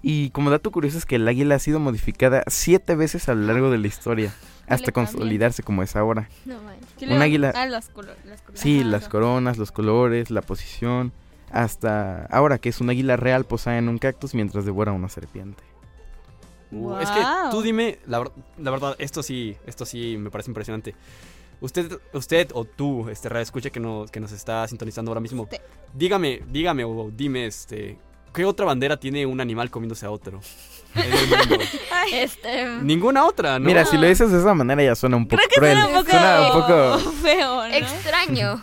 Y 0.02 0.30
como 0.30 0.50
dato 0.50 0.70
curioso 0.70 0.98
es 0.98 1.06
que 1.06 1.16
el 1.16 1.28
águila 1.28 1.54
ha 1.56 1.58
sido 1.58 1.78
modificada 1.78 2.42
siete 2.48 2.94
veces 2.96 3.28
a 3.28 3.34
lo 3.34 3.46
largo 3.46 3.70
de 3.70 3.78
la 3.78 3.86
historia, 3.86 4.32
hasta 4.66 4.92
consolidarse 4.92 5.62
como 5.62 5.82
es 5.82 5.94
ahora. 5.96 6.28
No 6.46 6.60
manches. 6.62 6.86
¿Qué 6.98 7.04
Un 7.04 7.10
le 7.10 7.14
van- 7.18 7.22
águila- 7.22 7.52
Ah, 7.54 7.66
las 7.66 7.90
colo- 7.90 8.12
las 8.26 8.40
coronas. 8.40 8.60
Sí, 8.60 8.82
las 8.84 9.08
coronas, 9.08 9.58
los 9.58 9.72
colores, 9.72 10.30
la 10.30 10.40
posición, 10.42 11.12
hasta 11.50 12.26
ahora 12.26 12.58
que 12.58 12.68
es 12.68 12.80
un 12.80 12.90
águila 12.90 13.16
real 13.16 13.44
posada 13.44 13.78
en 13.78 13.88
un 13.88 13.98
cactus 13.98 14.34
mientras 14.34 14.64
devora 14.64 14.92
una 14.92 15.08
serpiente. 15.08 15.62
Es 17.00 17.10
que 17.10 17.20
tú 17.50 17.62
dime, 17.62 17.98
la, 18.06 18.30
la 18.58 18.70
verdad, 18.70 18.94
esto 18.98 19.22
sí, 19.24 19.56
esto 19.66 19.84
sí 19.84 20.16
me 20.18 20.30
parece 20.30 20.50
impresionante. 20.50 20.94
Usted, 21.60 22.00
usted 22.14 22.48
o 22.54 22.64
tú, 22.64 23.08
este 23.10 23.28
radio 23.28 23.42
escucha 23.42 23.70
que 23.70 23.80
nos, 23.80 24.10
que 24.10 24.20
nos 24.20 24.32
está 24.32 24.66
sintonizando 24.68 25.10
ahora 25.10 25.20
mismo. 25.20 25.42
Usted. 25.42 25.60
Dígame, 25.92 26.42
dígame 26.48 26.84
o 26.84 27.10
dime, 27.14 27.46
este, 27.46 27.98
¿qué 28.32 28.44
otra 28.44 28.64
bandera 28.66 28.96
tiene 28.98 29.26
un 29.26 29.40
animal 29.40 29.68
comiéndose 29.70 30.06
a 30.06 30.10
otro? 30.10 30.40
En 30.94 31.12
el 31.12 31.28
mundo? 31.48 31.64
Este. 32.12 32.66
Ninguna 32.82 33.24
otra, 33.26 33.58
¿no? 33.60 33.66
Mira, 33.66 33.84
si 33.84 33.96
lo 33.96 34.06
dices 34.06 34.32
de 34.32 34.38
esa 34.40 34.52
manera 34.54 34.82
ya 34.82 34.94
suena 34.96 35.16
un 35.16 35.28
poco 35.28 35.42
Creo 35.42 35.48
que 35.48 35.54
cruel. 35.56 35.78
suena 35.78 35.88
un 35.88 35.94
poco, 35.94 36.10
Suena 36.10 36.46
un 36.46 36.52
poco- 37.04 37.12
feo, 37.22 37.54
¿no? 37.56 37.64
Extraño. 37.74 38.62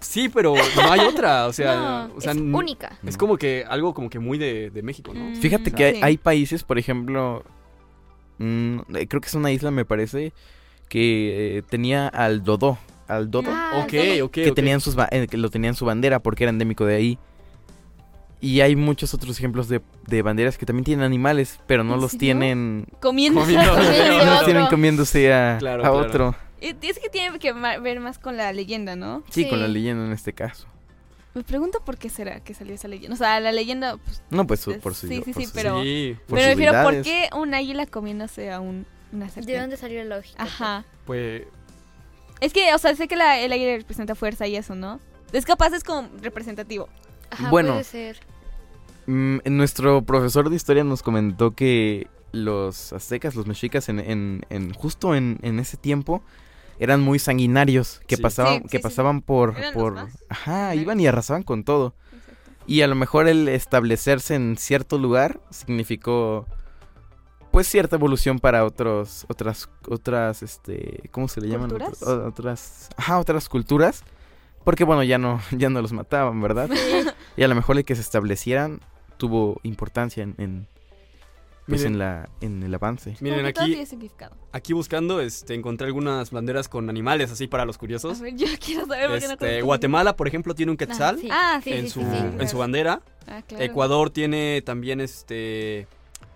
Sí, 0.00 0.28
pero 0.28 0.54
no 0.54 0.92
hay 0.92 1.00
otra, 1.08 1.46
o 1.46 1.52
sea, 1.52 2.08
no, 2.08 2.14
o 2.16 2.20
sea, 2.20 2.32
es 2.32 2.38
única. 2.38 2.98
Es 3.04 3.16
como 3.16 3.36
que 3.36 3.64
algo 3.68 3.94
como 3.94 4.08
que 4.10 4.18
muy 4.18 4.38
de, 4.38 4.70
de 4.70 4.82
México, 4.82 5.12
¿no? 5.14 5.30
Mm. 5.30 5.36
Fíjate 5.36 5.72
que 5.72 5.84
hay, 5.84 5.94
Sí. 5.94 6.00
hay 6.02 6.16
países, 6.18 6.62
por 6.62 6.78
ejemplo, 6.78 7.42
mm, 8.38 8.78
eh, 8.94 9.06
creo 9.08 9.20
que 9.20 9.28
es 9.28 9.34
una 9.34 9.50
isla, 9.50 9.70
me 9.70 9.84
parece, 9.84 10.32
que 10.88 11.58
eh, 11.58 11.62
tenía 11.62 12.06
al 12.06 12.44
dodo, 12.44 12.78
al 13.08 13.30
dodo, 13.30 13.50
Ah, 13.52 13.82
ok, 13.84 13.92
el 13.94 14.22
ok, 14.22 14.32
que 14.32 14.52
tenían 14.52 14.80
sus 14.80 14.96
eh, 15.10 15.26
que 15.28 15.36
lo 15.36 15.50
tenían 15.50 15.74
su 15.74 15.84
bandera 15.84 16.20
porque 16.20 16.44
era 16.44 16.50
endémico 16.50 16.84
de 16.86 16.94
ahí. 16.94 17.18
Y 18.40 18.60
hay 18.60 18.76
muchos 18.76 19.14
otros 19.14 19.38
ejemplos 19.38 19.66
de, 19.68 19.80
de 20.06 20.20
banderas 20.22 20.58
que 20.58 20.66
también 20.66 20.84
tienen 20.84 21.04
animales, 21.04 21.58
pero 21.66 21.82
no 21.82 21.94
¿En 21.94 22.00
los 22.02 22.10
serio? 22.12 22.20
tienen 22.20 22.86
Comiendo. 23.00 23.40
Comiendo. 23.40 23.72
no 24.24 24.24
los 24.26 24.44
tienen 24.44 24.66
comiéndose 24.66 25.32
a, 25.32 25.56
Claro, 25.58 25.80
a 25.84 25.90
claro. 25.90 26.06
otro. 26.06 26.34
Y 26.60 26.74
Es 26.86 26.98
que 26.98 27.08
tiene 27.10 27.38
que 27.38 27.52
ver 27.52 28.00
más 28.00 28.18
con 28.18 28.36
la 28.36 28.52
leyenda, 28.52 28.96
¿no? 28.96 29.22
Sí, 29.30 29.44
Sí. 29.44 29.48
con 29.50 29.60
la 29.60 29.68
leyenda 29.68 30.06
en 30.06 30.12
este 30.12 30.32
caso. 30.32 30.66
Me 31.34 31.42
pregunto 31.44 31.80
por 31.84 31.98
qué 31.98 32.08
será 32.08 32.40
que 32.40 32.54
salió 32.54 32.74
esa 32.74 32.88
leyenda. 32.88 33.14
O 33.14 33.18
sea, 33.18 33.38
la 33.40 33.52
leyenda, 33.52 33.98
pues, 33.98 34.22
No, 34.30 34.46
pues 34.46 34.60
su- 34.60 34.78
por 34.80 34.94
su, 34.94 35.06
sí, 35.06 35.16
sí, 35.16 35.32
por 35.32 35.34
sí, 35.34 35.44
sus- 35.44 35.52
pero- 35.52 35.82
Sí, 35.82 36.16
por 36.26 36.38
pero 36.38 36.48
refiero, 36.50 36.82
¿por 36.82 37.02
qué 37.02 37.28
un 37.36 37.52
águila 37.52 37.84
comiéndose 37.86 38.50
a 38.50 38.60
un, 38.60 38.86
una 39.12 39.26
¿De 39.26 39.58
dónde 39.60 39.76
salió 39.76 40.02
la 40.04 40.16
lógica? 40.16 40.42
Ajá. 40.42 40.84
pues 41.04 41.42
Es 42.40 42.52
que, 42.52 42.72
o 42.74 42.78
sea, 42.78 42.94
sé 42.96 43.06
que 43.08 43.16
la, 43.16 43.38
el 43.38 43.50
águila 43.52 43.76
representa 43.76 44.14
fuerza 44.14 44.46
y 44.46 44.56
eso, 44.56 44.74
¿no? 44.74 45.00
Es 45.32 45.44
capaz, 45.46 45.72
es 45.74 45.84
como 45.84 46.08
representativo. 46.22 46.88
Ajá, 47.30 47.48
Bueno. 47.50 47.70
puede 47.72 47.84
ser. 47.84 48.18
Mm, 49.06 49.38
nuestro 49.46 50.02
profesor 50.02 50.48
de 50.50 50.56
historia 50.56 50.84
nos 50.84 51.02
comentó 51.02 51.54
que 51.54 52.08
los 52.32 52.92
aztecas, 52.92 53.34
los 53.36 53.46
mexicas, 53.46 53.88
en, 53.88 54.00
en- 54.00 54.42
en- 54.50 54.72
justo 54.74 55.14
en, 55.14 55.38
en 55.42 55.58
ese 55.58 55.76
tiempo 55.76 56.22
eran 56.78 57.00
muy 57.00 57.18
sanguinarios, 57.18 58.00
que 58.06 58.16
Sí. 58.16 58.22
pasaban, 58.22 58.54
Sí, 58.54 58.62
que 58.64 58.68
sí, 58.68 58.76
sí, 58.76 58.82
pasaban 58.82 59.22
por, 59.22 59.56
Eran 59.56 59.72
por, 59.74 60.08
ajá, 60.28 60.74
iban 60.74 61.00
y 61.00 61.06
arrasaban 61.06 61.42
con 61.42 61.64
todo. 61.64 61.94
Y 62.66 62.82
a 62.82 62.86
lo 62.88 62.94
mejor 62.96 63.28
el 63.28 63.48
establecerse 63.48 64.34
en 64.34 64.56
cierto 64.58 64.98
lugar 64.98 65.40
significó 65.50 66.46
pues 67.52 67.68
cierta 67.68 67.96
evolución 67.96 68.38
para 68.38 68.64
otros 68.66 69.24
otras 69.28 69.70
otras 69.88 70.42
este 70.42 71.08
¿cómo 71.10 71.26
se 71.28 71.40
le 71.40 71.48
llaman? 71.48 71.72
Otras 71.72 72.90
ajá, 72.96 73.18
otras 73.18 73.48
culturas, 73.48 74.02
porque 74.64 74.84
bueno, 74.84 75.02
ya 75.04 75.16
no 75.16 75.40
ya 75.52 75.70
no 75.70 75.80
los 75.80 75.92
mataban, 75.92 76.40
¿verdad? 76.42 76.68
y 77.36 77.42
a 77.42 77.48
lo 77.48 77.54
mejor 77.54 77.78
el 77.78 77.84
que 77.84 77.94
se 77.94 78.02
establecieran 78.02 78.80
tuvo 79.16 79.58
importancia 79.62 80.22
en, 80.22 80.34
en, 80.38 80.68
pues 81.66 81.80
Miren. 81.80 81.94
en 81.94 81.98
la 81.98 82.28
en 82.40 82.62
el 82.62 82.74
avance. 82.74 83.16
miren 83.20 83.44
aquí, 83.46 83.76
aquí 84.52 84.72
buscando, 84.72 85.20
este, 85.20 85.54
encontré 85.54 85.86
algunas 85.88 86.30
banderas 86.30 86.68
con 86.68 86.88
animales 86.88 87.30
así 87.32 87.46
para 87.48 87.64
los 87.64 87.76
A 87.76 87.78
curiosos. 87.80 88.20
ver, 88.20 88.34
yo 88.36 88.46
quiero 88.64 88.86
saber 88.86 89.08
por 89.10 89.18
qué 89.18 89.26
no 89.26 89.32
Este, 89.32 89.62
Guatemala, 89.62 90.16
por 90.16 90.28
ejemplo, 90.28 90.54
tiene 90.54 90.70
un 90.70 90.78
quetzal 90.78 91.16
Ah, 91.16 91.20
sí. 91.20 91.28
Ah, 91.30 91.60
sí, 91.62 91.72
en 91.72 91.84
sí, 91.84 91.90
su 91.90 92.00
en 92.02 92.48
su 92.48 92.58
bandera. 92.58 93.02
Ah, 93.26 93.42
claro. 93.46 93.64
Ecuador 93.64 94.10
tiene 94.10 94.62
también 94.64 95.00
este 95.00 95.88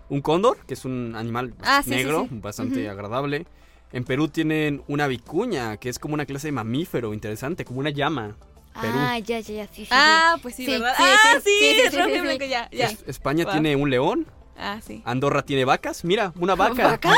un 0.09 0.21
cóndor, 0.21 0.57
que 0.67 0.73
es 0.73 0.83
un 0.83 1.15
animal 1.15 1.53
Ah, 1.63 1.81
negro, 1.85 2.27
sí. 2.29 2.37
bastante 2.41 2.89
agradable. 2.89 3.45
En 3.93 4.03
Perú 4.03 4.27
tienen 4.27 4.83
una 4.87 5.07
vicuña, 5.07 5.77
que 5.77 5.87
es 5.89 5.99
como 5.99 6.13
una 6.13 6.25
clase 6.25 6.47
de 6.47 6.51
mamífero 6.53 7.13
interesante, 7.13 7.63
como 7.65 7.79
una 7.79 7.89
llama. 7.89 8.35
Perú. 8.79 8.93
Ah, 8.97 9.19
ya, 9.19 9.39
ya, 9.41 9.53
ya, 9.53 9.67
sí, 9.67 9.83
sí. 9.83 9.87
Ah, 9.91 10.37
pues 10.41 10.55
sí, 10.55 10.65
Sí, 10.65 10.71
¿verdad? 10.71 10.93
sí, 10.97 11.03
ah, 11.05 11.33
sí, 11.35 11.39
sí, 11.43 11.51
sí, 11.59 11.75
sí, 11.75 11.81
es 11.87 11.93
rojo 11.95 12.09
sí, 12.09 12.15
y 12.15 12.19
blanco, 12.21 12.45
ya, 12.45 12.69
ya. 12.71 12.85
Es- 12.87 13.03
España 13.07 13.43
Wow. 13.43 13.53
tiene 13.53 13.75
un 13.75 13.89
león, 13.89 14.27
Ah, 14.57 14.79
sí. 14.85 15.01
Andorra 15.05 15.43
tiene 15.43 15.65
vacas, 15.65 16.03
mira, 16.03 16.33
una 16.39 16.55
vaca. 16.55 16.83
¿Vaca? 16.91 17.13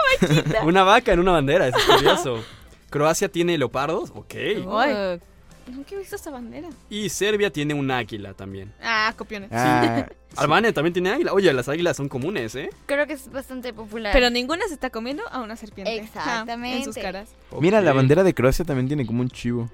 una 0.64 0.82
vaca 0.84 1.12
en 1.12 1.20
una 1.20 1.32
bandera, 1.32 1.68
eso 1.68 1.78
es 1.78 1.84
curioso. 1.84 2.44
Croacia 2.90 3.28
tiene 3.28 3.58
leopardos, 3.58 4.10
ok. 4.14 4.34
Ay. 4.70 5.20
Nunca 5.68 5.96
he 5.96 5.98
visto 5.98 6.14
esta 6.14 6.30
bandera. 6.30 6.68
Y 6.88 7.08
Serbia 7.08 7.50
tiene 7.50 7.74
un 7.74 7.90
águila 7.90 8.34
también. 8.34 8.72
Ah, 8.80 9.12
copiones. 9.16 9.50
Ah, 9.52 10.06
Albania 10.36 10.72
también 10.72 10.92
tiene 10.92 11.10
águila. 11.10 11.32
Oye, 11.32 11.52
las 11.52 11.68
águilas 11.68 11.96
son 11.96 12.08
comunes, 12.08 12.54
¿eh? 12.54 12.70
Creo 12.86 13.04
que 13.06 13.14
es 13.14 13.30
bastante 13.32 13.72
popular. 13.72 14.12
Pero 14.12 14.30
ninguna 14.30 14.66
se 14.68 14.74
está 14.74 14.90
comiendo 14.90 15.24
a 15.28 15.40
una 15.40 15.56
serpiente. 15.56 15.96
Exactamente. 15.96 16.76
Ah, 16.76 16.78
en 16.78 16.84
sus 16.84 16.94
caras. 16.94 17.30
mira, 17.60 17.80
la 17.80 17.92
bandera 17.92 18.22
de 18.22 18.32
Croacia 18.32 18.64
también 18.64 18.86
tiene 18.86 19.04
como 19.06 19.22
un 19.22 19.28
chivo, 19.28 19.68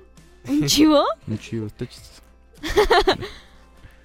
¿Un 0.48 0.66
chivo? 0.66 1.04
un 1.26 1.38
chivo, 1.38 1.66
está 1.66 1.86
chistoso. 1.86 2.22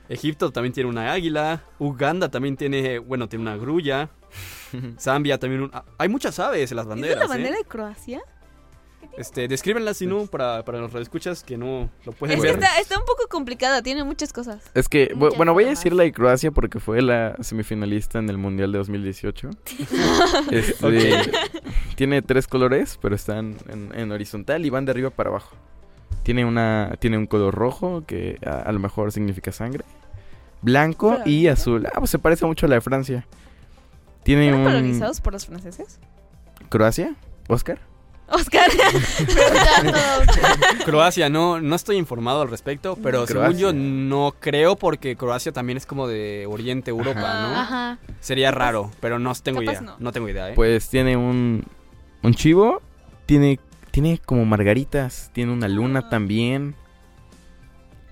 Egipto 0.09 0.51
también 0.51 0.73
tiene 0.73 0.89
una 0.89 1.11
águila. 1.11 1.63
Uganda 1.79 2.29
también 2.29 2.55
tiene, 2.57 2.99
bueno, 2.99 3.27
tiene 3.27 3.43
una 3.43 3.57
grulla. 3.57 4.09
Zambia 4.99 5.37
también 5.37 5.63
un... 5.63 5.71
Hay 5.97 6.09
muchas 6.09 6.39
aves 6.39 6.71
en 6.71 6.77
las 6.77 6.85
¿Es 6.85 6.89
banderas, 6.89 7.19
la 7.19 7.27
bandera 7.27 7.55
¿eh? 7.55 7.59
de 7.59 7.65
Croacia? 7.65 8.21
Este, 9.17 9.47
descríbenla 9.47 9.93
si 9.95 10.05
no, 10.05 10.27
para, 10.27 10.63
para 10.63 10.79
los 10.79 10.91
radioescuchas 10.91 11.43
que 11.43 11.57
no 11.57 11.89
lo 12.05 12.11
pueden 12.11 12.37
Es 12.37 12.43
que 12.43 12.51
ver. 12.51 12.63
está, 12.63 12.79
está 12.79 12.99
un 12.99 13.05
poco 13.05 13.27
complicada, 13.29 13.81
tiene 13.81 14.03
muchas 14.03 14.31
cosas. 14.31 14.69
Es 14.75 14.87
que, 14.87 15.11
Muchas 15.15 15.37
bueno, 15.37 15.53
voy 15.53 15.63
a 15.63 15.69
decir 15.69 15.93
la 15.93 16.03
de 16.03 16.11
Croacia 16.11 16.51
porque 16.51 16.79
fue 16.79 17.01
la 17.01 17.35
semifinalista 17.41 18.19
en 18.19 18.29
el 18.29 18.37
Mundial 18.37 18.71
de 18.71 18.77
2018. 18.77 19.49
Este, 20.51 21.31
Tiene 21.95 22.21
tres 22.21 22.47
colores, 22.47 22.99
pero 23.01 23.15
están 23.15 23.57
en, 23.69 23.91
en 23.95 24.11
horizontal 24.11 24.65
y 24.65 24.69
van 24.69 24.85
de 24.85 24.91
arriba 24.91 25.09
para 25.09 25.29
abajo. 25.29 25.55
Tiene 26.27 26.43
una 26.43 26.97
tiene 26.99 27.17
un 27.17 27.25
color 27.25 27.55
rojo 27.55 28.03
que 28.05 28.37
a, 28.45 28.59
a 28.59 28.71
lo 28.73 28.79
mejor 28.79 29.13
significa 29.13 29.53
sangre. 29.53 29.85
Blanco 30.61 31.19
y 31.23 31.47
azul. 31.47 31.87
Ah, 31.87 31.99
pues 31.99 32.11
se 32.11 32.19
parece 32.19 32.45
mucho 32.45 32.65
a 32.65 32.69
la 32.69 32.75
de 32.75 32.81
Francia. 32.81 33.25
Tiene 34.23 34.49
¿Fueron 34.49 34.59
un... 34.59 34.65
colonizados 34.65 35.21
por 35.21 35.31
los 35.31 35.45
franceses? 35.45 36.01
¿Croacia? 36.67 37.15
¿Oscar? 37.47 37.79
Oscar. 38.27 38.69
Croacia, 40.85 41.29
no, 41.29 41.61
no 41.61 41.75
estoy 41.77 41.95
informado 41.95 42.41
al 42.41 42.49
respecto, 42.49 42.97
pero 43.01 43.25
según 43.25 43.57
yo 43.57 43.71
no 43.71 44.35
creo 44.37 44.75
porque 44.75 45.15
Croacia 45.15 45.53
también 45.53 45.77
es 45.77 45.85
como 45.85 46.09
de 46.09 46.45
Oriente, 46.45 46.91
Europa, 46.91 47.21
Ajá. 47.21 47.47
¿no? 47.47 47.55
Ajá. 47.55 47.99
Sería 48.19 48.51
raro, 48.51 48.91
pero 48.99 49.17
no 49.17 49.33
tengo 49.35 49.63
idea. 49.63 49.79
no. 49.79 49.95
No. 49.97 50.11
tengo 50.11 50.27
idea, 50.27 50.49
¿eh? 50.49 50.55
Pues 50.55 50.89
tiene 50.89 51.15
un, 51.15 51.63
un 52.21 52.33
chivo, 52.33 52.81
tiene, 53.25 53.61
tiene 54.01 54.19
como 54.23 54.45
margaritas, 54.45 55.31
tiene 55.33 55.51
una 55.51 55.67
luna 55.67 56.01
Ah. 56.05 56.09
también. 56.09 56.75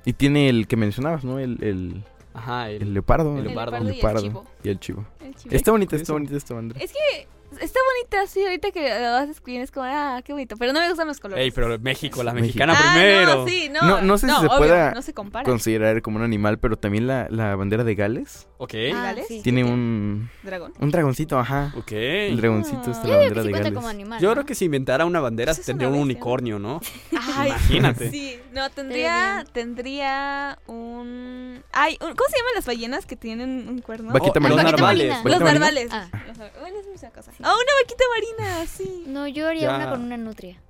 Y 0.03 0.13
tiene 0.13 0.49
el 0.49 0.65
que 0.67 0.75
mencionabas, 0.77 1.23
¿no? 1.23 1.37
El, 1.37 1.63
el, 1.63 2.03
Ajá, 2.33 2.71
el- 2.71 2.81
el 2.81 2.93
leopardo. 2.95 3.33
El 3.33 3.41
El 3.41 3.45
leopardo 3.49 3.77
y 3.77 3.81
el 3.81 3.85
leopardo 3.93 4.21
chivo. 4.23 4.45
y 4.63 4.69
el 4.69 4.79
chivo. 4.79 5.05
El 5.19 5.35
chivo. 5.35 5.55
Está 5.55 5.69
bonita, 5.69 5.95
está 5.95 6.13
bonita 6.13 6.35
esta 6.35 6.55
bandera. 6.55 6.83
Es 6.83 6.91
que 6.91 7.27
está 7.63 7.79
bonita, 7.93 8.25
sí, 8.25 8.43
ahorita 8.43 8.71
que 8.71 8.81
lo 8.99 9.11
vas 9.11 9.29
escribiendo 9.29 9.63
es 9.63 9.69
como, 9.71 9.85
ah, 9.87 10.21
qué 10.25 10.33
bonito. 10.33 10.57
Pero 10.57 10.73
no 10.73 10.79
me 10.79 10.89
gustan 10.89 11.07
los 11.07 11.19
colores. 11.19 11.43
Ey, 11.43 11.51
pero 11.51 11.77
México, 11.77 12.23
la 12.23 12.33
México. 12.33 12.47
mexicana 12.47 12.73
Ah, 12.75 12.91
primero. 12.93 13.35
No, 13.35 13.47
sí, 13.47 13.69
no. 13.71 13.81
No- 13.83 14.01
no 14.01 14.17
sé 14.17 14.27
si 14.27 14.33
se 14.33 14.39
obvio, 14.47 14.57
pueda 14.57 14.91
No 14.91 15.03
se 15.03 15.13
compara. 15.13 15.45
Considerar 15.45 16.01
como 16.01 16.17
un 16.17 16.23
animal, 16.23 16.57
pero 16.57 16.77
también 16.77 17.05
la, 17.05 17.27
la 17.29 17.55
bandera 17.55 17.83
de 17.83 17.93
Gales 17.93 18.47
Ok, 18.57 18.73
Ah, 18.93 19.13
tiene 19.43 19.65
un, 19.65 20.29
Dragón. 20.41 20.71
un 20.79 20.89
dragoncito, 20.89 21.37
ajá. 21.37 21.73
ok. 21.75 21.91
El 21.91 22.37
dragoncito 22.37 22.89
es 22.91 22.97
Ah. 22.97 23.01
la 23.03 23.07
Yo 23.07 23.19
digo 23.19 23.19
que 23.19 23.25
bandera 23.25 23.41
sí 23.41 23.47
de 23.47 23.51
cuenta 23.51 23.59
Gales. 23.69 23.73
como 23.75 23.87
animal. 23.89 24.21
Yo 24.21 24.29
¿no? 24.29 24.33
creo 24.35 24.45
que 24.45 24.55
si 24.55 24.65
inventara 24.65 25.05
una 25.05 25.19
bandera 25.19 25.49
Pues 25.51 25.59
es 25.59 25.65
tendría 25.65 25.89
un 25.89 25.95
bestia, 25.95 26.03
unicornio, 26.05 26.57
¿no? 26.59 26.79
Ay, 27.37 27.49
Imagínate. 27.49 28.11
Sí, 28.11 28.39
no, 28.53 28.69
tendría, 28.69 29.45
tendría 29.51 30.57
un... 30.67 31.61
Ay, 31.73 31.93
un- 32.01 32.15
¿cómo 32.15 32.29
se 32.29 32.37
llaman 32.37 32.53
las 32.55 32.65
ballenas 32.65 33.05
que 33.05 33.17
tienen 33.17 33.67
un 33.67 33.81
cuerno? 33.81 34.13
Vaquita 34.13 34.39
Oh, 34.39 34.41
marina. 34.41 34.63
Los 34.63 34.71
narvales. 34.71 35.07
marina. 35.09 35.15
Los 35.15 35.23
¿Vaquita 35.23 35.43
marina? 35.45 35.59
narvales. 35.59 35.89
Ah. 35.91 36.23
Los 36.27 36.37
nar- 36.37 36.51
Bueno, 36.61 36.79
es 36.79 36.87
mucha 36.87 37.09
cosa. 37.11 37.31
Ah, 37.43 37.53
una 37.53 37.73
vaquita 37.81 38.03
marina, 38.15 38.65
sí. 38.67 39.03
No, 39.07 39.27
yo 39.27 39.49
haría 39.49 39.63
Ya. 39.63 39.75
una 39.75 39.89
con 39.89 40.01
una 40.01 40.15
nutria. 40.15 40.61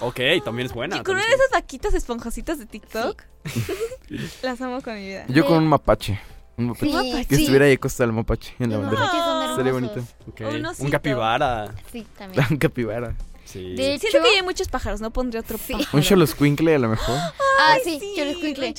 Ok, 0.00 0.20
también 0.44 0.66
es 0.66 0.74
buena. 0.74 0.96
y 0.98 1.00
con 1.02 1.14
una 1.14 1.22
también 1.22 1.38
de 1.38 1.44
es 1.44 1.50
esas 1.50 1.52
vaquitas 1.62 1.94
esponjositas 1.94 2.58
de 2.58 2.66
TikTok. 2.66 3.22
las 4.42 4.60
amo 4.60 4.82
con 4.82 4.94
mi 4.94 5.06
vida. 5.06 5.24
Yo 5.28 5.46
con 5.46 5.56
un 5.56 5.66
mapache. 5.68 6.20
Un 6.60 6.66
mapache. 6.68 6.86
Sí, 6.90 7.26
Que 7.28 7.34
sí. 7.36 7.42
estuviera 7.42 7.64
ahí 7.66 7.72
acostado 7.72 8.10
el 8.10 8.16
mapache 8.16 8.54
en 8.58 8.70
la 8.70 8.76
Los 8.76 8.84
bandera. 8.86 9.04
mapaches 9.06 9.24
son 9.24 9.56
Sería 9.56 9.72
hermosos. 9.72 9.94
bonito. 9.94 10.12
Ok, 10.28 10.54
Un 10.54 10.66
osito. 10.66 10.84
Un 10.84 10.90
capibara. 10.90 11.74
Sí, 11.92 12.06
también. 12.18 12.44
Un 12.50 12.56
capibara. 12.58 13.14
Sí. 13.44 13.74
De 13.74 13.98
Siento 13.98 14.18
hecho- 14.18 14.22
que 14.22 14.36
hay 14.38 14.42
muchos 14.44 14.68
pájaros, 14.68 15.00
no 15.00 15.10
pondría 15.10 15.40
otro 15.40 15.58
Sí. 15.58 15.72
pájaro. 15.72 15.88
Un 15.92 16.02
choloscuincle 16.02 16.72
a 16.72 16.78
lo 16.78 16.88
mejor. 16.88 17.16
Ah, 17.18 17.32
Ay, 17.72 17.80
sí, 17.82 17.98
sí, 17.98 18.12
choloscuincle. 18.16 18.74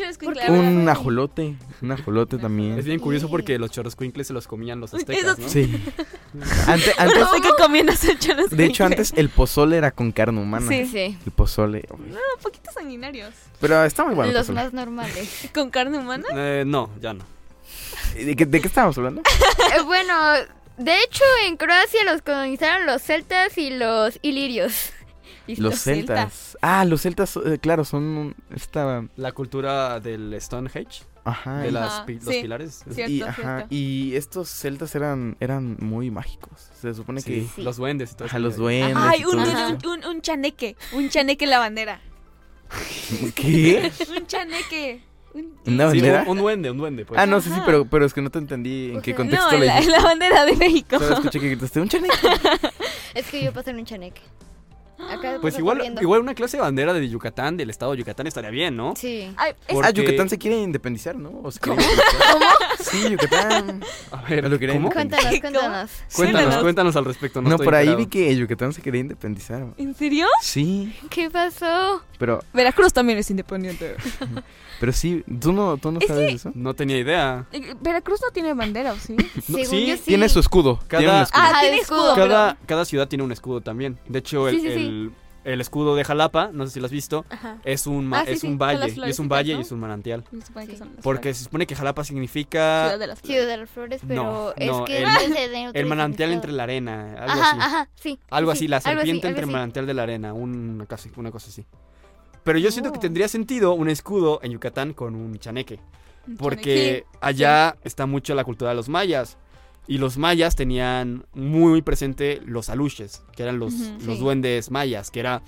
un 0.47 0.57
Un 0.59 0.87
ajolote. 0.89 1.55
Un 1.81 1.91
ajolote 1.91 2.37
también. 2.37 2.79
Es 2.79 2.85
bien 2.85 2.99
curioso 2.99 3.27
porque 3.29 3.59
los 3.59 3.69
chorroscuincles 3.71 4.27
se 4.27 4.33
los 4.33 4.47
comían 4.47 4.79
los 4.79 4.93
aztecas, 4.93 5.37
¿no? 5.37 5.49
Sí. 5.49 5.63
Ante- 6.67 6.93
antes, 6.97 7.19
No 7.19 7.27
sé 7.33 7.41
qué 7.41 7.49
choloscuincle. 8.17 8.57
de 8.57 8.65
hecho, 8.65 8.85
antes 8.85 9.11
el 9.17 9.27
pozole 9.27 9.75
era 9.75 9.91
con 9.91 10.13
carne 10.13 10.39
humana. 10.41 10.65
Sí. 10.69 10.85
Sí. 10.85 11.17
El 11.25 11.31
pozole. 11.33 11.83
No, 12.07 12.17
poquitos 12.41 12.73
sanguinarios. 12.73 13.33
Pero 13.59 13.83
está 13.83 14.05
muy 14.05 14.15
bueno. 14.15 14.29
el 14.31 14.37
Los 14.37 14.47
pozole. 14.47 14.63
más 14.63 14.73
normales. 14.73 15.49
¿Con 15.53 15.69
carne 15.69 15.97
humana? 15.97 16.25
Eh, 16.33 16.63
no, 16.65 16.89
ya 17.01 17.13
no. 17.13 17.25
¿De 18.15 18.35
qué, 18.35 18.45
de 18.45 18.61
qué 18.61 18.67
estábamos 18.67 18.97
hablando? 18.97 19.21
Eh, 19.21 19.81
bueno, 19.83 20.13
de 20.77 21.01
hecho 21.03 21.23
en 21.45 21.57
Croacia 21.57 22.03
los 22.05 22.21
colonizaron 22.21 22.85
los 22.85 23.01
celtas 23.01 23.57
y 23.57 23.71
los 23.71 24.19
ilirios. 24.21 24.91
Listo. 25.47 25.63
Los 25.63 25.79
celtas. 25.81 26.57
Ah, 26.61 26.85
los 26.85 27.01
celtas, 27.01 27.35
eh, 27.37 27.57
claro, 27.59 27.83
son 27.83 28.35
esta... 28.55 29.03
La 29.15 29.31
cultura 29.31 29.99
del 29.99 30.37
Stonehenge, 30.39 31.03
Ajá. 31.25 31.57
de 31.59 31.71
las 31.71 31.91
Ajá, 31.93 32.05
pi- 32.05 32.19
los 32.19 32.33
sí. 32.33 32.41
pilares. 32.43 32.83
Cierto, 32.93 33.11
y, 33.11 33.21
ajá, 33.23 33.33
cierto. 33.57 33.67
y 33.71 34.15
estos 34.15 34.49
celtas 34.49 34.93
eran, 34.95 35.35
eran 35.39 35.77
muy 35.79 36.11
mágicos. 36.11 36.69
Se 36.79 36.93
supone 36.93 37.21
Sí, 37.21 37.49
que... 37.55 37.63
los 37.63 37.77
duendes 37.77 38.11
y 38.11 38.15
todo 38.15 38.25
Ajá, 38.27 38.37
eso. 38.37 38.43
los 38.43 38.55
duendes. 38.55 38.95
Ay, 38.97 39.25
un, 39.25 39.39
un, 39.39 39.85
un, 39.87 40.05
un 40.05 40.21
chaneque. 40.21 40.75
Un 40.93 41.09
chaneque 41.09 41.45
en 41.45 41.49
la 41.51 41.59
bandera. 41.59 42.01
¿Qué? 43.35 43.91
Un 44.17 44.27
chaneque. 44.27 45.03
Un- 45.33 45.53
¿Una 45.65 45.91
Sí, 45.91 45.97
bandera? 46.01 46.23
un, 46.23 46.29
un 46.29 46.37
duende, 46.39 46.71
un 46.71 46.77
duende, 46.77 47.05
pues. 47.05 47.19
Ah, 47.19 47.25
no, 47.25 47.39
sí, 47.41 47.49
sí, 47.49 47.55
Ajá. 47.55 47.65
pero, 47.65 47.85
pero 47.85 48.05
es 48.05 48.13
que 48.13 48.21
no 48.21 48.29
te 48.29 48.39
entendí 48.39 48.91
en 48.91 48.97
O 48.97 49.01
qué 49.01 49.15
contexto 49.15 49.51
No, 49.51 49.57
la, 49.63 49.79
la 49.81 49.99
bandera 50.01 50.45
de 50.45 50.55
México. 50.55 50.99
Solo 50.99 51.13
escuché 51.15 51.39
que 51.39 51.47
gritaste 51.49 51.79
un 51.79 51.87
chaneque. 51.89 52.15
Es 53.13 53.27
que 53.27 53.43
yo 53.43 53.51
pasé 53.53 53.71
en 53.71 53.77
un 53.79 53.85
chaneque. 53.85 54.21
Acá 55.09 55.37
Pues 55.41 55.57
igual, 55.57 55.77
corriendo. 55.77 56.01
igual 56.01 56.21
una 56.21 56.33
clase 56.35 56.57
de 56.57 56.61
bandera 56.61 56.93
de 56.93 57.09
Yucatán, 57.09 57.57
del 57.57 57.69
estado 57.69 57.91
de 57.93 57.99
Yucatán, 57.99 58.27
estaría 58.27 58.49
bien, 58.49 58.75
¿no? 58.77 58.93
Sí. 58.95 59.31
Ay, 59.37 59.51
es- 59.67 59.73
Porque- 59.73 59.87
Ah, 59.87 59.91
Yucatán 59.91 60.29
se 60.29 60.37
quiere 60.37 60.57
independizar, 60.57 61.15
¿no? 61.15 61.41
¿O 61.43 61.51
se 61.51 61.59
quiere 61.59 61.81
¿Cómo? 61.83 61.87
Sí, 62.79 63.09
Yucatán. 63.09 63.81
A 64.11 64.21
ver, 64.23 64.49
¿Lo 64.49 64.57
independizar? 64.59 64.89
Cuéntanos, 64.93 65.25
cuéntanos. 65.41 65.41
Cuéntanos, 65.41 65.91
Cuéntanos. 66.15 66.61
cuéntanos 66.61 66.95
al 66.95 67.05
respecto. 67.05 67.41
No, 67.41 67.49
No, 67.51 67.57
por 67.57 67.75
ahí 67.75 67.87
enterado. 67.87 67.97
vi 67.97 68.05
que 68.07 68.35
Yucatán 68.35 68.73
se 68.73 68.81
quería 68.81 69.01
independizar. 69.01 69.65
¿En 69.77 69.95
serio? 69.95 70.27
Sí, 70.41 70.93
¿Qué 71.09 71.29
pasó? 71.29 72.01
pero, 72.17 72.43
Veracruz 72.53 72.93
también 72.93 73.17
es 73.19 73.29
independiente. 73.31 73.95
pero 74.79 74.91
sí, 74.93 75.23
¿tú 75.39 75.51
no, 75.53 75.77
tú 75.77 75.91
no 75.91 75.99
Es 75.99 76.07
sabes 76.07 76.27
que- 76.29 76.35
eso? 76.35 76.51
No 76.55 76.73
tenía 76.73 76.97
idea. 76.97 77.45
Eh, 77.51 77.73
Veracruz 77.81 78.19
no 78.21 78.31
tiene 78.31 78.53
bandera, 78.53 78.93
¿o 78.93 78.95
sí? 78.97 79.15
No, 79.47 79.57
Según 79.57 79.65
sí, 79.65 79.85
yo 79.87 79.95
sí. 79.97 80.03
Tiene 80.05 80.29
su 80.29 80.39
escudo. 80.39 80.79
Cada- 80.87 80.99
tiene 81.01 81.15
un 81.17 81.21
escudo. 81.23 81.43
Ah, 81.43 81.57
tiene 81.61 81.75
el 81.75 81.81
escudo. 81.81 82.15
Cada, 82.15 82.57
cada 82.65 82.85
ciudad 82.85 83.07
tiene 83.07 83.23
un 83.23 83.31
escudo 83.31 83.61
también. 83.61 83.97
De 84.07 84.19
hecho, 84.19 84.47
el, 84.47 84.55
Sí, 84.55 84.61
sí, 84.61 84.73
sí. 84.73 84.90
El- 84.91 85.11
el 85.43 85.59
escudo 85.59 85.95
de 85.95 86.03
Jalapa, 86.03 86.51
no 86.53 86.67
sé 86.67 86.73
si 86.73 86.79
lo 86.79 86.85
has 86.85 86.91
visto, 86.91 87.25
Ajá. 87.29 87.57
es 87.65 87.87
un, 87.87 88.13
Ah, 88.13 88.23
sí, 88.27 88.33
es 88.33 88.41
sí, 88.41 88.47
un 88.47 88.59
valle. 88.59 88.93
Y 88.95 89.09
es 89.09 89.17
un 89.17 89.27
valle 89.27 89.53
¿no? 89.53 89.59
y 89.59 89.61
es 89.63 89.71
un 89.71 89.79
manantial. 89.79 90.23
Se 90.29 90.45
supone 90.45 90.67
que 90.67 90.71
Sí. 90.73 90.77
son 90.77 90.87
las 90.95 91.03
Porque 91.03 91.21
flores. 91.23 91.37
se 91.37 91.43
supone 91.45 91.65
que 91.65 91.75
Jalapa 91.75 92.03
significa 92.03 92.83
Ciudad 92.89 92.99
de 92.99 93.07
las 93.07 93.21
flores. 93.21 93.47
de 93.47 93.57
las 93.57 93.69
Flores, 93.71 94.01
pero 94.07 94.23
No, 94.23 94.53
es 94.55 94.67
no, 94.67 94.85
que 94.85 94.97
el- 94.99 95.05
el 95.75 95.85
manantial 95.87 96.31
entre 96.31 96.51
la 96.51 96.63
arena. 96.63 97.15
Algo 97.17 97.41
Ajá, 97.41 97.49
así. 97.51 97.59
ajá, 97.59 97.89
sí. 97.95 98.19
Algo 98.29 98.51
sí, 98.51 98.57
así, 98.57 98.67
la 98.67 98.77
algo 98.77 98.87
así, 98.89 98.95
serpiente 98.97 99.27
algo 99.27 99.39
entre 99.39 99.45
el 99.45 99.51
manantial 99.51 99.85
de 99.87 99.93
la 99.95 100.03
arena, 100.03 100.33
una 100.33 100.85
cosa, 100.85 101.09
una 101.15 101.31
cosa 101.31 101.49
así. 101.49 101.65
Pero 102.43 102.59
yo 102.59 102.69
siento 102.71 102.91
que 102.91 102.97
Oh. 102.99 103.01
tendría 103.01 103.27
sentido 103.27 103.73
un 103.73 103.89
escudo 103.89 104.39
en 104.43 104.51
Yucatán 104.51 104.93
con 104.93 105.15
un 105.15 105.39
chaneque. 105.39 105.79
Un 106.27 106.37
Porque 106.37 107.05
allá 107.19 107.77
está 107.83 108.05
mucho 108.05 108.35
la 108.35 108.43
cultura 108.43 108.69
de 108.69 108.75
los 108.75 108.89
mayas. 108.89 109.37
Y 109.91 109.97
los 109.97 110.17
mayas 110.17 110.55
tenían 110.55 111.25
muy 111.33 111.81
presente 111.81 112.41
los 112.45 112.69
aluches, 112.69 113.23
que 113.35 113.43
eran 113.43 113.59
los, 113.59 113.73
los 113.73 114.15
sí. 114.15 114.23
duendes 114.23 114.71
mayas, 114.71 115.11
que 115.11 115.19
era 115.19 115.41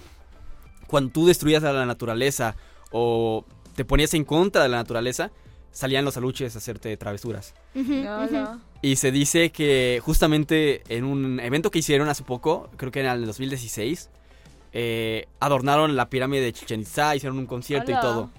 cuando 0.85 1.13
tú 1.13 1.25
destruías 1.25 1.63
a 1.63 1.71
la 1.71 1.85
naturaleza 1.85 2.57
o 2.91 3.45
te 3.73 3.85
ponías 3.85 4.13
en 4.15 4.25
contra 4.25 4.63
de 4.63 4.67
la 4.67 4.75
naturaleza, 4.75 5.31
salían 5.71 6.03
los 6.03 6.17
aluches 6.17 6.55
a 6.55 6.57
hacerte 6.57 6.97
travesuras. 6.97 7.53
Ujú, 7.73 7.85
chaneque. 7.85 8.25
ujú. 8.25 8.35
Hola. 8.35 8.59
Y 8.81 8.97
se 8.97 9.13
dice 9.13 9.49
que 9.53 10.01
justamente 10.03 10.83
en 10.89 11.05
un 11.05 11.39
evento 11.39 11.71
que 11.71 11.79
hicieron 11.79 12.09
hace 12.09 12.23
poco, 12.23 12.69
creo 12.75 12.91
que 12.91 12.99
era 12.99 13.13
en 13.13 13.21
el 13.21 13.27
2016, 13.27 14.09
eh, 14.73 15.25
adornaron 15.39 15.95
la 15.95 16.09
pirámide 16.09 16.41
de 16.41 16.51
Chichen 16.51 16.81
Itza, 16.81 17.15
hicieron 17.15 17.37
un 17.37 17.45
concierto 17.45 17.91
y 17.91 17.95
todo. 18.01 18.29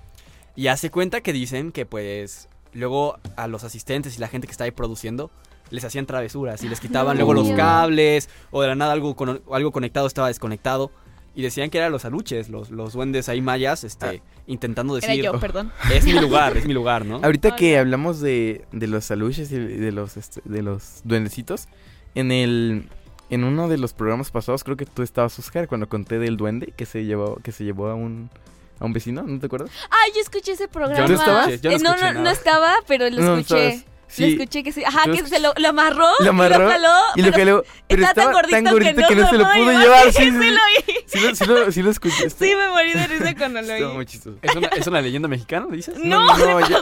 Y 0.54 0.66
hace 0.66 0.90
cuenta 0.90 1.22
que 1.22 1.32
dicen 1.32 1.72
que 1.72 1.86
pues 1.86 2.50
luego 2.74 3.18
a 3.36 3.48
los 3.48 3.64
asistentes 3.64 4.18
y 4.18 4.20
la 4.20 4.28
gente 4.28 4.46
que 4.46 4.50
está 4.50 4.64
ahí 4.64 4.70
produciendo 4.70 5.30
les 5.70 5.84
hacían 5.84 6.06
travesuras 6.06 6.62
y 6.62 6.68
les 6.68 6.80
quitaban 6.80 7.16
luego 7.16 7.34
los 7.34 7.50
cables 7.52 8.28
o 8.50 8.62
de 8.62 8.68
la 8.68 8.74
nada 8.74 8.92
algo, 8.92 9.14
con- 9.16 9.42
algo 9.52 9.72
conectado 9.72 10.06
estaba 10.06 10.28
desconectado. 10.28 10.90
Y 11.36 11.42
decían 11.42 11.68
que 11.68 11.78
eran 11.78 11.90
los 11.90 12.04
aluches, 12.04 12.48
los, 12.48 12.70
los 12.70 12.92
duendes 12.92 13.28
ahí 13.28 13.40
mayas, 13.40 13.82
este, 13.82 14.22
intentando 14.46 14.96
Era 14.96 15.08
decir, 15.08 15.24
yo, 15.24 15.40
perdón. 15.40 15.72
es 15.92 16.04
mi 16.04 16.12
lugar, 16.12 16.56
es 16.56 16.64
mi 16.64 16.72
lugar, 16.72 17.04
¿no? 17.04 17.16
Ahorita 17.24 17.56
que 17.56 17.76
hablamos 17.76 18.20
de, 18.20 18.64
de 18.70 18.86
los 18.86 19.10
aluches 19.10 19.50
y 19.50 19.58
de 19.58 19.90
los, 19.90 20.16
este, 20.16 20.42
de 20.44 20.62
los 20.62 21.00
duendecitos, 21.04 21.66
en 22.14 22.30
el... 22.30 22.88
En 23.30 23.42
uno 23.42 23.68
de 23.68 23.78
los 23.78 23.94
programas 23.94 24.30
pasados, 24.30 24.62
creo 24.62 24.76
que 24.76 24.84
tú 24.86 25.02
estabas, 25.02 25.36
Oscar, 25.38 25.66
cuando 25.66 25.88
conté 25.88 26.18
del 26.20 26.36
duende 26.36 26.72
que 26.76 26.84
se 26.86 27.04
llevó, 27.04 27.36
que 27.42 27.50
se 27.52 27.64
llevó 27.64 27.88
a 27.88 27.94
un, 27.94 28.30
a 28.78 28.84
un 28.84 28.92
vecino, 28.92 29.22
¿no 29.22 29.40
te 29.40 29.46
acuerdas? 29.46 29.70
Ay, 29.90 30.12
yo 30.14 30.20
escuché 30.20 30.52
ese 30.52 30.68
programa. 30.68 31.08
¿No 31.08 31.14
estabas? 31.14 31.60
Yo 31.62 31.70
no 31.70 31.76
Eh, 31.76 31.80
no, 31.82 32.12
no, 32.12 32.20
no 32.20 32.30
estaba, 32.30 32.74
pero 32.86 33.08
lo 33.10 33.20
No, 33.22 33.38
escuché. 33.38 33.82
Estabas. 34.14 34.18
Lo 34.18 34.36
Sí, 34.36 34.42
escuché 34.42 34.62
que 34.62 34.72
sí. 34.72 34.84
Ajá, 34.84 35.04
que 35.10 35.26
se 35.26 35.40
lo, 35.40 35.52
lo 35.56 35.68
amarró. 35.68 36.06
Lo 36.20 36.30
amarró 36.30 36.56
Y 36.56 36.58
lo 36.64 36.70
jaló. 36.70 36.88
y 37.16 37.22
lo 37.22 37.32
jaló, 37.32 37.64
pero 37.88 38.02
está 38.02 38.22
estaba 38.22 38.42
tan 38.42 38.64
gordito, 38.64 39.02
que 39.08 39.14
no, 39.16 39.28
se 39.30 39.38
lo 39.38 39.44
pudo 39.44 39.72
llevar. 39.80 40.12
Sí, 40.12 40.22
Sí, 40.24 40.30
sí, 40.30 40.50
lo 40.50 40.60
oí. 40.60 40.94
sí, 41.06 41.20
lo, 41.20 41.34
sí, 41.34 41.44
lo, 41.46 41.72
sí 41.72 41.82
lo 41.82 41.90
escuchaste. 41.90 42.30
Sí, 42.30 42.54
me 42.56 42.68
morí 42.68 42.92
de 42.92 43.06
risa 43.06 43.34
cuando 43.36 43.60
lo 43.62 43.72
Estuvo 43.72 43.88
oí. 43.90 43.94
muy 43.96 44.06
chistoso. 44.06 44.38
¿Es 44.42 44.54
una, 44.56 44.66
¿Es 44.68 44.86
una 44.86 45.00
leyenda 45.00 45.28
mexicana, 45.28 45.66
dices? 45.70 45.98
No, 45.98 46.36
No, 46.38 46.60
yo-. 46.68 46.80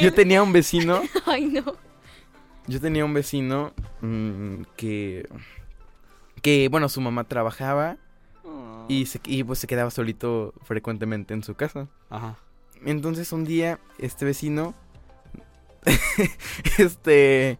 Yo 0.00 0.12
tenía 0.14 0.42
un 0.42 0.52
vecino 0.52 1.02
Ay, 1.26 1.46
no. 1.46 1.76
Yo 2.66 2.80
tenía 2.80 3.04
un 3.04 3.12
vecino 3.12 3.72
mm, 4.02 4.62
que, 4.76 5.28
que, 6.42 6.68
bueno, 6.68 6.88
su 6.88 7.00
mamá 7.00 7.24
trabajaba 7.24 7.96
y, 8.88 9.06
se, 9.06 9.20
y 9.26 9.42
pues 9.44 9.58
se 9.58 9.66
quedaba 9.66 9.90
solito 9.90 10.54
frecuentemente 10.64 11.34
en 11.34 11.42
su 11.42 11.54
casa. 11.54 11.88
Ajá. 12.10 12.36
Entonces 12.84 13.32
un 13.32 13.44
día 13.44 13.78
este 13.98 14.24
vecino, 14.24 14.74
este, 16.78 17.58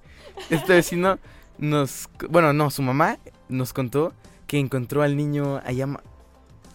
este 0.50 0.72
vecino 0.72 1.18
nos, 1.58 2.08
bueno, 2.28 2.52
no, 2.52 2.70
su 2.70 2.82
mamá 2.82 3.18
nos 3.48 3.72
contó 3.72 4.12
que 4.46 4.58
encontró 4.58 5.02
al 5.02 5.16
niño 5.16 5.60
ahí 5.64 5.80
ama- 5.82 6.02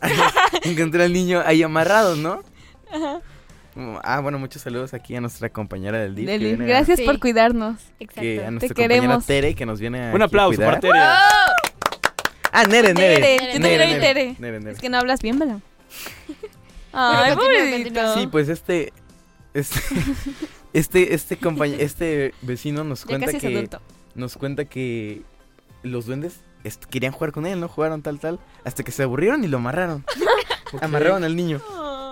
encontró 0.63 1.03
al 1.03 1.13
niño 1.13 1.41
ahí 1.45 1.63
amarrado, 1.63 2.15
¿no? 2.15 2.41
Ah, 4.03 4.19
bueno, 4.21 4.39
muchos 4.39 4.61
saludos 4.63 4.93
aquí 4.95 5.15
a 5.15 5.21
nuestra 5.21 5.49
compañera 5.49 5.99
del 5.99 6.15
DIF. 6.15 6.29
a- 6.29 6.63
Gracias 6.65 6.97
Sí. 6.99 7.05
por 7.05 7.19
cuidarnos. 7.19 7.75
Exacto. 7.99 8.21
que 8.21 8.43
a 8.43 8.49
nuestra 8.51 8.69
Te 8.69 8.73
compañera 8.73 9.01
queremos. 9.01 9.25
Tere 9.25 9.53
que 9.55 9.65
nos 9.65 9.79
viene 9.79 10.09
a 10.09 10.13
Un 10.15 10.21
aplauso 10.21 10.59
para 10.59 10.79
Tere. 10.79 10.97
Ah, 10.99 12.63
Nere, 12.67 12.93
Nere. 12.95 13.37
Yo 13.53 13.59
Nere, 13.59 13.77
también 13.77 13.99
Tere. 14.01 14.35
Nere, 14.39 14.59
Nere. 14.59 14.71
Es 14.71 14.79
que 14.79 14.89
no 14.89 14.97
hablas 14.97 15.21
bien, 15.21 15.37
¿verdad? 15.37 15.59
Ay, 16.93 17.35
pobrecito. 17.35 18.13
Sí, 18.15 18.27
pues 18.27 18.49
este 18.49 18.93
este 19.53 19.79
este 20.79 21.13
este 21.13 21.37
este 21.79 22.33
vecino 22.41 22.83
nos 22.83 23.05
cuenta 23.05 23.31
que 23.33 23.47
adulto. 23.47 23.81
nos 24.15 24.37
cuenta 24.37 24.65
que 24.65 25.21
los 25.83 26.05
duendes 26.05 26.39
est- 26.63 26.85
querían 26.85 27.11
jugar 27.13 27.31
con 27.31 27.45
él, 27.45 27.59
no 27.59 27.67
jugaron 27.67 28.01
tal 28.01 28.19
tal, 28.19 28.39
hasta 28.63 28.83
que 28.83 28.91
se 28.91 29.03
aburrieron 29.03 29.43
y 29.43 29.47
lo 29.47 29.57
amarraron. 29.57 30.05
Amarraron 30.81 31.23
al 31.23 31.35
niño. 31.35 31.61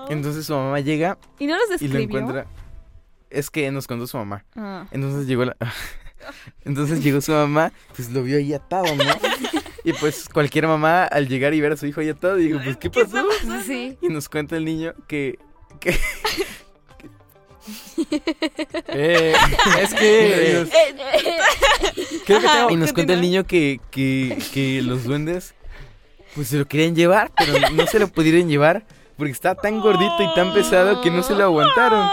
Entonces 0.10 0.46
su 0.46 0.54
mamá 0.54 0.80
llega 0.80 1.18
¿Y 1.40 1.48
no 1.48 1.56
los 1.58 1.66
y 1.82 1.88
lo 1.88 1.98
describió? 1.98 2.20
encuentra. 2.20 2.46
Es 3.30 3.50
que 3.50 3.70
nos 3.72 3.88
contó 3.88 4.08
su 4.08 4.18
mamá. 4.18 4.46
Ah. 4.56 4.86
Entonces 4.92 5.28
llegó 5.28 5.44
la... 5.46 5.58
Entonces 6.64 7.04
llegó 7.04 7.20
su 7.22 7.32
mamá, 7.34 7.72
pues 7.96 8.10
lo 8.12 8.24
vio 8.24 8.38
ahí 8.38 8.54
atado, 8.54 8.86
¿no? 8.96 9.04
Y 9.84 9.94
pues 9.94 10.30
cualquier 10.30 10.68
mamá 10.68 11.04
al 11.04 11.28
llegar 11.28 11.54
y 11.54 11.60
ver 11.62 11.74
a 11.74 11.78
su 11.78 11.86
hijo 11.86 12.02
ahí 12.02 12.10
atado, 12.10 12.36
digo, 12.36 12.60
pues 12.64 12.78
¿qué 12.78 12.90
pasó? 12.90 13.24
Sí. 13.66 13.98
Y 14.02 14.08
nos 14.08 14.30
cuenta 14.30 14.56
el 14.58 14.66
niño 14.66 14.94
que... 15.08 15.38
que 15.80 15.96
Eh, 18.88 19.34
es 19.82 19.94
que. 19.94 20.66
Creo 22.26 22.40
que 22.42 22.48
tengo- 22.48 22.70
y 22.72 22.76
nos 22.76 22.94
cuenta 22.94 23.14
el 23.14 23.22
niño 23.22 23.46
que, 23.46 23.80
que, 23.92 24.38
que 24.54 24.82
los 24.82 25.04
duendes 25.04 25.54
pues 26.34 26.50
se 26.50 26.58
lo 26.58 26.66
querían 26.68 26.96
llevar, 26.96 27.32
pero 27.38 27.54
no 27.72 27.88
se 27.88 27.98
lo 28.00 28.08
pudieron 28.10 28.50
llevar 28.50 28.84
porque 29.18 29.32
estaba 29.32 29.56
tan 29.56 29.80
gordito 29.80 30.16
y 30.20 30.34
tan 30.36 30.54
pesado 30.54 31.02
que 31.02 31.10
no 31.10 31.24
se 31.24 31.34
lo 31.34 31.46
aguantaron. 31.46 32.06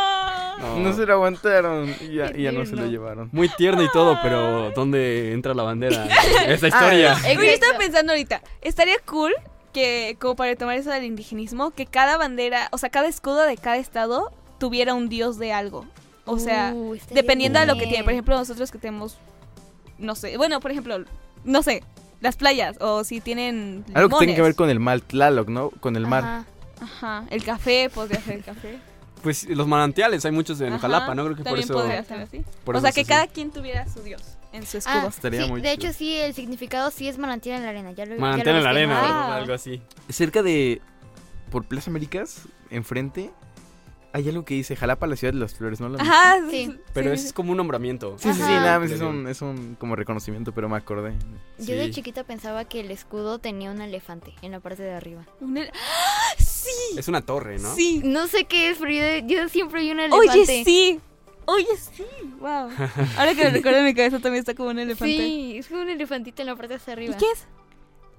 No. 0.61 0.77
No 0.79 0.93
se 0.93 1.05
lo 1.07 1.15
aguantaron 1.15 1.93
y 2.01 2.15
ya, 2.15 2.31
y 2.33 2.43
ya 2.45 2.53
no 2.53 2.65
se 2.65 2.77
lo 2.77 2.87
llevaron. 2.87 3.29
Muy 3.33 3.49
tierno 3.49 3.83
y 3.83 3.89
todo, 3.91 4.17
pero 4.23 4.71
¿dónde 4.77 5.33
entra 5.33 5.55
la 5.55 5.65
bandera? 5.65 6.07
Esta 6.47 6.69
historia. 6.69 7.15
Ah, 7.17 7.23
Oye, 7.27 7.35
yo 7.35 7.53
estaba 7.53 7.77
pensando 7.79 8.13
ahorita, 8.13 8.43
estaría 8.61 8.95
cool 9.05 9.33
que, 9.73 10.17
como 10.21 10.37
para 10.37 10.51
retomar 10.53 10.77
eso 10.79 10.91
del 10.91 11.03
indigenismo, 11.03 11.73
que 11.73 11.87
cada 11.87 12.17
bandera, 12.17 12.69
o 12.71 12.79
sea, 12.79 12.91
cada 12.91 13.09
escudo 13.09 13.43
de 13.43 13.57
cada 13.57 13.79
estado 13.79 14.31
tuviera 14.67 14.95
un 14.95 15.09
dios 15.09 15.39
de 15.39 15.53
algo. 15.53 15.87
O 16.25 16.39
sea, 16.39 16.73
Uh, 16.73 16.95
estaría 16.95 17.21
dependiendo 17.23 17.59
de 17.59 17.67
lo 17.67 17.75
que 17.77 17.87
tiene. 17.89 18.05
Por 18.05 18.13
ejemplo, 18.13 18.37
nosotros 18.37 18.71
que 18.71 18.79
tenemos, 18.79 19.19
no 19.99 20.15
sé, 20.15 20.37
bueno, 20.37 20.61
por 20.61 20.71
ejemplo, 20.71 21.05
no 21.45 21.63
sé, 21.65 21.83
las 22.21 22.37
playas, 22.37 22.77
o 22.81 23.03
si 23.03 23.21
tienen 23.21 23.85
Algo 23.93 24.19
que 24.19 24.27
tiene 24.27 24.37
que 24.37 24.43
ver 24.43 24.55
con 24.55 24.71
el 24.71 24.79
mal 24.79 25.03
Tlaloc, 25.03 25.49
¿no? 25.49 25.71
Con 25.81 25.97
el 25.97 26.07
mar. 26.07 26.23
Ajá. 26.25 26.45
Ajá, 26.81 27.25
el 27.31 27.43
café, 27.45 27.91
podría 27.93 28.21
ser 28.21 28.37
el 28.37 28.45
café. 28.45 28.79
Pues 29.23 29.49
los 29.49 29.67
manantiales, 29.67 30.25
hay 30.25 30.31
muchos 30.33 30.61
en 30.61 30.73
Ajá, 30.75 30.81
Jalapa, 30.83 31.15
¿no? 31.17 31.25
Creo 31.25 31.37
que 31.37 31.43
por 31.45 31.59
eso. 31.59 31.75
podría 31.75 32.05
ser 32.05 32.21
así. 32.21 32.43
por 32.65 32.75
o 32.77 32.79
eso 32.79 32.83
sea, 32.87 32.93
que 32.93 33.01
así. 33.03 33.09
cada 33.09 33.27
quien 33.27 33.51
tuviera 33.51 33.89
su 33.89 34.01
dios 34.03 34.23
en 34.53 34.65
su 34.67 34.79
escudo. 34.79 34.95
Ah, 35.05 35.07
Estaría 35.09 35.45
sí, 35.45 35.51
muy 35.51 35.61
de 35.61 35.77
chido. 35.77 35.89
hecho 35.91 35.99
sí, 35.99 36.17
el 36.17 36.35
significado 36.35 36.91
sí 36.93 37.09
es 37.09 37.19
manantial 37.19 37.57
en 37.59 37.63
la 37.65 37.69
arena. 37.71 37.91
Ya 37.93 38.07
lo, 38.07 38.15
ya 38.15 38.21
Manantial 38.21 38.55
lo 38.55 38.59
en 38.61 38.65
la 38.65 38.71
arena, 38.71 38.99
Ah. 39.01 39.03
¿verdad? 39.27 39.37
algo 39.39 39.55
así. 39.55 39.81
Cerca 40.09 40.43
de... 40.45 40.81
Por 41.51 41.65
Plaza 41.65 41.91
Américas, 41.91 42.43
enfrente, 42.71 43.31
hay 44.13 44.29
algo 44.29 44.45
que 44.45 44.55
dice 44.55 44.77
Jalapa, 44.77 45.07
la 45.07 45.17
ciudad 45.17 45.33
de 45.33 45.41
las 45.41 45.55
flores, 45.55 45.81
¿no? 45.81 45.89
Lo- 45.89 46.01
Ajá, 46.01 46.37
Sí. 46.51 46.77
Pero 46.93 47.17
sí, 47.17 47.27
es 47.27 47.33
como 47.33 47.53
un 47.53 47.57
nombramiento. 47.57 48.17
Sí, 48.19 48.29
sí, 48.33 48.35
sí, 48.35 48.41
nada 48.43 48.79
más 48.79 48.91
es 48.91 49.01
un, 49.01 49.27
es 49.27 49.41
un 49.43 49.77
como 49.79 49.97
reconocimiento, 49.97 50.53
pero 50.53 50.69
me 50.69 50.77
acordé. 50.77 51.15
Yo 51.59 51.75
de 51.77 51.91
chiquita 51.91 52.25
pensaba 52.25 52.65
que 52.67 52.81
el 52.81 52.91
escudo 52.91 53.39
tenía 53.39 53.71
un 53.71 53.81
elefante 53.81 54.35
en 54.43 54.53
la 54.53 54.61
parte 54.61 54.83
de 54.83 54.93
arriba. 54.93 55.25
¡Ah! 55.41 56.35
Sí, 56.39 56.97
Es 56.99 57.09
una 57.09 57.23
torre, 57.23 57.59
¿no? 57.59 57.75
sí. 57.75 58.01
No 58.05 58.27
sé 58.29 58.45
qué 58.45 58.71
es, 58.71 58.79
pero 58.79 58.93
yo, 58.93 59.27
yo 59.27 59.49
siempre 59.49 59.81
vi 59.83 59.91
un 59.91 60.01
elefante. 60.01 60.31
Oye, 60.31 60.65
sí. 60.65 61.01
Oye, 61.45 61.67
sí. 61.77 62.05
Wow. 62.39 62.69
Ahora 63.19 63.35
que 63.35 63.45
lo 63.45 63.51
recuerdo 63.51 63.79
en 63.81 63.85
mi 63.87 63.95
cabeza 63.95 64.21
también 64.21 64.41
está 64.41 64.55
como 64.55 64.71
un 64.71 64.79
elefante. 64.79 65.17
Sí, 65.17 65.57
es 65.59 65.67
como 65.67 65.83
un 65.83 65.89
elefantito 65.89 66.41
en 66.43 66.47
la 66.47 66.55
parte 66.55 66.69
de 66.69 66.75
hasta 66.77 66.93
¿Y 66.93 66.95
arriba. 66.95 67.17
qué 67.17 67.27
es? 67.33 67.47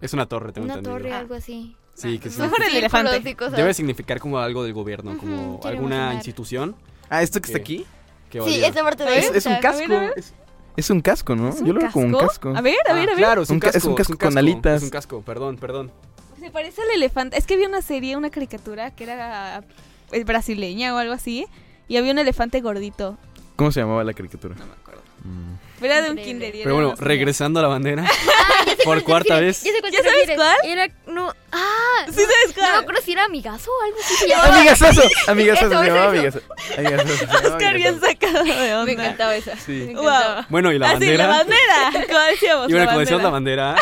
Es 0.01 0.13
una 0.13 0.25
torre, 0.25 0.51
tengo 0.51 0.65
Una 0.65 0.73
entendido. 0.75 0.97
torre, 0.97 1.13
Ah. 1.13 1.19
algo 1.19 1.35
así. 1.35 1.77
Sí, 1.95 2.17
que 2.19 2.29
sí. 2.29 2.41
Mejor 2.41 2.61
el 2.63 2.75
elefante. 2.77 3.35
Debe 3.55 3.73
significar 3.73 4.19
como 4.19 4.39
algo 4.39 4.63
del 4.63 4.73
gobierno, 4.73 5.11
Ujú, 5.11 5.19
como 5.19 5.59
quiero 5.59 5.69
alguna 5.77 5.95
imaginar. 5.95 6.15
institución 6.15 6.75
Ah, 7.09 7.21
¿esto 7.21 7.39
que 7.41 7.47
está 7.47 7.59
aquí? 7.59 7.85
que 8.29 8.41
Sí, 8.41 8.63
esa 8.63 8.81
parte 8.83 9.03
de 9.03 9.19
Es, 9.19 9.29
es 9.35 9.45
un 9.45 9.51
A 9.51 9.55
ver, 9.55 9.61
casco. 9.61 9.93
a 9.93 9.99
ver. 9.99 10.13
Es, 10.15 10.33
es 10.75 10.89
un 10.89 11.01
casco, 11.01 11.35
¿no? 11.35 11.49
¿Es 11.49 11.61
un 11.61 11.67
Yo 11.67 11.73
lo 11.73 11.81
veo 11.81 11.91
como 11.91 12.05
un 12.07 12.13
casco. 12.27 12.53
A 12.55 12.61
ver, 12.61 12.75
a 12.89 12.93
ver, 12.93 13.09
Ah, 13.09 13.11
a 13.11 13.15
ver. 13.15 13.17
Claro, 13.17 13.41
es 13.43 13.49
un, 13.49 13.55
Un 13.55 13.59
ca- 13.59 13.67
casco, 13.67 13.77
es 13.77 13.85
un 13.85 13.95
casco 13.95 14.17
con 14.17 14.37
alitas. 14.37 14.77
Es 14.77 14.83
un 14.83 14.89
casco, 14.89 15.21
perdón, 15.21 15.57
perdón. 15.57 15.91
Se 16.39 16.49
parece 16.49 16.81
al 16.81 16.89
elefante. 16.95 17.37
Es 17.37 17.45
que 17.45 17.53
había 17.53 17.67
una 17.67 17.81
serie, 17.83 18.17
una 18.17 18.31
caricatura 18.31 18.89
que 18.91 19.03
era 19.03 19.63
eh, 20.11 20.23
brasileña 20.23 20.95
o 20.95 20.97
algo 20.97 21.13
así. 21.13 21.45
Y 21.87 21.97
había 21.97 22.11
un 22.11 22.17
elefante 22.19 22.59
gordito. 22.61 23.17
¿Cómo 23.55 23.71
se 23.71 23.81
llamaba 23.81 24.03
la 24.03 24.13
caricatura? 24.13 24.55
No 24.55 24.65
me 24.65 24.73
acuerdo. 24.73 25.01
Mm. 25.23 25.53
Pero 25.84 25.95
era 25.95 26.05
de 26.05 26.11
un 26.11 26.17
kinder. 26.17 26.53
Pero 26.63 26.75
bueno, 26.75 26.95
regresando 26.97 27.59
a 27.59 27.63
la 27.63 27.67
bandera. 27.67 28.05
por 28.05 28.86
¿Cuál 28.86 29.03
cuarta 29.03 29.39
vez. 29.41 29.63
Ya 29.63 29.73
sé 29.73 29.81
cuál 29.81 29.91
¿Ya 29.91 30.01
sabes 30.01 30.31
cuál? 30.34 30.57
Era, 30.63 30.88
no, 31.07 31.34
ah, 31.51 32.05
¿Sí 32.05 32.13
sabes 32.13 32.55
no 32.55 32.63
me 32.63 32.69
cuál? 32.69 32.81
acuerdo 32.84 33.01
si 33.01 33.11
era 33.11 33.25
amigazo 33.25 33.69
o 33.69 33.84
algo 33.84 33.97
así 34.01 34.15
se 34.19 34.27
llamaba. 34.29 34.55
Amigasazo, 34.55 35.01
amigasazo, 35.27 35.65
Eso, 35.65 35.81
se 35.84 35.88
llamaba 35.89 36.13
llamaba 36.13 37.47
Oscar 37.49 37.75
bien 37.75 37.99
sacado 37.99 38.43
de 38.45 38.73
onda. 38.75 38.86
Me 38.86 38.91
encantaba 38.93 39.36
esa. 39.36 39.57
Sí. 39.57 39.88
Me 39.88 39.95
Wow. 39.95 40.45
Bueno, 40.47 40.71
y 40.71 40.79
la 40.79 40.86
ah, 40.86 40.89
sí, 40.91 40.99
bandera. 40.99 41.27
la 41.27 41.38
bandera. 41.38 42.07
Como 42.07 42.19
decíamos. 42.19 42.69
Y 42.69 42.71
bueno, 42.71 42.88
como 42.88 42.99
decíamos 42.99 43.23
la 43.23 43.29
bandera. 43.29 43.75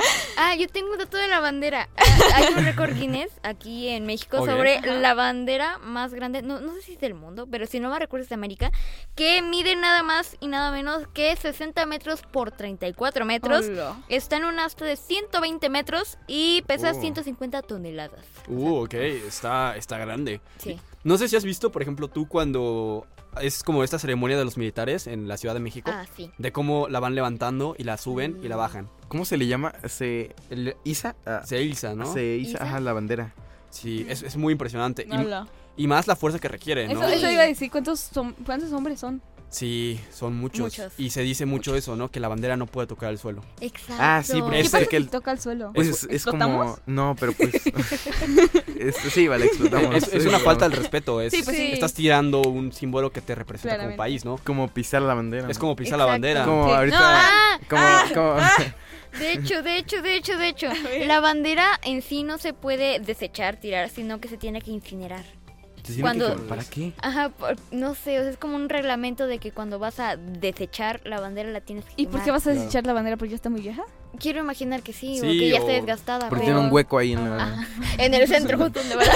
Ah, 0.42 0.54
yo 0.56 0.68
tengo 0.68 0.92
un 0.92 0.98
dato 0.98 1.18
de 1.18 1.28
la 1.28 1.38
bandera. 1.40 1.88
Ah, 1.96 2.04
Hay 2.36 2.54
un 2.54 2.64
récord 2.64 2.94
Guinness 2.94 3.30
aquí 3.42 3.88
en 3.88 4.06
México 4.06 4.38
sobre 4.38 4.80
la 4.80 5.12
bandera 5.12 5.76
más 5.78 6.14
grande, 6.14 6.40
no, 6.40 6.60
no 6.60 6.72
sé 6.74 6.80
si 6.82 6.92
es 6.94 7.00
del 7.00 7.12
mundo, 7.14 7.46
pero 7.50 7.66
si 7.66 7.78
no 7.78 7.90
me 7.90 7.98
recuerdo 7.98 8.22
es 8.22 8.30
de 8.30 8.36
América, 8.36 8.70
que 9.14 9.42
mide 9.42 9.76
nada 9.76 10.02
más 10.02 10.38
y 10.40 10.46
nada 10.48 10.70
menos 10.72 11.06
que 11.12 11.36
60 11.36 11.84
metros 11.84 12.22
por 12.22 12.52
34 12.52 13.24
metros. 13.26 13.66
Hola. 13.66 13.96
Está 14.08 14.36
en 14.38 14.46
un 14.46 14.58
asta 14.60 14.84
de 14.86 14.96
120 14.96 15.68
metros 15.68 16.16
y 16.26 16.62
pesa 16.62 16.92
Oh. 16.92 17.00
150 17.00 17.60
toneladas. 17.62 18.24
Uh, 18.48 18.84
ok, 18.84 18.94
está, 18.94 19.76
está 19.76 19.98
grande. 19.98 20.40
Sí. 20.58 20.78
No 21.04 21.18
sé 21.18 21.28
si 21.28 21.36
has 21.36 21.44
visto, 21.44 21.70
por 21.70 21.82
ejemplo, 21.82 22.08
tú 22.08 22.26
cuando 22.26 23.06
es 23.40 23.62
como 23.62 23.84
esta 23.84 23.98
ceremonia 23.98 24.36
de 24.38 24.44
los 24.44 24.56
militares 24.56 25.06
en 25.06 25.28
la 25.28 25.36
Ciudad 25.36 25.54
de 25.54 25.60
México, 25.60 25.90
Ah, 25.94 26.04
sí. 26.16 26.30
de 26.38 26.52
cómo 26.52 26.88
la 26.88 27.00
van 27.00 27.14
levantando 27.14 27.74
y 27.78 27.84
la 27.84 27.96
suben 27.96 28.38
y 28.42 28.48
la 28.48 28.56
bajan. 28.56 28.88
¿Cómo 29.08 29.24
se 29.24 29.36
le 29.36 29.46
llama? 29.46 29.72
Se... 29.88 30.34
El- 30.50 30.76
¿Isa? 30.84 31.16
Ah, 31.26 31.42
se 31.44 31.62
ilza, 31.62 31.94
¿no? 31.94 32.12
Se 32.12 32.36
iza, 32.36 32.56
¿Isa? 32.56 32.64
ajá, 32.64 32.80
la 32.80 32.92
bandera. 32.92 33.34
Sí, 33.70 34.04
es, 34.08 34.22
es 34.22 34.36
muy 34.36 34.52
impresionante. 34.52 35.06
Y- 35.08 35.14
Hola. 35.16 35.46
Y, 35.76 35.86
más 35.86 36.06
la 36.08 36.16
fuerza 36.16 36.38
que 36.38 36.48
requiere, 36.48 36.86
¿no? 36.92 37.02
Eso, 37.02 37.08
eso 37.14 37.30
iba 37.30 37.42
a 37.42 37.46
decir. 37.46 37.70
¿Cuántos, 37.70 38.00
son, 38.00 38.34
¿Cuántos 38.44 38.70
hombres 38.72 39.00
son? 39.00 39.22
Sí, 39.50 40.00
son 40.12 40.36
muchos. 40.36 40.60
Muchos. 40.78 40.92
Y 40.96 41.10
se 41.10 41.22
dice 41.22 41.44
mucho 41.44 41.74
eso, 41.74 41.96
¿no? 41.96 42.08
Que 42.10 42.20
la 42.20 42.28
bandera 42.28 42.56
no 42.56 42.66
puede 42.66 42.86
tocar 42.86 43.10
el 43.10 43.18
suelo. 43.18 43.42
Exacto. 43.60 43.96
Ah, 43.98 44.22
sí, 44.24 44.40
porque 44.40 44.56
¿Qué 44.58 44.60
Es 44.60 44.70
pasa 44.70 44.84
que 44.84 44.90
si 44.90 44.96
el- 44.96 45.08
toca 45.10 45.32
el 45.32 45.40
suelo? 45.40 45.72
Pues 45.74 45.88
es, 45.88 46.04
es 46.08 46.24
como... 46.24 46.78
No, 46.86 47.16
pero 47.18 47.32
pues... 47.32 47.50
este, 48.78 49.10
sí, 49.10 49.28
vale, 49.28 49.46
explotamos. 49.46 49.94
Es, 49.96 50.12
es 50.12 50.26
una 50.26 50.38
falta 50.38 50.68
de 50.68 50.76
respeto. 50.76 51.20
Es, 51.20 51.32
Sí, 51.32 51.42
pues 51.44 51.56
sí. 51.56 51.72
Estás 51.72 51.94
tirando 51.94 52.42
un 52.42 52.72
símbolo 52.72 53.10
que 53.12 53.20
te 53.20 53.34
representa 53.34 53.70
Claramente. 53.76 53.96
como 53.96 54.04
país, 54.04 54.24
¿no? 54.24 54.38
Como 54.44 54.68
pisar 54.68 55.02
la 55.02 55.14
bandera. 55.14 55.50
Es 55.50 55.58
como 55.58 55.74
pisar 55.76 55.94
Exacto. 56.00 56.06
la 56.06 56.12
bandera. 56.12 56.44
Como 56.44 56.66
Sí. 56.66 56.72
ahorita... 56.72 56.98
No, 56.98 57.04
Ah, 57.06 57.58
como, 57.68 58.14
como- 58.14 58.40
de 59.18 59.32
hecho, 59.32 59.62
de 59.62 59.78
hecho, 59.78 60.02
de 60.02 60.14
hecho, 60.16 60.38
de 60.38 60.48
hecho. 60.48 60.68
La 61.06 61.18
bandera 61.20 61.66
en 61.82 62.02
sí 62.02 62.22
no 62.22 62.38
se 62.38 62.52
puede 62.52 63.00
desechar, 63.00 63.56
tirar, 63.56 63.88
sino 63.90 64.20
que 64.20 64.28
se 64.28 64.36
tiene 64.36 64.60
que 64.62 64.70
incinerar. 64.70 65.24
Se 65.82 65.94
tiene 65.94 66.02
Cuando- 66.02 66.36
que- 66.36 66.42
¿Para 66.42 66.64
qué? 66.64 66.92
Ajá, 67.02 67.28
por- 67.30 67.56
no 67.70 67.94
sé, 67.94 68.18
o 68.18 68.22
sea, 68.22 68.30
es 68.30 68.36
como 68.36 68.56
un 68.56 68.68
reglamento 68.68 69.26
de 69.26 69.38
que 69.38 69.50
cuando 69.52 69.78
vas 69.78 69.98
a 70.00 70.16
desechar 70.16 71.00
la 71.04 71.20
bandera 71.20 71.50
la 71.50 71.60
tienes 71.60 71.84
que 71.84 71.92
¿Y 71.96 72.06
por 72.06 72.22
qué 72.22 72.30
vas 72.30 72.42
a 72.42 72.50
Claro. 72.50 72.60
desechar 72.60 72.86
la 72.86 72.92
bandera? 72.92 73.16
¿Porque 73.16 73.30
ya 73.30 73.36
está 73.36 73.50
muy 73.50 73.60
vieja? 73.60 73.82
Quiero 74.18 74.40
imaginar 74.40 74.82
que 74.82 74.92
sí, 74.92 75.18
o 75.20 75.22
Sí, 75.22 75.38
que 75.38 75.48
ya 75.50 75.56
o- 75.56 75.60
está 75.60 75.72
desgastada. 75.72 76.28
Porque 76.28 76.44
pero- 76.44 76.56
tiene 76.56 76.66
un 76.68 76.72
hueco 76.72 76.98
ahí 76.98 77.12
en 77.12 77.30
la... 77.30 77.36
Ajá, 77.44 77.66
en 77.98 78.14
el 78.14 78.26
centro 78.28 78.58
justo 78.58 78.80
donde 78.80 78.96
va 78.96 79.04
la 79.04 79.12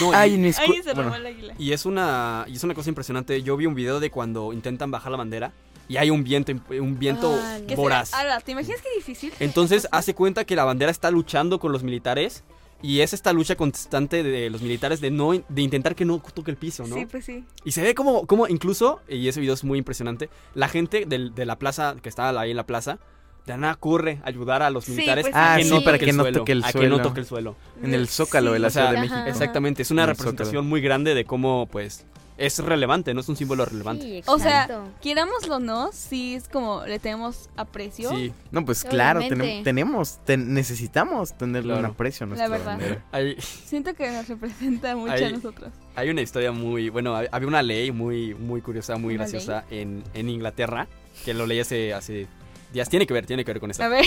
No, 0.00 0.12
Ay, 0.12 0.34
en 0.34 0.42
mi 0.42 0.48
escu- 0.50 0.60
Ahí 0.60 0.82
se 0.82 0.92
bueno, 0.94 1.04
robó 1.04 1.14
el 1.16 1.26
águila. 1.26 1.54
Y 1.58 1.72
es 1.72 1.86
una 1.86 2.44
y 2.46 2.54
es 2.56 2.62
una 2.64 2.74
cosa 2.74 2.88
impresionante. 2.90 3.42
Yo 3.42 3.56
vi 3.56 3.66
un 3.66 3.74
video 3.74 4.00
de 4.00 4.10
cuando 4.10 4.52
intentan 4.52 4.90
bajar 4.90 5.10
la 5.10 5.18
bandera 5.18 5.52
y 5.88 5.96
hay 5.96 6.10
un 6.10 6.22
viento 6.22 6.52
un 6.78 6.98
viento 6.98 7.34
Ah, 7.42 7.58
voraz. 7.74 8.12
Ahora, 8.14 8.38
¿te 8.40 8.52
imaginas 8.52 8.80
qué 8.82 8.88
difícil? 8.96 9.32
Entonces 9.40 9.88
hace 9.92 10.14
cuenta 10.14 10.44
que 10.44 10.54
la 10.54 10.64
bandera 10.64 10.90
está 10.90 11.10
luchando 11.10 11.58
con 11.58 11.72
los 11.72 11.82
militares 11.82 12.44
y 12.82 13.00
es 13.00 13.12
esta 13.12 13.32
lucha 13.32 13.56
constante 13.56 14.22
de 14.22 14.50
los 14.50 14.62
militares 14.62 15.00
de 15.00 15.10
no 15.10 15.32
de 15.32 15.62
intentar 15.62 15.94
que 15.94 16.04
no 16.04 16.20
toque 16.34 16.50
el 16.50 16.56
piso, 16.56 16.86
¿no? 16.86 16.94
Sí, 16.94 17.06
pues 17.06 17.24
sí. 17.24 17.44
Y 17.64 17.72
se 17.72 17.82
ve 17.82 17.94
como, 17.94 18.26
como 18.26 18.46
incluso, 18.48 19.00
y 19.08 19.26
ese 19.28 19.40
video 19.40 19.54
es 19.54 19.64
muy 19.64 19.78
impresionante, 19.78 20.30
la 20.54 20.68
gente 20.68 21.04
del- 21.06 21.34
de 21.34 21.44
la 21.46 21.58
plaza, 21.58 21.96
que 22.02 22.08
está 22.08 22.28
ahí 22.38 22.50
en 22.52 22.56
la 22.56 22.66
plaza, 22.66 22.98
de 23.46 23.56
nada 23.56 23.72
ocurre 23.74 24.20
ayudar 24.24 24.62
a 24.62 24.68
los 24.70 24.84
Sí, 24.84 24.92
militares 24.92 25.24
pues 25.24 25.34
a 25.34 25.54
Ah, 25.54 25.56
que 25.56 25.64
sí, 25.64 25.70
no 25.70 25.82
para 25.82 25.96
toque 25.96 26.04
que 26.04 26.10
el 26.10 26.16
no 26.18 26.22
suelo, 26.24 26.38
toque 26.40 26.52
el 26.52 26.64
a 26.64 26.66
que 26.72 26.72
no 26.74 26.80
suelo. 26.96 27.02
toque 27.02 27.20
el 27.20 27.26
suelo. 27.26 27.56
En 27.82 27.94
el 27.94 28.06
Zócalo 28.08 28.52
de 28.52 28.58
la 28.58 28.68
Ciudad 28.70 28.92
de. 28.92 29.00
México. 29.00 29.18
Exactamente, 29.26 29.82
es 29.82 29.90
una 29.90 30.04
representación 30.06 30.56
Zócalo. 30.56 30.68
muy 30.68 30.80
grande 30.82 31.14
de 31.14 31.24
cómo, 31.24 31.66
pues, 31.72 32.04
es 32.38 32.58
relevante, 32.60 33.12
no 33.14 33.20
es 33.20 33.28
un 33.28 33.36
símbolo 33.36 33.64
relevante. 33.66 34.04
Sí, 34.04 34.22
O 34.26 34.38
sea, 34.38 34.68
quierámoslo 35.02 35.56
o 35.56 35.58
no, 35.58 35.90
sí 35.92 36.34
es 36.36 36.48
como 36.48 36.86
le 36.86 36.98
tenemos 37.00 37.50
aprecio. 37.56 38.10
Sí, 38.10 38.32
No, 38.52 38.64
pues 38.64 38.84
claro, 38.84 39.20
tenemos, 39.64 40.18
ten- 40.24 40.54
necesitamos 40.54 41.36
tenerle 41.36 41.72
Claro. 41.74 41.88
un 41.88 41.94
aprecio 41.94 42.24
a 42.24 42.28
nuestra 42.28 42.48
verdad. 42.48 42.78
hay, 43.12 43.36
Siento 43.40 43.92
que 43.94 44.10
nos 44.10 44.28
representa 44.28 44.94
mucho 44.96 45.12
a 45.24 45.30
nosotros. 45.30 45.70
hay 45.96 46.10
una 46.10 46.20
historia 46.22 46.52
muy, 46.52 46.88
bueno, 46.90 47.14
hab- 47.14 47.28
había 47.32 47.48
una 47.48 47.62
ley 47.62 47.90
muy, 47.92 48.34
muy 48.34 48.60
curiosa, 48.62 48.96
muy 48.96 49.14
¿Una 49.16 49.24
graciosa 49.24 49.64
en, 49.70 50.04
en 50.14 50.28
Inglaterra, 50.28 50.86
que 51.24 51.34
lo 51.34 51.44
leí 51.44 51.58
hace, 51.60 51.92
hace 51.92 52.28
días, 52.72 52.88
tiene 52.88 53.06
que 53.06 53.14
ver, 53.14 53.26
tiene 53.26 53.44
que 53.44 53.52
ver 53.52 53.60
con 53.60 53.70
eso. 53.72 53.82
A 53.82 53.88
ver. 53.88 54.04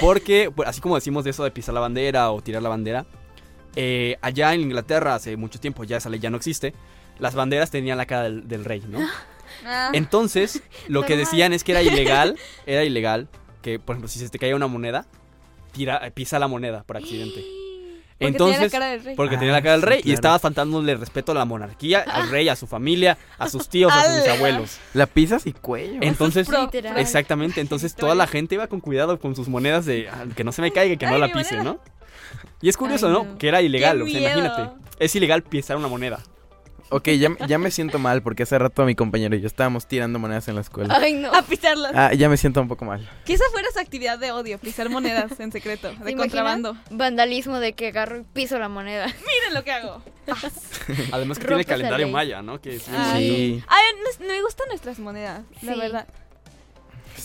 Porque, 0.00 0.50
pues, 0.54 0.68
así 0.68 0.80
como 0.80 0.94
decimos 0.96 1.24
de 1.24 1.30
eso 1.30 1.44
de 1.44 1.50
pisar 1.50 1.74
la 1.74 1.80
bandera 1.80 2.30
o 2.32 2.42
tirar 2.42 2.62
la 2.62 2.68
bandera, 2.68 3.06
eh, 3.76 4.16
allá 4.22 4.54
en 4.54 4.62
Inglaterra 4.62 5.14
hace 5.14 5.36
mucho 5.36 5.60
tiempo, 5.60 5.84
ya 5.84 5.98
esa 5.98 6.08
ley 6.08 6.18
ya 6.20 6.30
no 6.30 6.36
existe, 6.36 6.74
las 7.18 7.34
banderas 7.34 7.70
tenían 7.70 7.98
la 7.98 8.06
cara 8.06 8.24
del, 8.24 8.46
del 8.48 8.64
rey, 8.64 8.82
¿no? 8.88 9.00
Ah, 9.64 9.90
Entonces, 9.94 10.62
lo 10.86 11.04
que 11.04 11.16
decían 11.16 11.52
es 11.52 11.64
que 11.64 11.72
era 11.72 11.82
ilegal, 11.82 12.36
era 12.66 12.84
ilegal 12.84 13.28
que, 13.62 13.78
por 13.78 13.94
ejemplo, 13.94 14.08
si 14.08 14.18
se 14.18 14.28
te 14.28 14.38
caía 14.38 14.54
una 14.54 14.66
moneda, 14.66 15.06
tira, 15.72 16.08
pisa 16.14 16.38
la 16.38 16.46
moneda 16.46 16.84
por 16.84 16.96
accidente. 16.98 17.40
porque 18.18 18.26
Entonces, 18.26 18.58
tenía 18.58 18.66
la 18.66 18.70
cara 18.70 18.86
del 18.92 19.04
rey. 19.04 19.16
porque 19.16 19.36
Ah, 19.36 19.38
tenía 19.38 19.52
la 19.54 19.62
cara 19.62 19.72
del 19.72 19.80
sí, 19.80 19.86
rey 19.86 19.98
y 20.00 20.02
claro. 20.02 20.14
estabas 20.14 20.42
faltándole 20.42 20.94
respeto 20.96 21.32
a 21.32 21.34
la 21.36 21.44
monarquía, 21.46 22.00
al 22.00 22.28
rey, 22.30 22.48
a 22.48 22.54
su 22.54 22.66
familia, 22.66 23.16
a 23.38 23.48
sus 23.48 23.68
tíos, 23.68 23.92
a 23.92 24.04
sus 24.20 24.28
abuelos. 24.36 24.78
La 24.94 25.06
pisas 25.06 25.46
y 25.46 25.52
cuello. 25.52 25.98
Entonces, 26.02 26.48
exactamente, 26.96 27.60
entonces 27.60 27.94
toda 27.94 28.14
la 28.14 28.26
gente 28.26 28.56
iba 28.56 28.66
con 28.68 28.80
cuidado 28.80 29.18
con 29.18 29.34
sus 29.34 29.48
monedas 29.48 29.86
de 29.86 30.08
ah, 30.08 30.26
que 30.36 30.44
no 30.44 30.52
se 30.52 30.60
me 30.62 30.70
caiga 30.70 30.94
y 30.94 30.96
que 30.96 31.06
no 31.06 31.14
Ay, 31.14 31.20
la 31.20 31.32
pise. 31.32 31.56
¿no? 31.62 31.80
Y 32.60 32.68
es 32.68 32.76
curioso, 32.76 33.06
Ay, 33.06 33.12
¿no? 33.12 33.24
no. 33.24 33.38
Que 33.38 33.48
era 33.48 33.62
ilegal, 33.62 33.98
¡Qué 33.98 34.02
o 34.04 34.06
sea, 34.08 34.20
imagínate. 34.20 34.70
Es 34.98 35.14
ilegal 35.16 35.42
pisar 35.42 35.76
una 35.76 35.88
moneda. 35.88 36.20
Ok, 36.88 37.08
ya, 37.18 37.30
ya 37.48 37.58
me 37.58 37.70
siento 37.72 37.98
mal 37.98 38.22
porque 38.22 38.44
hace 38.44 38.56
rato 38.58 38.84
mi 38.84 38.94
compañero 38.94 39.34
y 39.34 39.40
yo 39.40 39.48
estábamos 39.48 39.86
tirando 39.88 40.18
monedas 40.20 40.46
en 40.46 40.54
la 40.54 40.60
escuela. 40.60 40.96
Ay, 41.00 41.14
no. 41.14 41.32
A 41.34 41.42
pisarlas. 41.42 41.92
Ah, 41.94 42.12
ya 42.14 42.28
me 42.28 42.36
siento 42.36 42.60
un 42.60 42.68
poco 42.68 42.84
mal. 42.84 43.08
Que 43.24 43.32
esa 43.34 43.44
fuera 43.50 43.68
su 43.72 43.80
actividad 43.80 44.18
de 44.20 44.30
odio, 44.30 44.58
pisar 44.58 44.88
monedas 44.88 45.38
en 45.40 45.50
secreto, 45.50 45.92
de 45.92 46.14
contrabando. 46.14 46.76
Vandalismo 46.90 47.58
de 47.58 47.72
que 47.72 47.88
agarro 47.88 48.18
y 48.18 48.22
piso 48.22 48.58
la 48.60 48.68
moneda. 48.68 49.06
Miren 49.06 49.54
lo 49.54 49.64
que 49.64 49.72
hago. 49.72 50.00
Además 51.12 51.38
que 51.40 51.46
Rompes 51.46 51.66
tiene 51.66 51.82
la 51.82 51.88
calendario 51.88 52.08
maya, 52.08 52.42
¿no? 52.42 52.60
Que 52.60 52.76
es 52.76 52.84
Ah, 52.88 53.10
muy- 53.14 53.20
Sí. 53.22 53.62
Ay, 53.66 53.84
nos- 54.04 54.20
me 54.28 54.40
gustan 54.42 54.68
nuestras 54.68 54.98
monedas, 55.00 55.42
la 55.62 55.72
Sí. 55.74 55.78
verdad. 55.80 56.06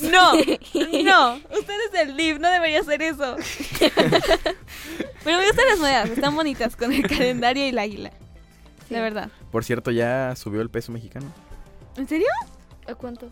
No, 0.01 0.33
no, 1.03 1.35
ustedes 1.57 1.91
del 1.91 2.15
LIV, 2.15 2.39
no 2.39 2.49
debería 2.49 2.79
hacer 2.79 3.01
eso. 3.03 3.35
Pero 5.23 5.37
me 5.37 5.45
gustan 5.45 5.65
las 5.69 5.79
monedas, 5.79 6.09
están 6.09 6.35
bonitas 6.35 6.75
con 6.75 6.91
el 6.93 7.07
calendario 7.07 7.65
y 7.65 7.69
el 7.69 7.77
águila. 7.77 8.11
Sí. 8.91 8.95
La 8.95 9.01
verdad. 9.01 9.29
Por 9.53 9.63
cierto, 9.63 9.89
ya 9.91 10.35
subió 10.35 10.59
el 10.61 10.69
peso 10.69 10.91
mexicano. 10.91 11.25
¿En 11.95 12.07
serio? 12.09 12.27
¿A 12.87 12.93
cuánto? 12.95 13.29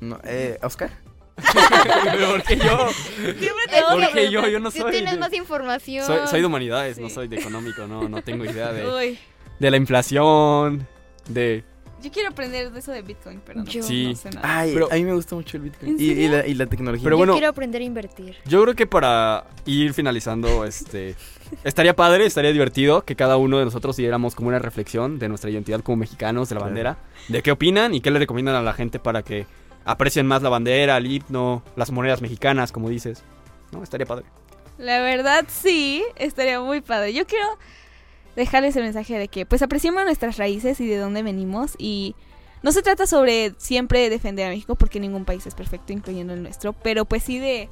No, 0.00 0.18
eh, 0.24 0.58
Oscar. 0.62 0.90
¿Por 1.36 2.42
qué 2.44 2.56
yo? 2.56 2.88
Siempre 2.88 3.36
Es 3.70 3.82
¿Por 3.84 4.00
que 4.06 4.12
qué 4.14 4.30
yo? 4.30 4.48
Yo 4.48 4.58
no 4.58 4.70
tú 4.70 4.78
soy 4.78 4.92
tienes 4.92 5.12
de- 5.12 5.18
más 5.18 5.32
información. 5.34 6.06
Soy, 6.06 6.20
soy 6.26 6.40
de 6.40 6.46
humanidades, 6.46 6.98
no 6.98 7.10
soy 7.10 7.28
de 7.28 7.36
económico, 7.36 7.86
no, 7.86 8.08
no 8.08 8.22
tengo 8.22 8.46
idea 8.46 8.72
de, 8.72 8.86
Uy, 8.88 9.18
de 9.58 9.70
la 9.70 9.76
inflación, 9.76 10.88
de... 11.28 11.62
yo 12.06 12.12
quiero 12.12 12.30
aprender 12.30 12.70
de 12.72 12.78
eso 12.78 12.92
de 12.92 13.02
Bitcoin, 13.02 13.40
pero 13.44 13.60
no, 13.60 13.66
Yo. 13.66 13.82
Sí. 13.82 14.06
no 14.08 14.14
sé 14.16 14.30
nada. 14.30 14.58
Ay, 14.60 14.72
Pero- 14.74 14.88
a 14.90 14.94
mí 14.94 15.04
me 15.04 15.12
gusta 15.14 15.34
mucho 15.34 15.56
el 15.56 15.64
Bitcoin. 15.64 15.92
¿En 15.92 16.00
Y, 16.00 16.04
y 16.04 16.08
serio? 16.14 16.30
la, 16.38 16.46
y 16.46 16.54
la 16.54 16.66
tecnología. 16.66 17.04
Pero 17.04 17.14
Yo 17.14 17.18
bueno- 17.18 17.32
quiero 17.34 17.48
aprender 17.48 17.80
a 17.82 17.84
invertir. 17.84 18.36
Yo 18.46 18.62
creo 18.62 18.74
que 18.74 18.86
para 18.86 19.44
ir 19.64 19.92
finalizando, 19.94 20.64
este... 20.64 21.14
Estaría 21.62 21.94
padre, 21.94 22.26
estaría 22.26 22.50
divertido 22.52 23.02
que 23.04 23.14
cada 23.14 23.36
uno 23.36 23.58
de 23.58 23.64
nosotros 23.64 23.96
diéramos 23.96 24.34
como 24.34 24.48
una 24.48 24.58
reflexión 24.58 25.18
de 25.20 25.28
nuestra 25.28 25.48
identidad 25.48 25.80
como 25.80 25.96
mexicanos, 25.98 26.48
de 26.48 26.56
la 26.56 26.60
Claro. 26.60 26.70
bandera, 26.74 26.98
de 27.28 27.42
qué 27.42 27.52
opinan 27.52 27.94
y 27.94 28.00
qué 28.00 28.10
le 28.10 28.18
recomiendan 28.18 28.56
a 28.56 28.62
la 28.62 28.72
gente 28.72 28.98
para 28.98 29.22
que 29.22 29.46
aprecien 29.84 30.26
más 30.26 30.42
la 30.42 30.48
bandera, 30.48 30.96
el 30.96 31.06
himno, 31.06 31.62
las 31.76 31.92
monedas 31.92 32.20
mexicanas, 32.20 32.72
como 32.72 32.88
dices. 32.90 33.22
¿No? 33.70 33.82
Estaría 33.84 34.06
padre. 34.06 34.24
La 34.78 35.00
verdad 35.00 35.44
sí, 35.48 36.02
estaría 36.16 36.60
muy 36.60 36.80
padre. 36.80 37.14
Yo 37.14 37.24
quiero 37.26 37.46
dejarles 38.36 38.76
el 38.76 38.84
mensaje 38.84 39.18
de 39.18 39.28
que 39.28 39.46
pues 39.46 39.62
apreciemos 39.62 40.04
nuestras 40.04 40.36
raíces 40.36 40.80
y 40.80 40.86
de 40.86 40.98
dónde 40.98 41.22
venimos 41.22 41.74
y 41.78 42.14
no 42.62 42.72
se 42.72 42.82
trata 42.82 43.06
sobre 43.06 43.52
siempre 43.58 44.08
defender 44.10 44.46
a 44.46 44.50
México 44.50 44.76
porque 44.76 45.00
ningún 45.00 45.24
país 45.24 45.46
es 45.46 45.54
perfecto, 45.54 45.92
incluyendo 45.92 46.34
el 46.34 46.42
nuestro, 46.42 46.72
pero 46.72 47.04
pues 47.04 47.22
sí 47.22 47.38
de 47.38 47.68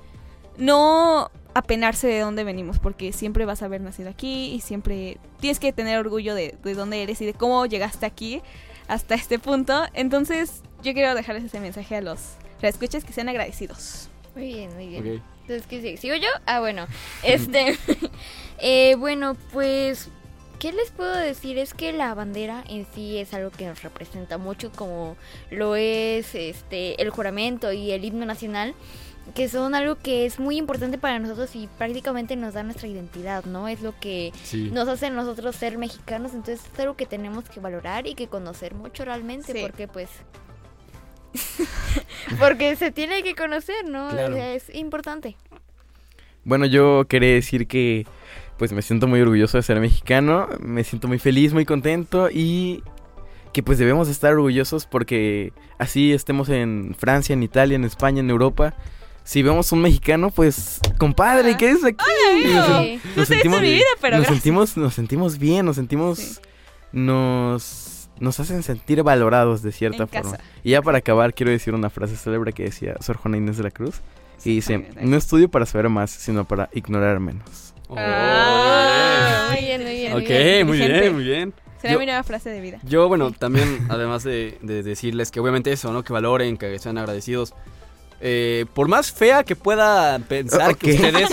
no 0.56 1.30
apenarse 1.54 2.06
de 2.06 2.20
dónde 2.20 2.44
venimos 2.44 2.78
porque 2.78 3.12
siempre 3.12 3.44
vas 3.44 3.62
a 3.62 3.66
haber 3.66 3.80
nacido 3.80 4.10
aquí 4.10 4.52
y 4.54 4.60
siempre 4.60 5.18
tienes 5.40 5.60
que 5.60 5.72
tener 5.72 5.98
orgullo 5.98 6.34
de, 6.34 6.56
de 6.62 6.74
dónde 6.74 7.02
eres 7.02 7.20
y 7.20 7.26
de 7.26 7.34
cómo 7.34 7.66
llegaste 7.66 8.06
aquí 8.06 8.42
hasta 8.88 9.14
este 9.14 9.38
punto. 9.38 9.84
Entonces 9.94 10.62
yo 10.82 10.92
quiero 10.92 11.14
dejarles 11.14 11.44
ese 11.44 11.60
mensaje 11.60 11.96
a 11.96 12.00
los 12.00 12.20
escuchas 12.62 13.04
que 13.04 13.12
sean 13.12 13.28
agradecidos. 13.28 14.08
Muy 14.34 14.46
bien, 14.46 14.74
muy 14.74 14.88
bien. 14.88 15.22
Entonces, 15.42 15.66
¿qué 15.68 15.80
sigue? 15.80 15.96
¿Sigo 15.96 16.16
yo? 16.16 16.28
Ah, 16.46 16.60
bueno. 16.60 16.86
Este. 17.22 17.78
eh, 18.58 18.94
bueno, 18.96 19.36
pues. 19.52 20.08
¿Qué 20.58 20.72
les 20.72 20.90
puedo 20.92 21.14
decir? 21.14 21.58
Es 21.58 21.74
que 21.74 21.92
la 21.92 22.14
bandera 22.14 22.64
en 22.68 22.86
sí 22.94 23.18
es 23.18 23.34
algo 23.34 23.50
que 23.50 23.66
nos 23.66 23.82
representa 23.82 24.38
mucho, 24.38 24.72
como 24.72 25.16
lo 25.50 25.76
es 25.76 26.34
este 26.34 27.00
el 27.02 27.10
juramento 27.10 27.72
y 27.72 27.90
el 27.90 28.04
himno 28.04 28.24
nacional, 28.24 28.74
que 29.34 29.48
son 29.48 29.74
algo 29.74 29.96
que 29.96 30.24
es 30.26 30.38
muy 30.38 30.56
importante 30.56 30.96
para 30.96 31.18
nosotros 31.18 31.54
y 31.54 31.68
prácticamente 31.78 32.36
nos 32.36 32.54
da 32.54 32.62
nuestra 32.62 32.88
identidad, 32.88 33.44
¿no? 33.44 33.68
Es 33.68 33.82
lo 33.82 33.98
que 33.98 34.32
Sí. 34.42 34.70
nos 34.70 34.88
hace 34.88 35.06
a 35.06 35.10
nosotros 35.10 35.54
ser 35.56 35.76
mexicanos, 35.76 36.32
entonces 36.34 36.64
es 36.72 36.80
algo 36.80 36.94
que 36.96 37.06
tenemos 37.06 37.44
que 37.48 37.60
valorar 37.60 38.06
y 38.06 38.14
que 38.14 38.28
conocer 38.28 38.74
mucho 38.74 39.04
realmente, 39.04 39.52
Sí. 39.52 39.58
porque 39.60 39.86
pues... 39.88 40.08
porque 42.38 42.76
se 42.76 42.90
tiene 42.90 43.22
que 43.22 43.34
conocer, 43.34 43.84
¿no? 43.88 44.08
Claro. 44.08 44.32
O 44.34 44.36
sea, 44.36 44.54
es 44.54 44.74
importante. 44.74 45.36
Bueno, 46.44 46.66
yo 46.66 47.06
quería 47.08 47.32
decir 47.34 47.66
que 47.66 48.06
pues 48.58 48.72
me 48.72 48.82
siento 48.82 49.06
muy 49.06 49.20
orgulloso 49.20 49.56
de 49.58 49.62
ser 49.62 49.80
mexicano, 49.80 50.48
me 50.60 50.84
siento 50.84 51.08
muy 51.08 51.18
feliz, 51.18 51.52
muy 51.52 51.64
contento 51.64 52.28
y 52.30 52.82
que 53.52 53.62
pues 53.62 53.78
debemos 53.78 54.08
estar 54.08 54.32
orgullosos 54.32 54.86
porque 54.86 55.52
así 55.78 56.12
estemos 56.12 56.48
en 56.48 56.94
Francia, 56.98 57.32
en 57.32 57.42
Italia, 57.42 57.76
en 57.76 57.84
España, 57.84 58.20
en 58.20 58.30
Europa. 58.30 58.74
Si 59.22 59.42
vemos 59.42 59.72
un 59.72 59.80
mexicano, 59.80 60.30
pues, 60.30 60.80
compadre, 60.98 61.52
Ah. 61.52 61.56
¿qué 61.56 61.70
es 61.70 61.82
aquí? 61.84 62.04
amigo. 62.32 63.00
Nos- 63.16 63.26
Sí. 63.28 63.36
No 63.48 63.58
mi 63.60 63.72
vida, 63.72 63.84
pero 64.00 64.16
nos 64.18 64.26
gracias. 64.26 64.42
sentimos, 64.42 64.76
nos 64.76 64.92
sentimos 64.94 65.38
bien, 65.38 65.64
nos 65.64 65.76
sentimos, 65.76 66.18
Sí. 66.18 66.40
nos, 66.92 68.08
nos 68.20 68.38
hacen 68.40 68.62
sentir 68.62 69.02
valorados 69.02 69.62
de 69.62 69.72
cierta 69.72 70.04
En 70.04 70.08
forma. 70.08 70.32
casa. 70.32 70.44
Y 70.62 70.70
ya 70.70 70.82
para 70.82 70.98
acabar, 70.98 71.34
quiero 71.34 71.50
decir 71.52 71.74
una 71.74 71.90
frase 71.90 72.16
célebre 72.16 72.52
que 72.52 72.64
decía 72.64 72.96
Sor 73.00 73.16
Juana 73.16 73.36
Inés 73.36 73.56
de 73.56 73.62
la 73.64 73.70
Cruz. 73.70 74.00
Y 74.44 74.56
dice, 74.56 74.88
no 75.00 75.16
estudio 75.16 75.48
para 75.48 75.64
saber 75.64 75.88
más, 75.88 76.10
sino 76.10 76.44
para 76.44 76.68
ignorar 76.74 77.18
menos. 77.20 77.73
Ah, 77.90 79.48
Muy 79.52 79.60
bien, 79.64 79.82
muy 79.82 79.94
bien. 79.94 80.12
muy 80.12 80.22
Ok, 80.22 80.28
bien. 80.28 80.66
muy 80.66 80.78
bien, 80.78 81.14
muy 81.14 81.24
bien. 81.24 81.54
Será 81.80 81.94
Yo- 81.94 81.98
mi 82.00 82.06
nueva 82.06 82.22
frase 82.22 82.50
de 82.50 82.60
vida. 82.60 82.78
Yo, 82.84 83.08
bueno, 83.08 83.30
también, 83.32 83.86
además 83.90 84.24
de, 84.24 84.58
de 84.62 84.82
decirles 84.82 85.30
que 85.30 85.40
obviamente 85.40 85.70
eso, 85.72 85.92
¿no? 85.92 86.02
Que 86.02 86.12
valoren, 86.12 86.56
que 86.56 86.78
sean 86.78 86.96
agradecidos. 86.98 87.52
Eh, 88.20 88.64
por 88.72 88.88
más 88.88 89.12
fea 89.12 89.44
que 89.44 89.54
pueda 89.54 90.18
pensar 90.20 90.76
que 90.76 90.92
ustedes... 90.94 91.28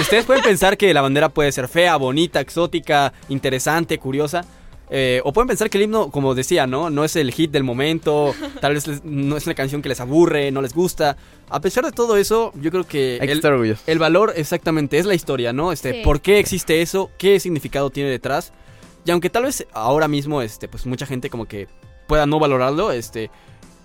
ustedes 0.00 0.24
pueden 0.24 0.42
pensar 0.42 0.78
que 0.78 0.94
la 0.94 1.02
bandera 1.02 1.28
puede 1.28 1.52
ser 1.52 1.68
fea, 1.68 1.96
bonita, 1.96 2.40
exótica, 2.40 3.12
interesante, 3.28 3.98
curiosa. 3.98 4.44
Eh, 4.90 5.20
o 5.24 5.32
pueden 5.32 5.46
pensar 5.48 5.70
que 5.70 5.78
el 5.78 5.84
himno, 5.84 6.10
como 6.10 6.34
decía, 6.34 6.66
¿no? 6.66 6.90
No 6.90 7.04
es 7.04 7.14
el 7.16 7.30
hit 7.32 7.50
del 7.52 7.62
momento. 7.64 8.34
Tal 8.60 8.74
vez 8.74 8.86
les- 8.88 9.04
no 9.04 9.36
es 9.36 9.46
una 9.46 9.54
canción 9.54 9.82
que 9.82 9.88
les 9.88 10.00
aburre, 10.00 10.50
no 10.50 10.62
les 10.62 10.74
gusta. 10.74 11.16
A 11.48 11.60
pesar 11.60 11.84
de 11.84 11.92
todo 11.92 12.16
eso, 12.16 12.52
yo 12.60 12.70
creo 12.70 12.84
que... 12.86 13.18
Hay 13.20 13.26
que 13.26 13.32
el- 13.32 13.38
estar 13.38 13.52
orgullosos. 13.52 13.84
el 13.86 13.98
valor 13.98 14.32
exactamente 14.36 14.98
es 14.98 15.06
la 15.06 15.14
historia, 15.14 15.52
¿no? 15.52 15.70
Este, 15.72 15.92
Sí. 15.92 16.00
¿por 16.02 16.20
qué 16.20 16.38
existe 16.38 16.82
eso? 16.82 17.10
¿Qué 17.18 17.38
significado 17.40 17.90
tiene 17.90 18.10
detrás? 18.10 18.52
Y 19.04 19.10
aunque 19.12 19.30
tal 19.30 19.44
vez 19.44 19.66
ahora 19.72 20.08
mismo, 20.08 20.42
este, 20.42 20.68
pues 20.68 20.84
mucha 20.86 21.06
gente 21.06 21.30
como 21.30 21.46
que 21.46 21.68
pueda 22.06 22.26
no 22.26 22.38
valorarlo, 22.40 22.90
este, 22.92 23.30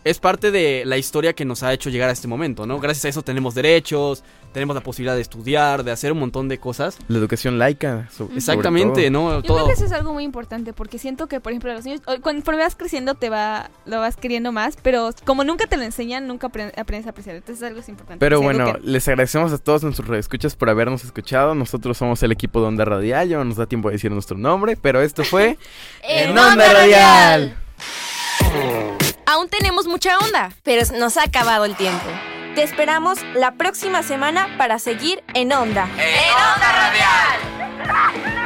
es 0.06 0.20
parte 0.20 0.52
de 0.52 0.84
la 0.86 0.98
historia 0.98 1.34
que 1.34 1.44
nos 1.44 1.64
ha 1.64 1.74
hecho 1.74 1.90
llegar 1.90 2.08
a 2.10 2.14
este 2.14 2.28
momento, 2.28 2.66
¿no? 2.66 2.80
Gracias 2.80 3.06
a 3.06 3.10
eso 3.10 3.22
tenemos 3.24 3.56
derechos, 3.56 4.24
tenemos 4.54 4.76
la 4.76 4.82
posibilidad 4.82 5.16
de 5.16 5.22
estudiar, 5.22 5.84
de 5.84 5.92
hacer 5.92 6.12
un 6.14 6.20
montón 6.20 6.48
de 6.48 6.60
cosas. 6.60 6.98
La 7.10 7.18
educación 7.18 7.58
laica. 7.60 8.08
so- 8.16 8.30
Exactamente, 8.36 9.10
todo. 9.10 9.32
¿no? 9.32 9.42
Yo 9.42 9.54
creo 9.56 9.66
que 9.66 9.74
eso 9.74 9.84
es 9.84 9.92
algo 9.92 10.14
muy 10.14 10.24
importante 10.24 10.72
porque 10.74 11.00
siento 11.00 11.28
que, 11.28 11.42
por 11.42 11.52
ejemplo, 11.52 11.74
los 11.74 11.84
niños, 11.84 12.02
conforme 12.22 12.62
vas 12.62 12.76
creciendo, 12.76 13.16
te 13.16 13.30
va, 13.30 13.72
lo 13.86 14.00
vas 14.00 14.16
queriendo 14.16 14.52
más, 14.52 14.78
pero 14.82 15.10
como 15.26 15.44
nunca 15.44 15.66
te 15.68 15.76
lo 15.76 15.82
enseñan, 15.84 16.28
nunca 16.28 16.50
apre- 16.52 16.72
aprendes 16.80 17.08
a 17.08 17.10
apreciar. 17.10 17.36
Entonces, 17.36 17.64
algo 17.68 17.80
es 17.80 17.90
importante. 17.90 18.20
Pero 18.20 18.42
bueno, 18.42 18.70
eduquen. 18.70 18.92
les 18.94 19.08
agradecemos 19.08 19.52
a 19.54 19.58
todos 19.58 19.84
nuestros 19.84 20.08
escuchas 20.20 20.56
por 20.56 20.70
habernos 20.70 21.04
escuchado. 21.04 21.56
Nosotros 21.56 21.98
somos 21.98 22.22
el 22.24 22.32
equipo 22.32 22.62
de 22.62 22.68
Onda 22.68 22.86
Radial. 22.86 23.28
Ya 23.28 23.38
no 23.38 23.46
nos 23.46 23.58
da 23.58 23.66
tiempo 23.66 23.90
de 23.90 23.94
decir 23.94 24.12
nuestro 24.12 24.38
nombre, 24.38 24.78
pero 24.80 25.02
esto 25.02 25.24
fue 25.24 25.58
En 26.08 26.30
Onda 26.38 26.72
Radial. 26.72 27.58
Aún 29.26 29.50
tenemos 29.50 29.88
mucha 29.88 30.18
onda. 30.20 30.52
Pero 30.64 30.86
nos 30.98 31.18
ha 31.18 31.24
acabado 31.24 31.66
el 31.66 31.76
tiempo. 31.76 32.06
Te 32.56 32.64
esperamos 32.64 33.22
la 33.34 33.52
próxima 33.56 34.04
semana 34.04 34.56
para 34.58 34.80
seguir 34.80 35.24
en 35.34 35.52
Onda. 35.52 35.90
¡En 35.98 36.34
Onda 36.34 36.72
Radial! 36.72 38.32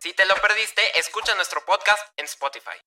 Si 0.00 0.12
te 0.12 0.24
lo 0.24 0.36
perdiste, 0.36 0.82
escucha 1.00 1.34
nuestro 1.34 1.64
podcast 1.66 1.98
en 2.16 2.26
Spotify. 2.26 2.78